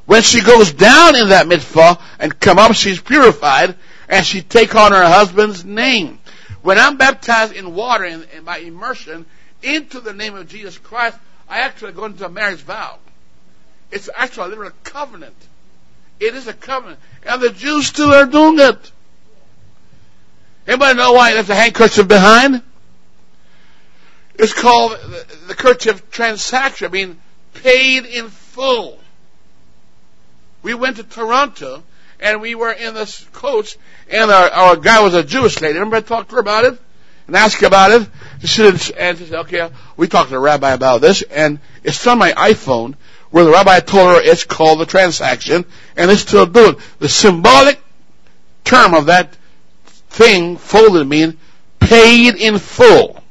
When 0.06 0.22
she 0.22 0.42
goes 0.42 0.72
down 0.72 1.16
in 1.16 1.30
that 1.30 1.48
mitzvah 1.48 1.98
and 2.18 2.38
come 2.38 2.58
up, 2.58 2.74
she's 2.74 3.00
purified 3.00 3.74
and 4.08 4.24
she 4.24 4.42
take 4.42 4.74
on 4.74 4.92
her 4.92 5.04
husband's 5.04 5.64
name. 5.64 6.18
When 6.62 6.78
I'm 6.78 6.96
baptized 6.96 7.54
in 7.54 7.74
water 7.74 8.04
and 8.04 8.44
by 8.44 8.58
immersion 8.58 9.26
into 9.62 10.00
the 10.00 10.12
name 10.12 10.34
of 10.34 10.48
Jesus 10.48 10.76
Christ, 10.78 11.18
I 11.48 11.60
actually 11.60 11.92
go 11.92 12.04
into 12.04 12.24
a 12.24 12.28
marriage 12.28 12.60
vow. 12.60 12.98
It's 13.90 14.10
actually 14.14 14.46
a 14.46 14.48
literal 14.48 14.72
covenant. 14.82 15.36
It 16.20 16.34
is 16.34 16.46
a 16.48 16.52
covenant. 16.52 17.00
And 17.24 17.40
the 17.40 17.50
Jews 17.50 17.86
still 17.86 18.12
are 18.12 18.26
doing 18.26 18.58
it. 18.58 18.92
Anybody 20.66 20.96
know 20.96 21.12
why 21.12 21.34
there's 21.34 21.50
a 21.50 21.54
handkerchief 21.54 22.08
behind? 22.08 22.62
It's 24.36 24.52
called 24.52 24.92
the, 24.92 25.26
the 25.48 25.54
kerchief 25.54 26.10
transaction, 26.10 26.90
mean, 26.90 27.20
paid 27.54 28.04
in 28.06 28.28
full. 28.28 28.98
We 30.62 30.74
went 30.74 30.96
to 30.96 31.04
Toronto 31.04 31.82
and 32.18 32.40
we 32.40 32.54
were 32.54 32.72
in 32.72 32.94
this 32.94 33.24
coach 33.32 33.76
and 34.10 34.30
our, 34.30 34.50
our 34.50 34.76
guy 34.76 35.00
was 35.02 35.14
a 35.14 35.22
Jewish 35.22 35.60
lady. 35.60 35.74
Remember 35.74 35.96
I 35.96 36.00
talked 36.00 36.30
to 36.30 36.36
her 36.36 36.40
about 36.40 36.64
it? 36.64 36.80
And 37.26 37.36
asked 37.36 37.60
her 37.60 37.66
about 37.66 37.92
it? 37.92 38.08
She 38.40 38.46
said, 38.46 38.96
and 38.98 39.18
she 39.18 39.26
said, 39.26 39.40
okay, 39.40 39.70
we 39.96 40.08
talked 40.08 40.30
to 40.30 40.34
the 40.34 40.40
rabbi 40.40 40.72
about 40.72 41.00
this 41.00 41.22
and 41.22 41.60
it's 41.82 42.06
on 42.06 42.18
my 42.18 42.32
iPhone 42.32 42.96
where 43.30 43.44
the 43.44 43.50
rabbi 43.50 43.80
told 43.80 44.14
her 44.14 44.20
it's 44.22 44.44
called 44.44 44.80
the 44.80 44.86
transaction 44.86 45.64
and 45.96 46.10
it's 46.10 46.22
still 46.22 46.46
doing. 46.46 46.76
The 46.98 47.08
symbolic 47.08 47.80
term 48.64 48.94
of 48.94 49.06
that 49.06 49.36
thing 50.14 50.56
folded 50.56 51.06
mean 51.06 51.38
paid 51.80 52.36
in 52.36 52.58
full. 52.58 53.22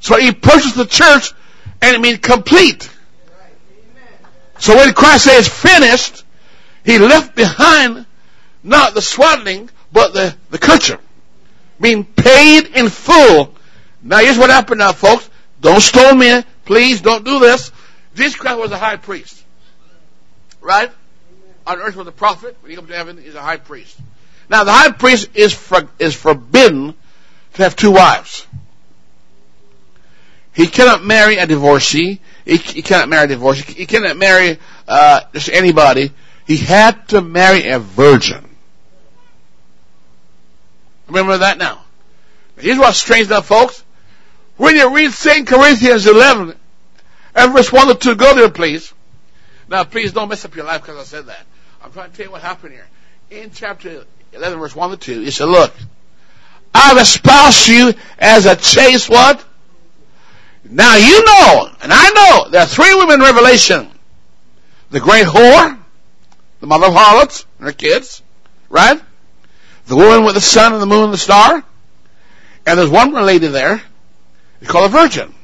So 0.00 0.18
he 0.18 0.32
purchased 0.32 0.76
the 0.76 0.84
church 0.84 1.32
and 1.80 1.96
it 1.96 2.00
means 2.00 2.18
complete. 2.18 2.90
So 4.58 4.76
when 4.76 4.92
Christ 4.92 5.24
says 5.24 5.48
finished, 5.48 6.24
he 6.84 6.98
left 6.98 7.34
behind 7.34 8.06
not 8.62 8.94
the 8.94 9.02
swaddling, 9.02 9.70
but 9.92 10.12
the, 10.12 10.36
the 10.50 10.58
kerchief. 10.58 11.00
Being 11.80 12.04
paid 12.04 12.66
in 12.76 12.88
full. 12.88 13.54
Now 14.02 14.18
here's 14.18 14.38
what 14.38 14.50
happened 14.50 14.78
now, 14.78 14.92
folks. 14.92 15.28
Don't 15.60 15.80
stone 15.80 16.18
me. 16.18 16.44
Please 16.66 17.00
don't 17.00 17.24
do 17.24 17.40
this. 17.40 17.72
Jesus 18.14 18.36
Christ 18.36 18.58
was 18.58 18.70
a 18.70 18.78
high 18.78 18.96
priest. 18.96 19.42
Right? 20.60 20.90
On 21.66 21.78
earth 21.80 21.96
was 21.96 22.06
a 22.06 22.12
prophet. 22.12 22.56
When 22.60 22.70
he 22.70 22.76
comes 22.76 22.88
to 22.88 22.96
heaven, 22.96 23.18
he's 23.22 23.34
a 23.34 23.42
high 23.42 23.56
priest. 23.56 23.98
Now 24.48 24.64
the 24.64 24.72
high 24.72 24.92
priest 24.92 25.30
is, 25.34 25.52
for, 25.52 25.88
is 25.98 26.14
forbidden 26.14 26.94
to 27.54 27.62
have 27.62 27.76
two 27.76 27.92
wives. 27.92 28.46
He 30.52 30.66
cannot 30.66 31.02
marry 31.04 31.36
a 31.36 31.46
divorcee. 31.46 32.20
He, 32.44 32.56
he 32.56 32.82
cannot 32.82 33.08
marry 33.08 33.24
a 33.24 33.28
divorcee. 33.28 33.72
He 33.72 33.86
cannot 33.86 34.16
marry 34.16 34.58
uh, 34.86 35.22
just 35.32 35.48
anybody. 35.48 36.12
He 36.46 36.58
had 36.58 37.08
to 37.08 37.20
marry 37.20 37.68
a 37.68 37.78
virgin. 37.78 38.44
Remember 41.08 41.38
that 41.38 41.58
now. 41.58 41.82
Here's 42.56 42.78
what's 42.78 42.98
strange 42.98 43.28
now, 43.28 43.40
folks. 43.40 43.82
When 44.56 44.76
you 44.76 44.94
read 44.94 45.12
2 45.12 45.44
Corinthians 45.44 46.06
11, 46.06 46.54
and 47.34 47.52
verse 47.52 47.72
1 47.72 47.88
to 47.88 47.94
2, 47.94 48.14
go 48.14 48.34
there, 48.36 48.48
please. 48.48 48.92
Now, 49.68 49.84
please 49.84 50.12
don't 50.12 50.28
mess 50.28 50.44
up 50.44 50.54
your 50.54 50.64
life 50.64 50.82
because 50.82 50.98
I 50.98 51.04
said 51.04 51.26
that. 51.26 51.44
I'm 51.84 51.92
trying 51.92 52.10
to 52.10 52.16
tell 52.16 52.26
you 52.26 52.32
what 52.32 52.40
happened 52.40 52.72
here. 52.72 52.86
In 53.30 53.50
chapter 53.50 54.04
11, 54.32 54.58
verse 54.58 54.74
1 54.74 54.90
to 54.92 54.96
2, 54.96 55.20
he 55.20 55.30
said, 55.30 55.44
Look, 55.44 55.70
I've 56.74 56.96
espoused 56.96 57.68
you 57.68 57.92
as 58.18 58.46
a 58.46 58.56
chaste 58.56 59.10
what? 59.10 59.44
Now 60.64 60.96
you 60.96 61.24
know, 61.26 61.70
and 61.82 61.92
I 61.92 62.10
know, 62.10 62.50
there 62.50 62.62
are 62.62 62.66
three 62.66 62.94
women 62.94 63.16
in 63.16 63.20
Revelation. 63.20 63.90
The 64.90 65.00
great 65.00 65.26
whore, 65.26 65.78
the 66.60 66.66
mother 66.66 66.86
of 66.86 66.94
harlots, 66.94 67.44
and 67.58 67.66
her 67.66 67.72
kids, 67.74 68.22
right? 68.70 68.98
The 69.84 69.96
woman 69.96 70.24
with 70.24 70.36
the 70.36 70.40
sun 70.40 70.72
and 70.72 70.80
the 70.80 70.86
moon 70.86 71.04
and 71.04 71.12
the 71.12 71.18
star. 71.18 71.62
And 72.64 72.78
there's 72.78 72.88
one 72.88 73.12
lady 73.12 73.48
there, 73.48 73.82
it's 74.62 74.70
called 74.70 74.86
a 74.86 74.88
virgin. 74.88 75.34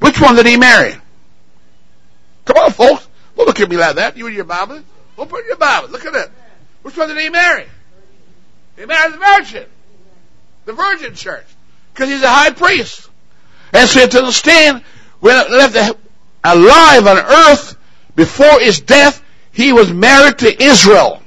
Which 0.00 0.18
one 0.18 0.34
did 0.34 0.46
he 0.46 0.56
marry? 0.56 0.94
Come 2.46 2.56
on, 2.56 2.72
folks. 2.72 3.06
Don't 3.36 3.46
look 3.46 3.60
at 3.60 3.68
me 3.68 3.76
like 3.76 3.96
that. 3.96 4.16
You 4.16 4.26
and 4.28 4.34
your 4.34 4.46
Bible. 4.46 4.82
Open 5.18 5.42
your 5.46 5.56
Bible. 5.56 5.88
Look 5.88 6.04
at 6.04 6.14
it. 6.14 6.30
Which 6.82 6.96
one 6.96 7.08
did 7.08 7.18
he 7.18 7.28
marry? 7.30 7.66
He 8.76 8.84
married 8.84 9.14
the 9.14 9.18
virgin. 9.18 9.64
The 10.66 10.72
virgin 10.72 11.14
church. 11.14 11.46
Because 11.92 12.08
he's 12.08 12.22
a 12.22 12.28
high 12.28 12.50
priest. 12.50 13.08
And 13.72 13.88
so 13.88 14.06
to 14.06 14.18
understand, 14.18 14.82
when 15.20 15.34
left 15.50 15.98
alive 16.44 17.06
on 17.06 17.18
earth 17.18 17.76
before 18.14 18.60
his 18.60 18.80
death, 18.80 19.22
he 19.52 19.72
was 19.72 19.90
married 19.90 20.38
to 20.38 20.62
Israel. 20.62 21.22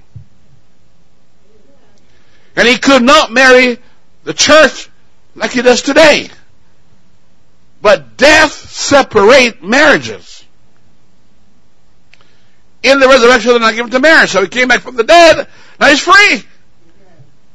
And 2.55 2.67
he 2.67 2.77
could 2.77 3.01
not 3.01 3.31
marry 3.31 3.79
the 4.23 4.33
church 4.33 4.89
like 5.35 5.51
he 5.51 5.61
does 5.61 5.81
today. 5.81 6.29
But 7.81 8.17
death 8.17 8.51
separate 8.51 9.63
marriages. 9.63 10.38
In 12.81 12.99
the 12.99 13.07
resurrection, 13.07 13.51
they're 13.51 13.59
not 13.59 13.73
given 13.73 13.91
to 13.91 13.99
marriage. 13.99 14.29
So 14.29 14.41
he 14.41 14.47
came 14.47 14.67
back 14.67 14.81
from 14.81 14.95
the 14.95 15.03
dead. 15.03 15.47
Now 15.79 15.87
he's 15.87 15.99
free 15.99 16.43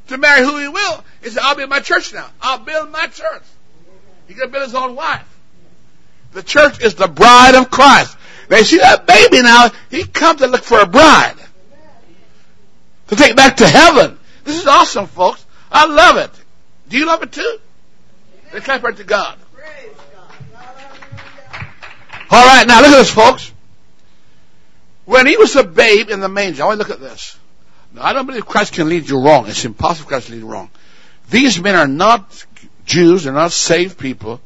to 0.07 0.17
marry 0.17 0.45
who 0.45 0.57
he 0.59 0.67
will. 0.67 1.03
He 1.23 1.29
said, 1.29 1.41
I'll 1.43 1.55
build 1.55 1.69
my 1.69 1.79
church 1.79 2.13
now. 2.13 2.29
I'll 2.41 2.59
build 2.59 2.91
my 2.91 3.07
church. 3.07 3.43
He's 4.27 4.37
going 4.37 4.49
to 4.49 4.51
build 4.51 4.65
his 4.65 4.75
own 4.75 4.95
wife. 4.95 5.25
The 6.33 6.43
church 6.43 6.83
is 6.83 6.95
the 6.95 7.07
bride 7.07 7.55
of 7.55 7.71
Christ. 7.71 8.17
They 8.49 8.63
see 8.63 8.77
that 8.77 9.07
baby 9.07 9.41
now. 9.41 9.69
He 9.89 10.03
comes 10.03 10.41
to 10.41 10.47
look 10.47 10.63
for 10.63 10.79
a 10.79 10.85
bride 10.85 11.35
to 13.07 13.15
take 13.15 13.35
back 13.35 13.57
to 13.57 13.67
heaven. 13.67 14.19
This 14.43 14.59
is 14.59 14.67
awesome, 14.67 15.07
folks. 15.07 15.45
I 15.71 15.85
love 15.85 16.17
it. 16.17 16.31
Do 16.89 16.97
you 16.97 17.07
love 17.07 17.23
it 17.23 17.31
too? 17.31 17.57
Let's 18.53 18.65
clap 18.65 18.83
right 18.83 18.95
to 18.97 19.03
God. 19.03 19.37
All 22.29 22.45
right, 22.45 22.67
now 22.67 22.81
look 22.81 22.91
at 22.91 22.97
this, 22.97 23.11
folks. 23.11 23.51
When 25.05 25.27
he 25.27 25.37
was 25.37 25.55
a 25.55 25.63
babe 25.63 26.09
in 26.09 26.19
the 26.19 26.29
manger, 26.29 26.63
I 26.63 26.65
want 26.67 26.81
to 26.81 26.87
look 26.87 26.95
at 26.95 27.01
this. 27.01 27.37
Now, 27.93 28.03
I 28.03 28.13
don't 28.13 28.25
believe 28.25 28.45
Christ 28.45 28.73
can 28.73 28.89
lead 28.89 29.07
you 29.07 29.21
wrong. 29.21 29.47
It's 29.47 29.63
impossible 29.63 30.09
Christ 30.09 30.27
to 30.27 30.33
lead 30.33 30.39
you 30.39 30.47
wrong. 30.47 30.69
These 31.29 31.59
men 31.61 31.75
are 31.75 31.87
not 31.87 32.45
Jews, 32.85 33.23
they're 33.23 33.33
not 33.33 33.51
saved 33.51 33.97
people. 33.97 34.41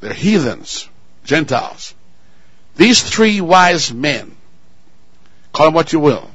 They're 0.00 0.12
heathens, 0.12 0.88
Gentiles. 1.24 1.94
These 2.76 3.02
three 3.02 3.40
wise 3.40 3.92
men, 3.92 4.36
call 5.52 5.66
them 5.66 5.74
what 5.74 5.92
you 5.92 6.00
will. 6.00 6.30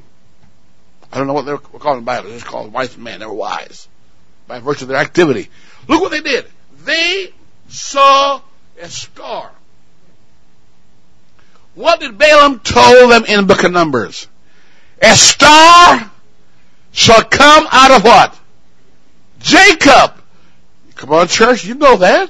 I 1.12 1.18
don't 1.18 1.28
know 1.28 1.34
what 1.34 1.46
they're 1.46 1.58
calling 1.58 2.00
in 2.00 2.04
the 2.04 2.08
Bible. 2.08 2.30
They're 2.30 2.40
just 2.40 2.50
called 2.50 2.74
wise 2.74 2.98
men. 2.98 3.20
They 3.20 3.26
were 3.26 3.34
wise 3.34 3.88
by 4.48 4.60
virtue 4.60 4.86
of 4.86 4.90
their 4.90 4.98
activity. 4.98 5.50
Look 5.88 6.02
what 6.02 6.12
they 6.12 6.22
did. 6.22 6.46
They 6.84 7.34
saw 7.68 8.42
a 8.82 8.90
star. 8.90 9.52
What 11.82 12.00
did 12.00 12.16
Balaam 12.16 12.60
tell 12.60 13.08
them 13.08 13.26
in 13.26 13.38
the 13.38 13.44
book 13.44 13.64
of 13.64 13.72
Numbers? 13.72 14.28
A 15.02 15.16
star 15.16 16.12
shall 16.92 17.24
come 17.24 17.68
out 17.72 17.90
of 17.90 18.04
what? 18.04 18.40
Jacob. 19.40 20.14
Come 20.94 21.12
on, 21.12 21.28
church, 21.28 21.66
you 21.66 21.74
know 21.74 21.98
that. 21.98 22.30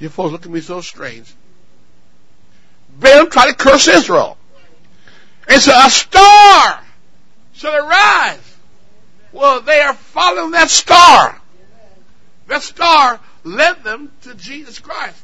You 0.00 0.08
folks 0.08 0.32
look 0.32 0.44
at 0.44 0.50
me 0.50 0.60
so 0.60 0.80
strange. 0.80 1.32
Balaam 2.98 3.30
tried 3.30 3.50
to 3.50 3.54
curse 3.54 3.86
Israel. 3.86 4.36
And 5.46 5.62
so 5.62 5.70
a 5.72 5.88
star 5.88 6.80
shall 7.52 7.86
arise. 7.86 8.56
Well, 9.30 9.60
they 9.60 9.78
are 9.78 9.94
following 9.94 10.50
that 10.50 10.70
star. 10.70 11.40
That 12.48 12.62
star 12.62 13.20
led 13.44 13.84
them 13.84 14.10
to 14.22 14.34
Jesus 14.34 14.80
Christ. 14.80 15.22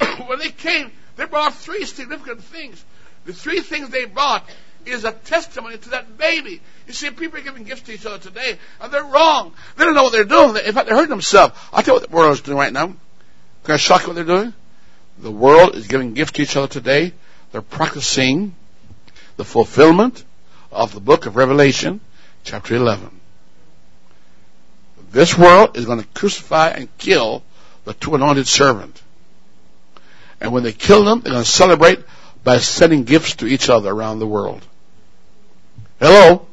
when 0.26 0.38
they 0.38 0.48
came, 0.48 0.90
they 1.16 1.26
brought 1.26 1.54
three 1.54 1.84
significant 1.84 2.42
things. 2.42 2.84
The 3.24 3.32
three 3.32 3.60
things 3.60 3.90
they 3.90 4.04
brought 4.04 4.44
is 4.84 5.04
a 5.04 5.12
testimony 5.12 5.78
to 5.78 5.90
that 5.90 6.18
baby. 6.18 6.60
You 6.86 6.92
see, 6.92 7.10
people 7.10 7.38
are 7.38 7.42
giving 7.42 7.64
gifts 7.64 7.82
to 7.82 7.92
each 7.92 8.06
other 8.06 8.18
today, 8.18 8.58
and 8.80 8.92
they're 8.92 9.04
wrong. 9.04 9.52
They 9.76 9.84
don't 9.84 9.94
know 9.94 10.04
what 10.04 10.12
they're 10.12 10.24
doing. 10.24 10.56
In 10.56 10.72
fact, 10.72 10.86
they're 10.86 10.96
hurting 10.96 11.10
themselves. 11.10 11.54
I'll 11.72 11.82
tell 11.82 11.94
you 11.94 12.00
what 12.00 12.10
the 12.10 12.16
world 12.16 12.32
is 12.32 12.40
doing 12.40 12.58
right 12.58 12.72
now. 12.72 12.86
Can 13.64 13.74
I 13.74 13.76
shock 13.76 14.02
you 14.02 14.08
what 14.08 14.14
they're 14.14 14.24
doing? 14.24 14.54
The 15.18 15.30
world 15.30 15.76
is 15.76 15.86
giving 15.86 16.14
gifts 16.14 16.32
to 16.32 16.42
each 16.42 16.56
other 16.56 16.66
today. 16.66 17.12
They're 17.52 17.62
practicing 17.62 18.54
the 19.36 19.44
fulfillment 19.44 20.24
of 20.72 20.94
the 20.94 21.00
book 21.00 21.26
of 21.26 21.36
Revelation, 21.36 22.00
chapter 22.44 22.74
11. 22.74 23.20
This 25.12 25.36
world 25.36 25.76
is 25.76 25.84
going 25.84 26.00
to 26.00 26.06
crucify 26.08 26.68
and 26.70 26.88
kill 26.98 27.42
the 27.84 27.92
two 27.92 28.14
anointed 28.14 28.46
servant. 28.46 29.00
And 30.42 30.52
when 30.52 30.64
they 30.64 30.72
kill 30.72 31.04
them, 31.04 31.20
they're 31.20 31.32
going 31.32 31.44
to 31.44 31.48
celebrate 31.48 32.00
by 32.42 32.58
sending 32.58 33.04
gifts 33.04 33.36
to 33.36 33.46
each 33.46 33.70
other 33.70 33.88
around 33.90 34.18
the 34.18 34.26
world. 34.26 34.66
Hello? 36.00 36.48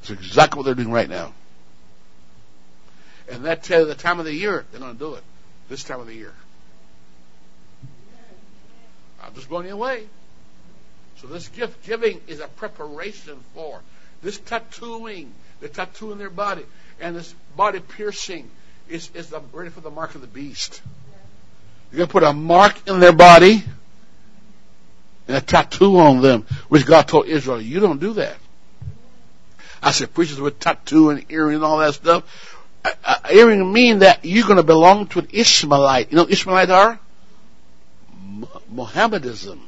That's 0.00 0.10
exactly 0.10 0.58
what 0.58 0.64
they're 0.64 0.76
doing 0.76 0.92
right 0.92 1.08
now. 1.08 1.34
And 3.28 3.44
that 3.46 3.64
tells 3.64 3.88
the 3.88 3.96
time 3.96 4.20
of 4.20 4.26
the 4.26 4.32
year 4.32 4.64
they're 4.70 4.80
going 4.80 4.92
to 4.92 4.98
do 4.98 5.14
it. 5.14 5.24
This 5.68 5.82
time 5.82 5.98
of 5.98 6.06
the 6.06 6.14
year. 6.14 6.32
I'm 9.24 9.34
just 9.34 9.48
blowing 9.48 9.66
you 9.66 9.72
away. 9.72 10.06
So 11.16 11.26
this 11.26 11.48
gift 11.48 11.84
giving 11.84 12.20
is 12.28 12.38
a 12.38 12.46
preparation 12.46 13.38
for 13.54 13.80
this 14.22 14.38
tattooing, 14.38 15.32
the 15.60 15.68
tattoo 15.68 16.12
in 16.12 16.18
their 16.18 16.30
body, 16.30 16.62
and 17.00 17.16
this 17.16 17.34
body 17.56 17.80
piercing 17.80 18.48
is, 18.88 19.10
is 19.14 19.30
the, 19.30 19.40
ready 19.52 19.70
for 19.70 19.80
the 19.80 19.90
mark 19.90 20.14
of 20.14 20.20
the 20.20 20.28
beast. 20.28 20.80
You're 21.90 21.98
going 21.98 22.08
to 22.08 22.12
put 22.12 22.22
a 22.22 22.32
mark 22.32 22.88
in 22.88 23.00
their 23.00 23.12
body 23.12 23.64
and 25.26 25.36
a 25.36 25.40
tattoo 25.40 25.98
on 25.98 26.22
them, 26.22 26.46
which 26.68 26.86
God 26.86 27.08
told 27.08 27.26
Israel, 27.26 27.60
you 27.60 27.80
don't 27.80 28.00
do 28.00 28.14
that. 28.14 28.36
I 29.82 29.92
said, 29.92 30.12
preachers 30.14 30.40
with 30.40 30.58
tattoo 30.58 31.10
and 31.10 31.24
earring 31.30 31.56
and 31.56 31.64
all 31.64 31.78
that 31.78 31.94
stuff. 31.94 32.56
Uh, 32.84 32.90
uh, 33.04 33.16
earring 33.30 33.72
mean 33.72 34.00
that 34.00 34.24
you're 34.24 34.46
going 34.46 34.56
to 34.56 34.62
belong 34.62 35.06
to 35.08 35.20
an 35.20 35.28
Ishmaelite. 35.32 36.10
You 36.10 36.16
know 36.16 36.28
Ishmaelites 36.28 36.70
are? 36.70 36.98
Mohammedism. 38.72 39.58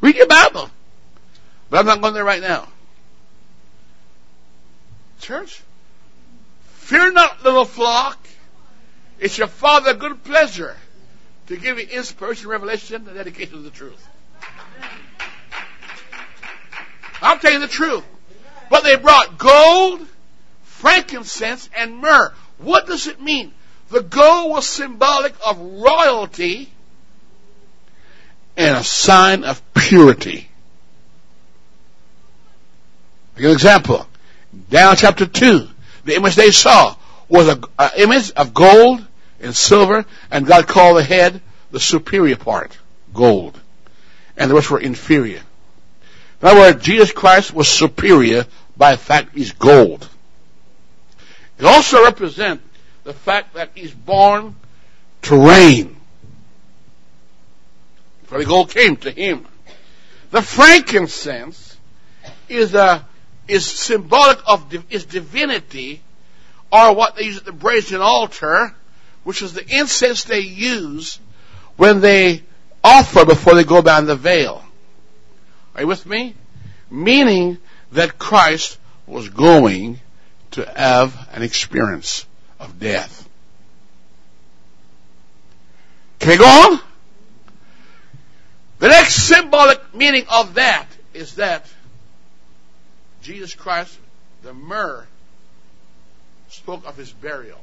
Read 0.00 0.16
your 0.16 0.26
Bible. 0.26 0.70
But 1.70 1.80
I'm 1.80 1.86
not 1.86 2.00
going 2.02 2.14
there 2.14 2.24
right 2.24 2.42
now. 2.42 2.68
Church, 5.20 5.62
fear 6.74 7.12
not, 7.12 7.44
little 7.44 7.64
flock. 7.64 8.18
It's 9.22 9.38
your 9.38 9.46
Father 9.46 9.94
good 9.94 10.24
pleasure 10.24 10.76
to 11.46 11.56
give 11.56 11.78
you 11.78 11.86
inspiration, 11.86 12.48
revelation, 12.48 13.06
and 13.06 13.16
dedication 13.16 13.52
to 13.52 13.62
the 13.62 13.70
truth. 13.70 14.04
I'm 17.22 17.38
telling 17.38 17.60
you 17.60 17.66
the 17.68 17.72
truth. 17.72 18.02
But 18.68 18.82
they 18.82 18.96
brought 18.96 19.38
gold, 19.38 20.04
frankincense, 20.64 21.70
and 21.76 21.98
myrrh. 21.98 22.32
What 22.58 22.88
does 22.88 23.06
it 23.06 23.22
mean? 23.22 23.52
The 23.90 24.02
gold 24.02 24.50
was 24.50 24.68
symbolic 24.68 25.34
of 25.46 25.56
royalty 25.56 26.68
and 28.56 28.76
a 28.76 28.82
sign 28.82 29.44
of 29.44 29.62
purity. 29.72 30.48
An 33.36 33.44
example, 33.44 34.04
down 34.68 34.96
chapter 34.96 35.26
2, 35.26 35.68
the 36.06 36.16
image 36.16 36.34
they 36.34 36.50
saw 36.50 36.96
was 37.28 37.46
an 37.46 37.62
image 37.96 38.32
of 38.32 38.52
gold 38.52 39.06
and 39.42 39.54
silver, 39.54 40.04
and 40.30 40.46
God 40.46 40.66
called 40.66 40.96
the 40.98 41.04
head 41.04 41.40
the 41.70 41.80
superior 41.80 42.36
part, 42.36 42.78
gold. 43.12 43.58
And 44.36 44.50
the 44.50 44.54
rest 44.54 44.70
were 44.70 44.80
inferior. 44.80 45.42
In 46.40 46.48
other 46.48 46.60
words, 46.60 46.84
Jesus 46.84 47.12
Christ 47.12 47.52
was 47.52 47.68
superior 47.68 48.46
by 48.76 48.92
the 48.92 48.98
fact 48.98 49.34
he's 49.34 49.52
gold. 49.52 50.08
It 51.58 51.64
also 51.64 52.02
represents 52.04 52.64
the 53.04 53.12
fact 53.12 53.54
that 53.54 53.70
he's 53.74 53.92
born 53.92 54.56
to 55.22 55.48
reign. 55.48 55.96
For 58.24 58.38
the 58.38 58.44
gold 58.44 58.70
came 58.70 58.96
to 58.98 59.10
him. 59.10 59.46
The 60.30 60.42
frankincense 60.42 61.76
is 62.48 62.74
a 62.74 63.06
is 63.48 63.66
symbolic 63.66 64.38
of 64.46 64.74
is 64.90 65.04
divinity, 65.04 66.00
or 66.70 66.94
what 66.94 67.16
they 67.16 67.24
use 67.24 67.38
at 67.38 67.44
the 67.44 67.52
brazen 67.52 68.00
altar, 68.00 68.74
which 69.24 69.42
is 69.42 69.52
the 69.52 69.64
incense 69.78 70.24
they 70.24 70.40
use 70.40 71.18
when 71.76 72.00
they 72.00 72.42
offer 72.82 73.24
before 73.24 73.54
they 73.54 73.64
go 73.64 73.82
behind 73.82 74.08
the 74.08 74.16
veil. 74.16 74.62
Are 75.74 75.82
you 75.82 75.86
with 75.86 76.04
me? 76.06 76.34
Meaning 76.90 77.58
that 77.92 78.18
Christ 78.18 78.78
was 79.06 79.28
going 79.28 80.00
to 80.52 80.64
have 80.64 81.28
an 81.32 81.42
experience 81.42 82.26
of 82.60 82.78
death. 82.78 83.28
Can 86.18 86.30
we 86.30 86.36
go 86.36 86.44
on? 86.44 86.80
The 88.78 88.88
next 88.88 89.28
symbolic 89.28 89.94
meaning 89.94 90.24
of 90.28 90.54
that 90.54 90.86
is 91.14 91.36
that 91.36 91.66
Jesus 93.22 93.54
Christ, 93.54 93.96
the 94.42 94.52
myrrh, 94.52 95.06
spoke 96.48 96.86
of 96.86 96.96
his 96.96 97.12
burial. 97.12 97.60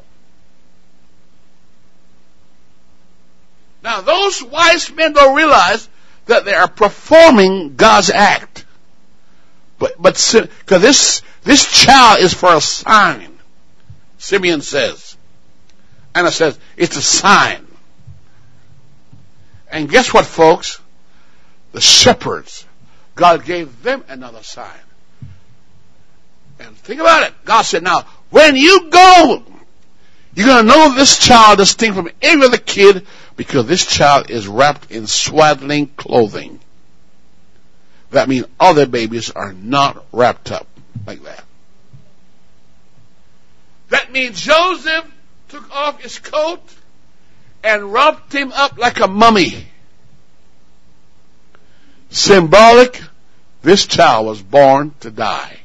Now, 3.83 4.01
those 4.01 4.43
wise 4.43 4.91
men 4.91 5.13
don't 5.13 5.35
realize 5.35 5.87
that 6.25 6.45
they 6.45 6.53
are 6.53 6.67
performing 6.67 7.75
God's 7.75 8.09
act. 8.09 8.65
But, 9.77 10.01
but, 10.01 10.15
cause 10.65 10.81
this, 10.81 11.21
this 11.43 11.85
child 11.85 12.19
is 12.19 12.33
for 12.33 12.55
a 12.55 12.61
sign. 12.61 13.39
Simeon 14.17 14.61
says. 14.61 15.17
Anna 16.13 16.31
says, 16.31 16.59
it's 16.75 16.97
a 16.97 17.01
sign. 17.01 17.65
And 19.71 19.89
guess 19.89 20.13
what, 20.13 20.25
folks? 20.25 20.81
The 21.71 21.81
shepherds, 21.81 22.65
God 23.15 23.45
gave 23.45 23.83
them 23.83 24.03
another 24.09 24.43
sign. 24.43 24.79
And 26.59 26.75
think 26.77 26.99
about 26.99 27.23
it. 27.23 27.33
God 27.45 27.61
said, 27.61 27.83
now, 27.83 28.05
when 28.31 28.55
you 28.55 28.89
go, 28.89 29.43
you're 30.35 30.47
going 30.47 30.65
to 30.65 30.67
know 30.67 30.93
this 30.95 31.19
child 31.19 31.59
distinct 31.59 31.95
from 31.95 32.09
every 32.21 32.45
other 32.45 32.57
kid 32.57 33.05
because 33.39 33.67
this 33.67 33.85
child 33.85 34.29
is 34.29 34.49
wrapped 34.49 34.91
in 34.91 35.07
swaddling 35.07 35.87
clothing. 35.87 36.59
That 38.11 38.27
means 38.27 38.45
other 38.59 38.85
babies 38.85 39.31
are 39.31 39.53
not 39.53 40.05
wrapped 40.11 40.51
up 40.51 40.67
like 41.07 41.23
that. 41.23 41.45
That 43.87 44.11
means 44.11 44.41
Joseph 44.41 45.05
took 45.47 45.73
off 45.73 46.01
his 46.01 46.19
coat 46.19 46.59
and 47.63 47.93
wrapped 47.93 48.33
him 48.33 48.51
up 48.51 48.77
like 48.77 48.99
a 48.99 49.07
mummy. 49.07 49.65
Symbolic, 52.09 53.01
this 53.61 53.85
child 53.85 54.25
was 54.25 54.41
born 54.41 54.93
to 54.99 55.11
die. 55.11 55.61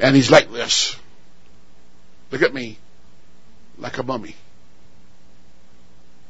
And 0.00 0.16
he's 0.16 0.32
like 0.32 0.50
this. 0.50 0.96
Look 2.32 2.42
at 2.42 2.52
me. 2.52 2.76
Like 3.78 3.98
a 3.98 4.02
mummy. 4.02 4.34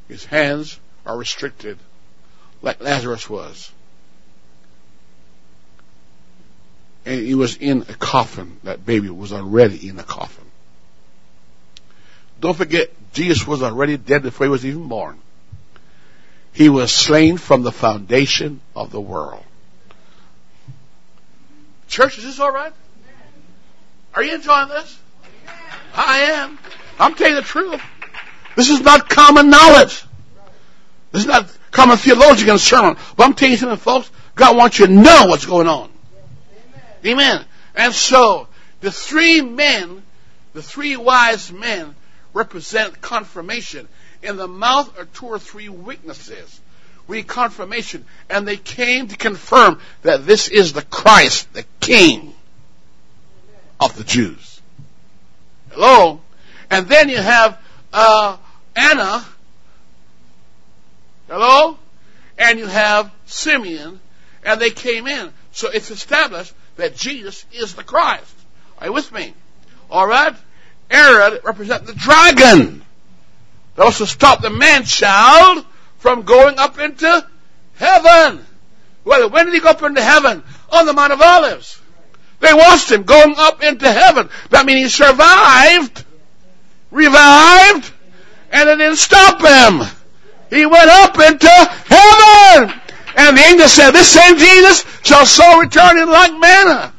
His 0.09 0.24
hands 0.24 0.78
are 1.06 1.16
restricted 1.16 1.78
like 2.62 2.82
Lazarus 2.82 3.28
was. 3.28 3.70
And 7.04 7.20
he 7.20 7.34
was 7.34 7.56
in 7.56 7.82
a 7.82 7.94
coffin. 7.94 8.59
That 8.64 8.84
baby 8.84 9.11
was 9.11 9.32
already 9.32 9.88
in 9.88 9.98
a 9.98 10.02
coffin. 10.02 10.44
Don't 12.40 12.56
forget, 12.56 12.90
Jesus 13.12 13.46
was 13.46 13.62
already 13.62 13.96
dead 13.96 14.22
before 14.22 14.46
he 14.46 14.50
was 14.50 14.64
even 14.64 14.88
born. 14.88 15.18
He 16.52 16.68
was 16.68 16.92
slain 16.92 17.36
from 17.36 17.62
the 17.62 17.72
foundation 17.72 18.61
of 18.74 18.90
the 18.90 19.00
world. 19.00 19.44
Church, 21.88 22.18
is 22.18 22.24
this 22.24 22.40
all 22.40 22.52
right? 22.52 22.72
Are 24.14 24.22
you 24.22 24.34
enjoying 24.34 24.68
this? 24.68 24.98
I 25.94 26.18
am. 26.18 26.59
I'm 26.98 27.14
telling 27.14 27.34
you 27.34 27.40
the 27.40 27.46
truth. 27.46 27.80
This 28.59 28.70
is 28.70 28.80
not 28.80 29.09
common 29.09 29.50
knowledge. 29.50 30.02
This 31.12 31.22
is 31.22 31.28
not 31.28 31.48
common 31.70 31.96
theological 31.96 32.59
sermon. 32.59 32.96
But 33.16 33.24
I'm 33.24 33.34
telling 33.34 33.52
you 33.52 33.56
something, 33.56 33.78
folks. 33.78 34.11
God 34.34 34.56
wants 34.56 34.80
you 34.80 34.88
to 34.88 34.92
know 34.92 35.26
what's 35.26 35.46
going 35.46 35.68
on. 35.68 35.88
Amen. 37.06 37.44
And 37.76 37.94
so, 37.94 38.48
the 38.80 38.90
three 38.90 39.42
men, 39.42 40.02
the 40.54 40.62
three 40.62 40.96
wise 40.96 41.52
men, 41.52 41.94
represent 42.34 43.00
confirmation. 43.00 43.86
In 44.24 44.36
the 44.36 44.48
mouth 44.48 44.98
are 44.98 45.04
two 45.04 45.26
or 45.26 45.38
three 45.38 45.68
witnesses. 45.68 46.61
We 47.06 47.22
confirmation. 47.22 48.04
And 48.28 48.46
they 48.48 48.56
came 48.56 49.06
to 49.06 49.16
confirm 49.16 49.80
that 50.02 50.26
this 50.26 50.48
is 50.48 50.72
the 50.72 50.82
Christ, 50.82 51.52
the 51.52 51.64
King 51.78 52.34
of 53.78 53.96
the 53.96 54.02
Jews. 54.02 54.61
Hello? 55.70 56.20
And 56.72 56.88
then 56.88 57.09
you 57.09 57.18
have 57.18 57.56
uh, 57.92 58.36
Anna. 58.78 59.24
Hello? 61.28 61.76
And 62.38 62.58
you 62.58 62.66
have 62.66 63.12
Simeon 63.26 64.00
and 64.44 64.60
they 64.60 64.70
came 64.70 65.06
in. 65.06 65.32
So 65.52 65.68
it's 65.68 65.90
established 65.90 66.54
that 66.76 66.96
Jesus 66.96 67.44
is 67.52 67.74
the 67.74 67.82
Christ. 67.82 68.34
Are 68.78 68.86
you 68.86 68.92
with 68.92 69.10
me? 69.12 69.34
Alright? 69.90 70.36
Herod 70.90 71.40
represents 71.44 71.90
the 71.90 71.94
dragon. 71.94 72.84
That 73.74 73.82
also 73.82 74.04
stop 74.04 74.40
the 74.40 74.50
man 74.50 74.84
child 74.84 75.66
from 75.98 76.22
going 76.22 76.58
up 76.58 76.78
into 76.78 77.26
heaven. 77.76 78.44
Well, 79.04 79.28
when 79.30 79.46
did 79.46 79.54
he 79.54 79.60
go 79.60 79.70
up 79.70 79.82
into 79.82 80.02
heaven? 80.02 80.42
On 80.70 80.86
the 80.86 80.92
Mount 80.92 81.12
of 81.12 81.20
Olives. 81.20 81.80
They 82.40 82.54
watched 82.54 82.92
him 82.92 83.02
going 83.02 83.34
up 83.36 83.62
into 83.62 83.90
heaven. 83.90 84.28
That 84.50 84.64
means 84.66 84.82
he 84.82 84.88
survived, 84.88 86.04
revived, 86.92 87.92
and 88.51 88.68
it 88.68 88.76
didn't 88.76 88.96
stop 88.96 89.40
him. 89.40 89.86
He 90.51 90.64
went 90.66 90.88
up 90.88 91.18
into 91.18 91.49
heaven. 91.49 92.80
And 93.16 93.36
the 93.36 93.42
angel 93.42 93.68
said, 93.68 93.90
This 93.90 94.09
same 94.09 94.38
Jesus 94.38 94.84
shall 95.03 95.26
so 95.26 95.59
return 95.59 95.99
in 95.99 96.09
like 96.09 96.38
manner. 96.38 96.92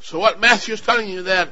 So 0.00 0.18
what 0.18 0.40
Matthew 0.40 0.74
is 0.74 0.80
telling 0.80 1.08
you 1.08 1.22
that 1.22 1.48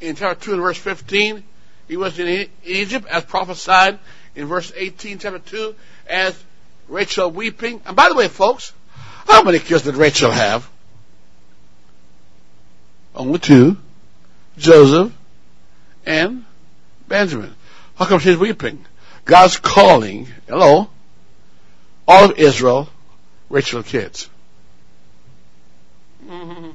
in 0.00 0.16
chapter 0.16 0.46
2 0.46 0.52
and 0.54 0.62
verse 0.62 0.78
15, 0.78 1.44
he 1.86 1.96
was 1.96 2.18
in 2.18 2.48
Egypt 2.64 3.06
as 3.06 3.24
prophesied 3.24 3.98
in 4.34 4.46
verse 4.46 4.72
18, 4.74 5.18
chapter 5.18 5.38
2, 5.38 5.74
as 6.08 6.42
Rachel 6.88 7.30
weeping. 7.30 7.82
And 7.86 7.94
by 7.94 8.08
the 8.08 8.14
way, 8.14 8.28
folks, 8.28 8.72
how 9.28 9.42
many 9.42 9.58
kids 9.58 9.82
did 9.82 9.96
Rachel 9.96 10.30
have? 10.30 10.68
Only 13.14 13.38
two. 13.38 13.76
Joseph 14.58 15.12
and 16.06 16.44
Benjamin. 17.08 17.54
How 17.96 18.06
come 18.06 18.18
she's 18.18 18.36
weeping? 18.36 18.84
God's 19.24 19.56
calling, 19.56 20.28
hello, 20.48 20.90
all 22.06 22.24
of 22.30 22.38
Israel, 22.38 22.88
Rachel 23.48 23.82
kids. 23.82 24.28
Mm-hmm. 26.26 26.70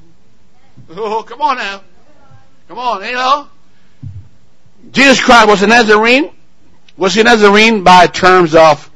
Oh, 0.91 1.23
come 1.23 1.41
on 1.41 1.57
now. 1.57 1.81
Come 2.67 2.79
on, 2.79 3.03
you 3.03 3.13
know. 3.13 3.47
Jesus 4.91 5.21
Christ 5.21 5.47
was 5.47 5.63
a 5.63 5.67
Nazarene. 5.67 6.31
Was 6.97 7.13
he 7.13 7.21
a 7.21 7.23
Nazarene 7.23 7.83
by 7.83 8.07
terms 8.07 8.55
of 8.55 8.89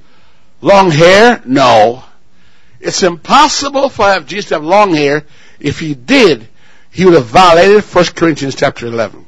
long 0.62 0.92
hair? 0.92 1.42
No. 1.46 2.04
It's 2.80 3.04
impossible 3.04 3.90
for 3.90 4.20
Jesus 4.22 4.50
to 4.50 4.56
have 4.56 4.64
long 4.64 4.94
hair. 4.94 5.26
If 5.60 5.80
he 5.80 5.94
did, 5.96 6.48
he 6.92 7.06
would 7.06 7.14
have 7.14 7.26
violated 7.26 7.84
1 7.84 8.06
Corinthians 8.16 8.56
chapter 8.56 8.88
11. 8.88 9.26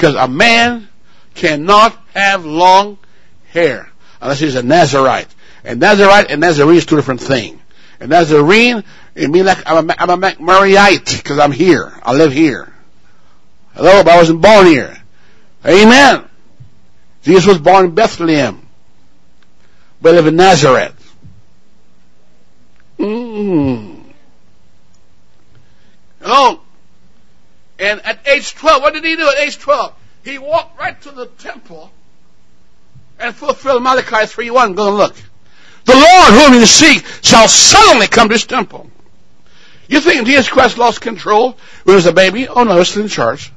Because 0.00 0.14
a 0.14 0.28
man 0.28 0.88
cannot 1.34 1.94
have 2.14 2.46
long 2.46 2.96
hair 3.50 3.90
unless 4.22 4.38
he's 4.38 4.54
a 4.54 4.62
Nazarite. 4.62 5.28
And 5.62 5.78
Nazarite 5.78 6.30
and 6.30 6.40
Nazarene 6.40 6.78
is 6.78 6.86
two 6.86 6.96
different 6.96 7.20
things. 7.20 7.60
And 8.00 8.08
Nazarene, 8.08 8.82
it 9.14 9.28
means 9.28 9.44
like 9.44 9.62
I'm 9.66 9.90
a, 9.90 9.94
I'm 9.98 10.08
a 10.08 10.16
McMurrayite 10.16 11.18
because 11.18 11.38
I'm 11.38 11.52
here. 11.52 11.92
I 12.02 12.14
live 12.14 12.32
here. 12.32 12.72
Hello, 13.74 14.02
but 14.02 14.14
I 14.14 14.16
wasn't 14.16 14.40
born 14.40 14.64
here. 14.64 14.96
Amen. 15.66 16.24
Jesus 17.20 17.46
was 17.46 17.58
born 17.58 17.84
in 17.84 17.94
Bethlehem. 17.94 18.66
But 20.00 20.14
live 20.14 20.28
in 20.28 20.36
Nazareth. 20.36 21.14
Mm. 22.98 24.02
Hello. 26.22 26.62
And 27.80 28.04
at 28.04 28.28
age 28.28 28.54
12, 28.54 28.82
what 28.82 28.92
did 28.92 29.04
he 29.04 29.16
do 29.16 29.28
at 29.28 29.38
age 29.38 29.58
12? 29.58 29.94
He 30.22 30.38
walked 30.38 30.78
right 30.78 31.00
to 31.02 31.10
the 31.10 31.26
temple 31.26 31.90
and 33.18 33.34
fulfilled 33.34 33.82
Malachi 33.82 34.26
3.1. 34.26 34.76
Go 34.76 34.88
and 34.88 34.96
look. 34.98 35.16
The 35.86 35.94
Lord 35.94 36.32
whom 36.34 36.60
you 36.60 36.66
seek 36.66 37.04
shall 37.22 37.48
suddenly 37.48 38.06
come 38.06 38.28
to 38.28 38.34
his 38.34 38.44
temple. 38.44 38.90
You 39.88 40.00
think 40.00 40.26
Jesus 40.26 40.48
Christ 40.48 40.76
lost 40.76 41.00
control 41.00 41.56
when 41.84 41.94
he 41.94 41.96
was 41.96 42.06
a 42.06 42.12
baby? 42.12 42.46
Oh 42.46 42.64
no, 42.64 42.72
he 42.72 42.78
was 42.78 42.90
still 42.90 43.02
in 43.02 43.08
charge. 43.08 43.50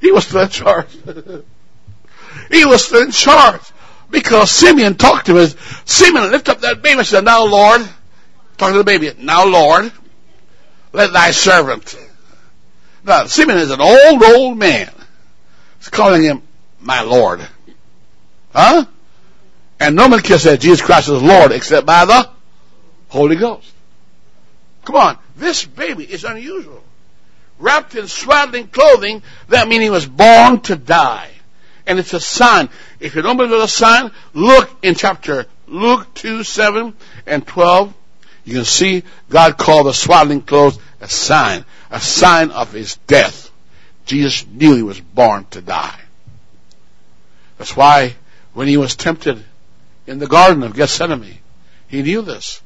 He 0.00 0.12
was 0.12 0.26
still 0.26 0.42
in 0.42 0.48
charge. 0.50 0.86
he 2.50 2.64
was 2.66 2.84
still 2.84 3.02
in 3.02 3.12
charge. 3.12 3.62
Because 4.10 4.50
Simeon 4.50 4.94
talked 4.96 5.26
to 5.26 5.38
him. 5.38 5.48
Simeon 5.86 6.30
lift 6.30 6.50
up 6.50 6.60
that 6.60 6.82
baby 6.82 6.98
and 6.98 7.06
said, 7.06 7.24
Now 7.24 7.46
Lord, 7.46 7.80
talk 8.58 8.72
to 8.72 8.78
the 8.78 8.84
baby, 8.84 9.10
now 9.18 9.46
Lord, 9.46 9.90
let 10.92 11.14
thy 11.14 11.30
servant. 11.30 11.96
Now, 13.04 13.26
Simeon 13.26 13.58
is 13.58 13.70
an 13.70 13.80
old, 13.80 14.22
old 14.22 14.58
man. 14.58 14.90
He's 15.78 15.88
calling 15.88 16.22
him 16.22 16.42
my 16.80 17.02
Lord. 17.02 17.46
Huh? 18.54 18.84
And 19.80 19.96
no 19.96 20.08
one 20.08 20.20
can 20.20 20.38
say 20.38 20.56
Jesus 20.56 20.80
Christ 20.80 21.08
is 21.08 21.22
Lord 21.22 21.50
except 21.52 21.86
by 21.86 22.04
the 22.04 22.28
Holy 23.08 23.36
Ghost. 23.36 23.72
Come 24.84 24.96
on. 24.96 25.18
This 25.36 25.64
baby 25.64 26.04
is 26.04 26.24
unusual. 26.24 26.82
Wrapped 27.58 27.94
in 27.94 28.06
swaddling 28.06 28.68
clothing, 28.68 29.22
that 29.48 29.68
means 29.68 29.82
he 29.82 29.90
was 29.90 30.06
born 30.06 30.60
to 30.62 30.76
die. 30.76 31.30
And 31.86 31.98
it's 31.98 32.12
a 32.12 32.20
sign. 32.20 32.68
If 33.00 33.16
you 33.16 33.22
don't 33.22 33.36
believe 33.36 33.52
it's 33.52 33.74
a 33.74 33.76
sign, 33.76 34.12
look 34.34 34.70
in 34.82 34.94
chapter 34.94 35.46
Luke 35.66 36.12
2, 36.14 36.44
7 36.44 36.94
and 37.26 37.46
12. 37.46 37.94
You 38.44 38.54
can 38.54 38.64
see 38.64 39.04
God 39.28 39.58
called 39.58 39.86
the 39.86 39.92
swaddling 39.92 40.42
clothes 40.42 40.78
a 41.00 41.08
sign, 41.08 41.64
a 41.92 42.00
sign 42.00 42.50
of 42.50 42.72
his 42.72 42.96
death. 43.06 43.50
Jesus 44.06 44.44
knew 44.46 44.74
he 44.74 44.82
was 44.82 44.98
born 44.98 45.46
to 45.50 45.60
die. 45.60 46.00
That's 47.58 47.76
why 47.76 48.16
when 48.54 48.66
he 48.66 48.78
was 48.78 48.96
tempted 48.96 49.44
in 50.06 50.18
the 50.18 50.26
Garden 50.26 50.64
of 50.64 50.74
Gethsemane, 50.74 51.38
he 51.86 52.02
knew 52.02 52.22
this. 52.22 52.60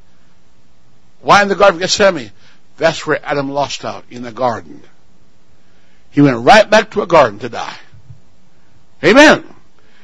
Why 1.20 1.42
in 1.42 1.48
the 1.48 1.56
Garden 1.56 1.76
of 1.76 1.80
Gethsemane? 1.80 2.30
That's 2.78 3.06
where 3.06 3.24
Adam 3.24 3.50
lost 3.50 3.84
out, 3.84 4.04
in 4.10 4.22
the 4.22 4.32
garden. 4.32 4.82
He 6.10 6.20
went 6.20 6.38
right 6.38 6.68
back 6.68 6.92
to 6.92 7.02
a 7.02 7.06
garden 7.06 7.40
to 7.40 7.48
die. 7.48 7.76
Amen. 9.02 9.44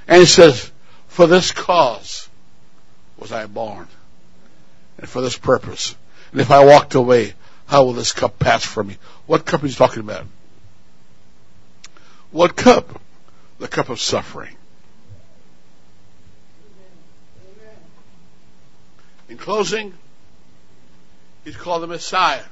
And 0.09 0.21
he 0.21 0.27
says, 0.27 0.71
for 1.07 1.27
this 1.27 1.53
cause 1.53 2.29
was 3.19 3.31
I 3.31 3.47
born. 3.47 3.87
And 4.99 5.09
for 5.09 5.23
this 5.23 5.39
purpose. 5.39 5.95
And 6.33 6.41
if 6.41 6.51
I 6.51 6.65
walked 6.65 6.95
away, 6.95 7.35
how 7.73 7.85
will 7.85 7.95
this 7.95 8.13
cup 8.13 8.39
pass 8.39 8.67
from 8.67 8.89
me? 8.89 8.99
What 9.25 9.47
cup 9.47 9.65
is 9.65 9.71
he 9.71 9.77
talking 9.79 10.01
about? 10.01 10.27
What 12.31 12.55
cup? 12.55 13.01
The 13.61 13.67
cup 13.67 13.89
of 13.89 13.99
suffering. 13.99 14.55
In 19.31 19.39
closing, 19.39 19.95
he's 21.45 21.57
called 21.57 21.83
the 21.83 21.87
Messiah. 21.87 22.45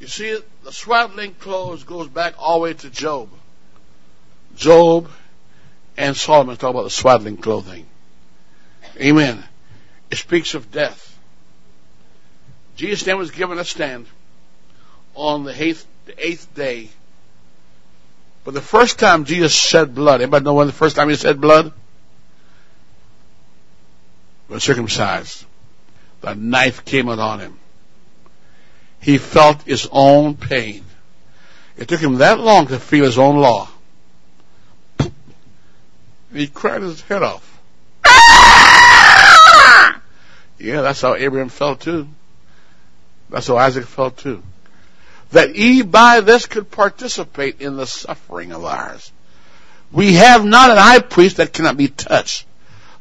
You 0.00 0.06
see, 0.06 0.40
the 0.64 0.72
swaddling 0.72 1.34
clothes 1.34 1.84
goes 1.84 2.08
back 2.08 2.32
all 2.38 2.60
the 2.60 2.62
way 2.62 2.72
to 2.72 2.88
Job. 2.88 3.28
Job 4.56 5.10
and 5.98 6.16
Solomon 6.16 6.56
talk 6.56 6.70
about 6.70 6.84
the 6.84 6.90
swaddling 6.90 7.36
clothing. 7.36 7.86
Amen. 8.98 9.44
It 10.10 10.16
speaks 10.16 10.54
of 10.54 10.72
death. 10.72 11.15
Jesus 12.76 13.02
then 13.02 13.18
was 13.18 13.30
given 13.30 13.58
a 13.58 13.64
stand 13.64 14.06
on 15.14 15.44
the 15.44 15.62
eighth, 15.62 15.86
the 16.06 16.26
eighth 16.26 16.54
day 16.54 16.90
but 18.46 18.54
the 18.54 18.62
first 18.62 19.00
time 19.00 19.24
Jesus 19.24 19.52
shed 19.52 19.92
blood, 19.92 20.20
anybody 20.20 20.44
know 20.44 20.54
when 20.54 20.68
the 20.68 20.72
first 20.72 20.94
time 20.94 21.08
he 21.08 21.16
shed 21.16 21.40
blood? 21.40 21.72
Was 24.48 24.62
circumcised. 24.62 25.44
The 26.20 26.36
knife 26.36 26.84
came 26.84 27.08
out 27.08 27.18
on 27.18 27.40
him. 27.40 27.58
He 29.00 29.18
felt 29.18 29.62
his 29.62 29.88
own 29.90 30.36
pain. 30.36 30.84
It 31.76 31.88
took 31.88 31.98
him 31.98 32.18
that 32.18 32.38
long 32.38 32.68
to 32.68 32.78
feel 32.78 33.04
his 33.04 33.18
own 33.18 33.38
law. 33.38 33.68
He 36.32 36.46
cried 36.46 36.82
his 36.82 37.00
head 37.00 37.24
off. 37.24 37.60
Ah! 38.06 40.00
Yeah, 40.56 40.82
that's 40.82 41.00
how 41.00 41.16
Abraham 41.16 41.48
felt 41.48 41.80
too. 41.80 42.06
That's 43.30 43.46
how 43.46 43.56
Isaac 43.56 43.86
felt 43.86 44.16
too 44.18 44.42
that 45.30 45.56
ye 45.56 45.82
by 45.82 46.20
this 46.20 46.46
could 46.46 46.70
participate 46.70 47.60
in 47.60 47.76
the 47.76 47.86
suffering 47.86 48.52
of 48.52 48.64
ours. 48.64 49.10
We 49.92 50.14
have 50.14 50.44
not 50.44 50.70
an 50.70 50.76
high 50.76 51.00
priest 51.00 51.36
that 51.36 51.52
cannot 51.52 51.76
be 51.76 51.88
touched 51.88 52.46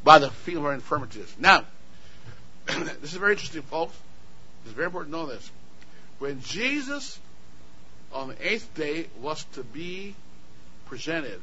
by 0.04 0.20
the 0.20 0.30
feeling 0.30 0.60
of 0.60 0.66
our 0.66 0.74
infirmities. 0.74 1.34
Now, 1.40 1.64
this 2.66 3.12
is 3.12 3.14
very 3.14 3.34
interesting, 3.34 3.62
folks. 3.64 3.96
It's 4.66 4.74
very 4.74 4.88
important 4.88 5.14
to 5.14 5.20
know 5.20 5.26
this. 5.28 5.52
When 6.20 6.42
Jesus, 6.42 7.20
on 8.14 8.30
the 8.30 8.54
eighth 8.54 8.74
day, 8.76 9.08
was 9.22 9.44
to 9.54 9.64
be 9.64 10.16
presented, 10.88 11.42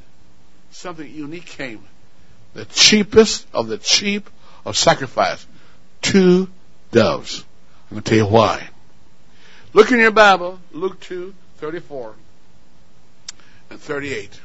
something 0.71 1.09
unique 1.09 1.47
came. 1.47 1.83
The 2.55 2.65
cheapest 2.65 3.47
of 3.53 3.69
the 3.69 3.79
cheap 3.79 4.29
of 4.65 4.77
sacrifice. 4.77 5.47
Two 6.01 6.49
doves. 6.91 7.45
I'm 7.91 7.97
going 7.97 8.03
to 8.03 8.09
tell 8.09 8.19
you 8.19 8.27
why. 8.27 8.69
Look 9.75 9.91
in 9.91 9.99
your 9.99 10.11
Bible, 10.11 10.61
Luke 10.73 11.01
2, 11.01 11.35
34 11.57 12.15
and 13.71 13.81
38. 13.81 14.39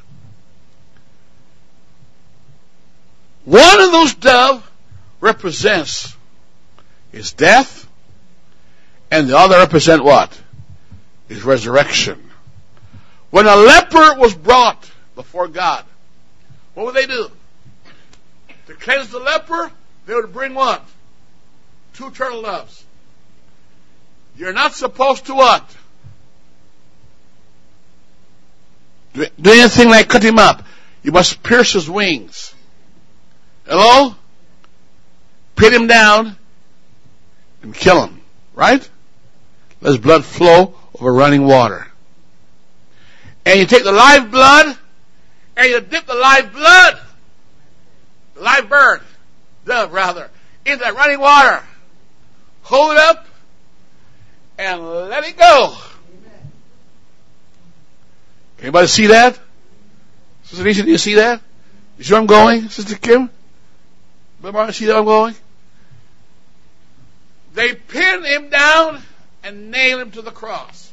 One 3.44 3.80
of 3.80 3.92
those 3.92 4.14
doves 4.14 4.64
represents 5.20 6.16
his 7.12 7.32
death, 7.32 7.86
and 9.10 9.28
the 9.28 9.36
other 9.36 9.58
represent 9.58 10.02
what? 10.02 10.38
His 11.28 11.42
resurrection. 11.42 12.30
When 13.30 13.46
a 13.46 13.56
leper 13.56 14.14
was 14.18 14.34
brought 14.34 14.90
before 15.14 15.48
God, 15.48 15.84
what 16.74 16.86
would 16.86 16.94
they 16.94 17.06
do? 17.06 17.30
To 18.68 18.74
cleanse 18.74 19.10
the 19.10 19.18
leper, 19.18 19.70
they 20.06 20.14
would 20.14 20.32
bring 20.32 20.54
what? 20.54 20.82
Two 21.94 22.10
turtle 22.12 22.42
doves. 22.42 22.84
You're 24.38 24.52
not 24.52 24.72
supposed 24.72 25.26
to 25.26 25.34
what? 25.34 25.76
Do, 29.12 29.26
anything 29.44 29.88
like 29.88 30.08
cut 30.08 30.22
him 30.22 30.38
up. 30.38 30.62
You 31.02 31.10
must 31.10 31.42
pierce 31.42 31.72
his 31.72 31.90
wings. 31.90 32.54
Hello? 33.66 34.14
Pin 35.56 35.74
him 35.74 35.86
down 35.88 36.36
and 37.62 37.74
kill 37.74 38.06
him. 38.06 38.20
Right? 38.54 38.88
Let 39.80 39.88
his 39.88 39.98
blood 39.98 40.24
flow 40.24 40.76
over 40.94 41.12
running 41.12 41.44
water. 41.44 41.88
And 43.44 43.58
you 43.58 43.66
take 43.66 43.82
the 43.82 43.90
live 43.90 44.30
blood 44.30 44.78
and 45.56 45.68
you 45.68 45.80
dip 45.80 46.06
the 46.06 46.14
live 46.14 46.52
blood, 46.52 47.00
the 48.36 48.42
live 48.42 48.68
bird, 48.68 49.00
dove 49.64 49.92
rather, 49.92 50.30
in 50.64 50.78
that 50.78 50.94
running 50.94 51.18
water. 51.18 51.60
Hold 52.62 52.92
it 52.92 52.98
up 52.98 53.27
and 54.58 54.82
let 55.08 55.24
it 55.24 55.36
go. 55.36 55.76
Anybody 58.60 58.88
see 58.88 59.06
that? 59.06 59.38
Sister 60.44 60.64
Lisa, 60.64 60.82
do 60.82 60.90
you 60.90 60.98
see 60.98 61.14
that? 61.14 61.40
You 61.96 62.04
see 62.04 62.12
where 62.12 62.20
I'm 62.20 62.26
going, 62.26 62.68
Sister 62.68 62.96
Kim? 62.96 63.30
Brother 64.40 64.56
Martin, 64.56 64.72
see 64.72 64.86
where 64.86 64.96
I'm 64.96 65.04
going? 65.04 65.34
They 67.54 67.74
pin 67.74 68.24
him 68.24 68.50
down 68.50 69.02
and 69.44 69.70
nail 69.70 70.00
him 70.00 70.10
to 70.12 70.22
the 70.22 70.30
cross. 70.30 70.92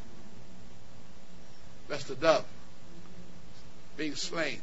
That's 1.88 2.03
the 2.05 2.16
dove 2.16 2.45
being 3.97 4.16
slain. 4.16 4.59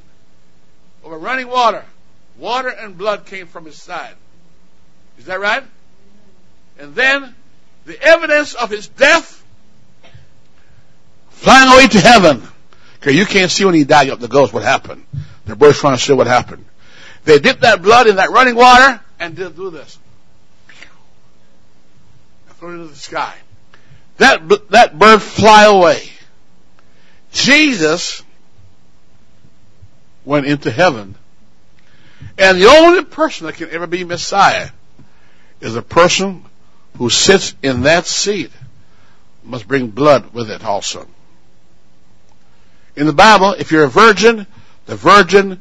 Over 1.05 1.18
running 1.18 1.48
water. 1.48 1.84
Water 2.38 2.68
and 2.68 2.96
blood 2.96 3.26
came 3.26 3.46
from 3.46 3.64
his 3.64 3.80
side. 3.80 4.14
Is 5.18 5.26
that 5.26 5.40
right? 5.40 5.64
And 6.78 6.94
then 6.94 7.34
the 7.85 8.01
evidence 8.01 8.55
of 8.55 8.70
his 8.70 8.89
death 8.89 9.45
flying 11.30 11.72
away 11.72 11.89
to 11.89 12.01
heaven. 12.01 12.43
Okay, 12.97 13.12
you 13.12 13.26
can't 13.26 13.51
see 13.51 13.64
when 13.64 13.74
he 13.74 13.85
died 13.85 14.11
up 14.11 14.20
the 14.20 14.28
ghost 14.28 14.53
what 14.53 14.62
happened. 14.62 15.05
The 15.45 15.57
birds 15.57 15.78
trying 15.78 15.95
to 15.95 16.01
show 16.01 16.14
what 16.14 16.28
happened. 16.28 16.64
They 17.24 17.39
dipped 17.39 17.62
that 17.62 17.83
blood 17.83 18.07
in 18.07 18.16
that 18.16 18.30
running 18.30 18.55
water 18.55 19.01
and 19.18 19.35
did 19.35 19.57
do 19.57 19.70
this. 19.70 19.99
Throw 22.59 22.70
it 22.70 22.74
into 22.74 22.89
the 22.89 22.97
sky. 22.97 23.35
That, 24.18 24.49
that 24.70 24.97
bird 24.97 25.20
fly 25.20 25.64
away. 25.64 26.09
Jesus 27.33 28.22
went 30.24 30.47
into 30.47 30.70
heaven. 30.70 31.16
And 32.39 32.61
the 32.61 32.66
only 32.66 33.05
person 33.05 33.47
that 33.47 33.55
can 33.55 33.70
ever 33.70 33.89
be 33.89 34.05
Messiah 34.05 34.70
is 35.61 35.74
a 35.74 35.83
person 35.83 36.45
who 36.97 37.11
sits 37.11 37.55
in 37.62 37.82
that 37.82 38.07
seat 38.07 38.51
must 39.43 39.66
bring 39.66 39.88
blood 39.88 40.32
with 40.32 40.51
it 40.51 40.64
also. 40.64 41.07
In 42.95 43.07
the 43.07 43.12
Bible, 43.12 43.55
if 43.55 43.72
you're 43.72 43.84
a 43.84 43.88
virgin, 43.88 44.47
the 44.86 44.97
virgin, 44.97 45.61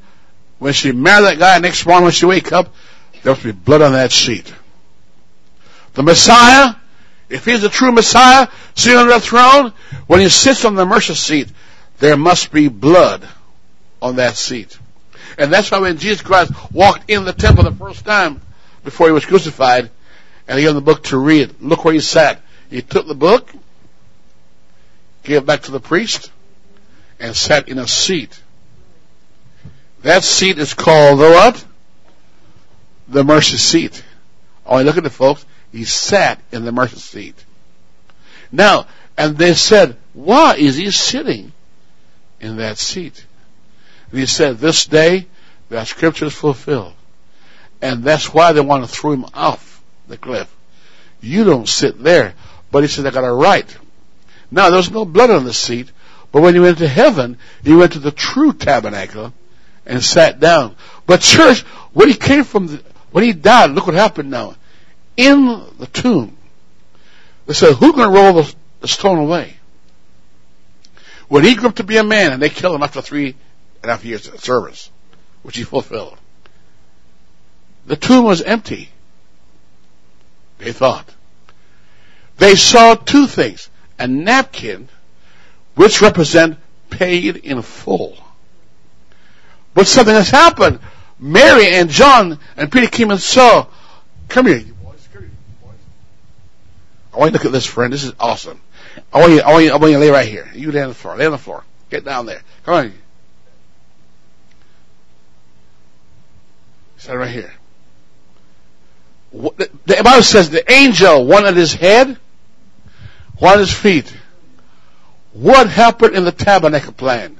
when 0.59 0.73
she 0.73 0.91
married 0.91 1.25
that 1.25 1.39
guy, 1.39 1.59
next 1.59 1.85
morning 1.85 2.03
when 2.03 2.11
she 2.11 2.25
wake 2.25 2.51
up, 2.51 2.73
there 3.23 3.31
must 3.31 3.43
be 3.43 3.51
blood 3.51 3.81
on 3.81 3.93
that 3.93 4.11
seat. 4.11 4.53
The 5.93 6.03
Messiah, 6.03 6.75
if 7.29 7.45
he's 7.45 7.61
the 7.61 7.69
true 7.69 7.91
Messiah, 7.91 8.47
sitting 8.75 8.99
on 8.99 9.07
the 9.07 9.19
throne, 9.19 9.73
when 10.07 10.19
he 10.19 10.29
sits 10.29 10.65
on 10.65 10.75
the 10.75 10.85
mercy 10.85 11.13
seat, 11.13 11.49
there 11.99 12.17
must 12.17 12.51
be 12.51 12.67
blood 12.67 13.27
on 14.01 14.17
that 14.17 14.35
seat. 14.35 14.77
And 15.37 15.51
that's 15.51 15.71
why 15.71 15.79
when 15.79 15.97
Jesus 15.97 16.21
Christ 16.21 16.51
walked 16.71 17.09
in 17.09 17.25
the 17.25 17.33
temple 17.33 17.63
the 17.63 17.71
first 17.71 18.05
time 18.05 18.41
before 18.83 19.07
he 19.07 19.13
was 19.13 19.25
crucified, 19.25 19.89
and 20.51 20.59
he 20.59 20.65
gave 20.65 20.71
him 20.71 20.75
the 20.75 20.81
book 20.81 21.03
to 21.03 21.17
read, 21.17 21.61
look 21.61 21.85
where 21.85 21.93
he 21.93 22.01
sat. 22.01 22.41
He 22.69 22.81
took 22.81 23.07
the 23.07 23.15
book, 23.15 23.49
gave 25.23 25.37
it 25.37 25.45
back 25.45 25.61
to 25.61 25.71
the 25.71 25.79
priest, 25.79 26.29
and 27.21 27.33
sat 27.33 27.69
in 27.69 27.79
a 27.79 27.87
seat. 27.87 28.37
That 30.01 30.25
seat 30.25 30.57
is 30.57 30.73
called 30.73 31.19
the 31.19 31.29
what? 31.29 31.65
The 33.07 33.23
mercy 33.23 33.55
seat. 33.55 34.03
Oh, 34.65 34.81
look 34.81 34.97
at 34.97 35.03
the 35.03 35.09
folks. 35.09 35.45
He 35.71 35.85
sat 35.85 36.41
in 36.51 36.65
the 36.65 36.73
mercy 36.73 36.97
seat. 36.97 37.45
Now, 38.51 38.87
and 39.17 39.37
they 39.37 39.53
said, 39.53 39.95
why 40.11 40.55
is 40.57 40.75
he 40.75 40.91
sitting 40.91 41.53
in 42.41 42.57
that 42.57 42.77
seat? 42.77 43.25
And 44.09 44.19
he 44.19 44.25
said, 44.25 44.57
this 44.57 44.85
day 44.85 45.27
that 45.69 45.87
scripture 45.87 46.25
is 46.25 46.33
fulfilled. 46.33 46.91
And 47.81 48.03
that's 48.03 48.33
why 48.33 48.51
they 48.51 48.59
want 48.59 48.83
to 48.83 48.89
throw 48.89 49.13
him 49.13 49.25
off 49.33 49.70
the 50.11 50.17
cliff. 50.17 50.53
You 51.21 51.43
don't 51.43 51.67
sit 51.67 52.01
there. 52.01 52.35
But 52.71 52.83
he 52.83 52.87
said, 52.87 53.05
I 53.05 53.11
got 53.11 53.23
a 53.23 53.33
right. 53.33 53.77
Now, 54.51 54.69
there 54.69 54.77
was 54.77 54.91
no 54.91 55.05
blood 55.05 55.29
on 55.29 55.45
the 55.45 55.53
seat, 55.53 55.91
but 56.31 56.41
when 56.41 56.55
you 56.55 56.61
went 56.61 56.77
to 56.79 56.87
heaven, 56.87 57.37
you 57.63 57.79
went 57.79 57.93
to 57.93 57.99
the 57.99 58.11
true 58.11 58.53
tabernacle 58.53 59.33
and 59.85 60.03
sat 60.03 60.39
down. 60.39 60.75
But 61.05 61.21
church, 61.21 61.61
when 61.93 62.07
he 62.07 62.15
came 62.15 62.43
from 62.43 62.67
the, 62.67 62.83
when 63.11 63.23
he 63.23 63.33
died, 63.33 63.71
look 63.71 63.87
what 63.87 63.95
happened 63.95 64.29
now. 64.29 64.55
In 65.17 65.45
the 65.77 65.87
tomb, 65.87 66.37
they 67.45 67.53
said, 67.53 67.73
who's 67.73 67.91
going 67.91 68.07
to 68.09 68.15
roll 68.15 68.33
the, 68.33 68.55
the 68.79 68.87
stone 68.87 69.17
away? 69.17 69.55
When 71.27 71.43
he 71.43 71.55
grew 71.55 71.69
up 71.69 71.75
to 71.75 71.83
be 71.83 71.97
a 71.97 72.03
man 72.03 72.33
and 72.33 72.41
they 72.41 72.49
killed 72.49 72.75
him 72.75 72.83
after 72.83 73.01
three 73.01 73.35
and 73.81 73.89
a 73.89 73.95
half 73.95 74.05
years 74.05 74.27
of 74.27 74.39
service, 74.41 74.89
which 75.43 75.57
he 75.57 75.63
fulfilled, 75.63 76.17
the 77.85 77.95
tomb 77.95 78.25
was 78.25 78.41
empty. 78.41 78.89
They 80.61 80.73
thought. 80.73 81.09
They 82.37 82.55
saw 82.55 82.93
two 82.93 83.25
things. 83.25 83.69
A 83.97 84.07
napkin, 84.07 84.89
which 85.75 86.01
represent 86.01 86.59
paid 86.89 87.37
in 87.37 87.61
full. 87.63 88.15
But 89.73 89.87
something 89.87 90.13
has 90.13 90.29
happened. 90.29 90.79
Mary 91.19 91.67
and 91.67 91.89
John 91.89 92.39
and 92.57 92.71
Peter 92.71 92.87
came 92.87 93.09
and 93.09 93.19
saw. 93.19 93.67
Come 94.27 94.45
here, 94.45 94.57
you 94.57 94.73
boys. 94.73 95.07
Come 95.11 95.23
here, 95.23 95.31
you 95.31 95.65
boys. 95.65 95.75
I 97.13 97.17
want 97.17 97.31
you 97.31 97.37
to 97.37 97.43
look 97.43 97.45
at 97.45 97.51
this, 97.51 97.65
friend. 97.65 97.91
This 97.91 98.03
is 98.03 98.13
awesome. 98.19 98.61
I 99.13 99.19
want 99.19 99.31
you, 99.33 99.41
I 99.41 99.51
want 99.51 99.65
you, 99.65 99.71
I 99.71 99.75
want 99.77 99.91
you 99.91 99.97
to 99.97 100.05
lay 100.05 100.09
right 100.09 100.27
here. 100.27 100.49
You 100.53 100.71
lay 100.71 100.81
on 100.81 100.89
the 100.89 100.95
floor. 100.95 101.17
Lay 101.17 101.25
on 101.25 101.31
the 101.31 101.37
floor. 101.37 101.63
Get 101.89 102.05
down 102.05 102.25
there. 102.27 102.41
Come 102.65 102.73
on. 102.73 102.93
Stand 106.97 107.19
right 107.19 107.31
here. 107.31 107.51
The 109.33 110.01
Bible 110.03 110.23
says 110.23 110.49
the 110.49 110.69
angel 110.71 111.25
wanted 111.25 111.55
his 111.55 111.73
head, 111.73 112.17
wanted 113.39 113.59
his 113.59 113.73
feet. 113.73 114.13
What 115.33 115.69
happened 115.69 116.15
in 116.15 116.25
the 116.25 116.31
tabernacle 116.31 116.93
plan? 116.93 117.39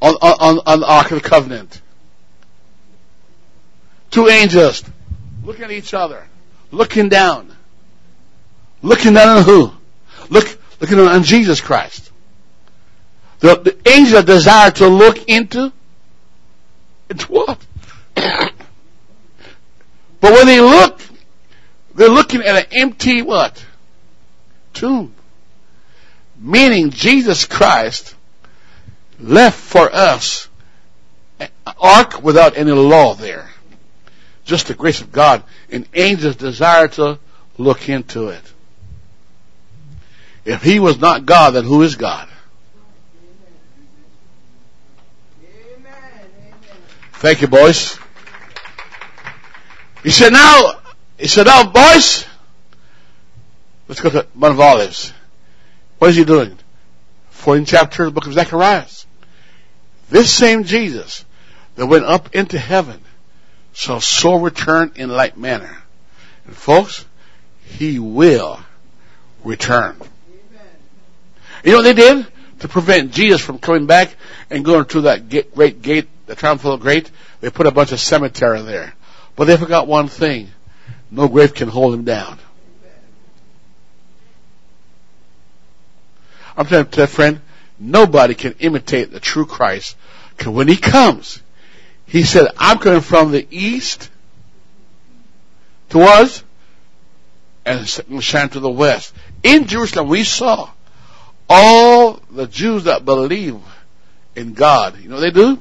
On, 0.00 0.14
on, 0.14 0.60
on 0.66 0.80
the 0.80 0.86
Ark 0.86 1.10
of 1.10 1.22
the 1.22 1.28
Covenant. 1.28 1.80
Two 4.10 4.28
angels 4.28 4.84
looking 5.44 5.64
at 5.64 5.72
each 5.72 5.94
other, 5.94 6.24
looking 6.70 7.08
down. 7.08 7.50
Looking 8.82 9.14
down 9.14 9.38
on 9.38 9.44
who? 9.44 9.72
Look, 10.28 10.58
looking 10.80 11.00
on 11.00 11.22
Jesus 11.24 11.60
Christ. 11.60 12.12
The, 13.40 13.56
the 13.56 13.90
angel 13.90 14.22
desired 14.22 14.76
to 14.76 14.86
look 14.86 15.28
into, 15.28 15.72
into 17.10 17.26
what? 17.26 17.66
But 20.24 20.32
when 20.32 20.46
they 20.46 20.58
look, 20.58 21.02
they're 21.94 22.08
looking 22.08 22.40
at 22.40 22.56
an 22.56 22.64
empty 22.72 23.20
what? 23.20 23.62
Tomb. 24.72 25.14
Meaning 26.40 26.92
Jesus 26.92 27.44
Christ 27.44 28.14
left 29.20 29.60
for 29.60 29.94
us 29.94 30.48
an 31.38 31.50
ark 31.76 32.22
without 32.22 32.56
any 32.56 32.72
law 32.72 33.12
there. 33.12 33.50
just 34.46 34.68
the 34.68 34.72
grace 34.72 35.02
of 35.02 35.12
God, 35.12 35.42
and 35.70 35.86
angels 35.92 36.36
desire 36.36 36.88
to 36.88 37.18
look 37.58 37.90
into 37.90 38.28
it. 38.28 38.52
If 40.46 40.62
he 40.62 40.78
was 40.80 40.98
not 40.98 41.26
God, 41.26 41.50
then 41.50 41.64
who 41.64 41.82
is 41.82 41.96
God? 41.96 42.30
Amen. 45.42 45.92
Thank 47.12 47.42
you, 47.42 47.48
boys. 47.48 47.98
He 50.04 50.10
said, 50.10 50.34
now, 50.34 50.72
he 51.18 51.26
said, 51.26 51.46
now, 51.46 51.64
boys, 51.64 52.26
let's 53.88 54.02
go 54.02 54.10
to 54.10 54.26
Mount 54.34 54.52
of 54.52 54.60
Olives. 54.60 55.14
What 55.98 56.10
is 56.10 56.16
he 56.16 56.24
doing? 56.26 56.58
14th 57.32 57.66
chapter 57.66 58.02
of 58.02 58.08
the 58.08 58.20
book 58.20 58.26
of 58.26 58.34
Zechariah. 58.34 58.84
This 60.10 60.30
same 60.30 60.64
Jesus 60.64 61.24
that 61.76 61.86
went 61.86 62.04
up 62.04 62.34
into 62.34 62.58
heaven 62.58 63.00
shall 63.72 64.00
so 64.00 64.36
return 64.36 64.92
in 64.94 65.08
like 65.08 65.38
manner. 65.38 65.82
And 66.46 66.54
folks, 66.54 67.06
he 67.64 67.98
will 67.98 68.60
return. 69.42 69.96
You 71.64 71.72
know 71.72 71.78
what 71.78 71.82
they 71.84 71.94
did 71.94 72.26
to 72.58 72.68
prevent 72.68 73.12
Jesus 73.12 73.40
from 73.40 73.58
coming 73.58 73.86
back 73.86 74.14
and 74.50 74.66
going 74.66 74.84
through 74.84 75.02
that 75.02 75.30
great 75.54 75.80
gate, 75.80 76.08
the 76.26 76.34
triumphal 76.34 76.76
gate? 76.76 77.10
They 77.40 77.48
put 77.48 77.66
a 77.66 77.70
bunch 77.70 77.92
of 77.92 78.00
cemetery 78.00 78.60
there. 78.60 78.94
But 79.36 79.46
they 79.46 79.56
forgot 79.56 79.86
one 79.86 80.08
thing. 80.08 80.50
No 81.10 81.28
grave 81.28 81.54
can 81.54 81.68
hold 81.68 81.94
him 81.94 82.04
down. 82.04 82.38
I'm 86.56 86.66
telling 86.66 86.86
you, 86.96 87.06
friend, 87.06 87.40
nobody 87.78 88.34
can 88.34 88.54
imitate 88.60 89.10
the 89.10 89.20
true 89.20 89.46
Christ. 89.46 89.96
Because 90.36 90.52
when 90.52 90.68
he 90.68 90.76
comes, 90.76 91.42
he 92.06 92.22
said, 92.22 92.48
I'm 92.58 92.78
coming 92.78 93.00
from 93.00 93.32
the 93.32 93.46
east 93.50 94.10
towards 95.88 96.44
and 97.64 97.88
shine 98.22 98.50
to 98.50 98.60
the 98.60 98.70
west. 98.70 99.14
In 99.42 99.66
Jerusalem, 99.66 100.08
we 100.08 100.22
saw 100.22 100.70
all 101.48 102.20
the 102.30 102.46
Jews 102.46 102.84
that 102.84 103.04
believe 103.04 103.58
in 104.36 104.54
God. 104.54 105.00
You 105.00 105.08
know 105.08 105.16
what 105.16 105.20
they 105.22 105.30
do? 105.30 105.58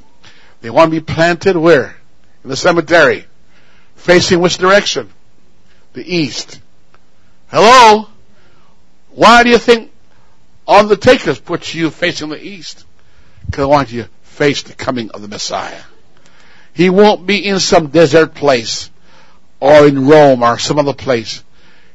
They 0.62 0.70
want 0.70 0.92
to 0.92 1.00
be 1.00 1.06
planted 1.06 1.58
where? 1.58 1.96
In 2.44 2.50
the 2.50 2.56
cemetery. 2.56 3.26
Facing 4.04 4.42
which 4.42 4.58
direction? 4.58 5.10
The 5.94 6.04
east. 6.06 6.60
Hello? 7.48 8.10
Why 9.12 9.44
do 9.44 9.50
you 9.50 9.58
think 9.58 9.94
undertakers 10.68 11.40
put 11.40 11.74
you 11.74 11.90
facing 11.90 12.28
the 12.28 12.44
east? 12.46 12.86
Because 13.46 13.64
I 13.64 13.68
want 13.68 13.94
you 13.94 14.04
to 14.04 14.10
face 14.24 14.64
the 14.64 14.74
coming 14.74 15.12
of 15.12 15.22
the 15.22 15.30
Messiah. 15.30 15.80
He 16.74 16.90
won't 16.90 17.26
be 17.26 17.48
in 17.48 17.62
some 17.62 17.88
desert 17.88 18.34
place 18.34 18.90
or 19.62 19.88
in 19.88 20.06
Rome 20.06 20.44
or 20.44 20.60
some 20.60 20.80
other 20.80 20.94
place. 20.94 21.42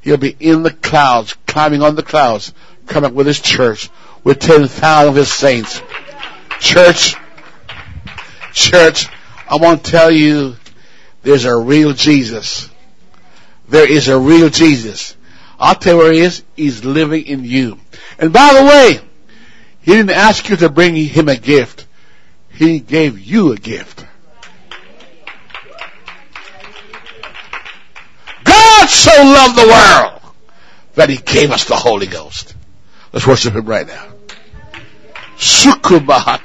He'll 0.00 0.16
be 0.16 0.34
in 0.40 0.62
the 0.62 0.72
clouds, 0.72 1.36
climbing 1.46 1.82
on 1.82 1.94
the 1.94 2.02
clouds, 2.02 2.54
coming 2.86 3.14
with 3.14 3.26
his 3.26 3.40
church, 3.40 3.90
with 4.24 4.38
10,000 4.38 5.10
of 5.10 5.14
his 5.14 5.30
saints. 5.30 5.82
Church, 6.58 7.16
church, 8.54 9.08
I 9.46 9.56
want 9.56 9.84
to 9.84 9.90
tell 9.90 10.10
you, 10.10 10.56
there's 11.22 11.44
a 11.44 11.56
real 11.56 11.92
Jesus. 11.92 12.68
There 13.68 13.90
is 13.90 14.08
a 14.08 14.18
real 14.18 14.48
Jesus. 14.48 15.16
I'll 15.58 15.74
tell 15.74 15.96
you 15.96 15.98
where 15.98 16.12
he 16.12 16.20
is. 16.20 16.42
He's 16.56 16.84
living 16.84 17.26
in 17.26 17.44
you. 17.44 17.78
And 18.18 18.32
by 18.32 18.54
the 18.54 18.64
way, 18.64 19.00
he 19.80 19.92
didn't 19.92 20.10
ask 20.10 20.48
you 20.48 20.56
to 20.56 20.68
bring 20.68 20.94
him 20.94 21.28
a 21.28 21.36
gift. 21.36 21.86
He 22.50 22.80
gave 22.80 23.18
you 23.18 23.52
a 23.52 23.56
gift. 23.56 24.04
God 28.44 28.88
so 28.88 29.10
loved 29.22 29.56
the 29.56 29.66
world 29.66 30.34
that 30.94 31.08
he 31.08 31.16
gave 31.16 31.50
us 31.50 31.64
the 31.64 31.76
Holy 31.76 32.06
Ghost. 32.06 32.54
Let's 33.12 33.26
worship 33.26 33.54
him 33.54 33.66
right 33.66 33.86
now. 33.86 34.06
Sukubahat. 35.36 36.44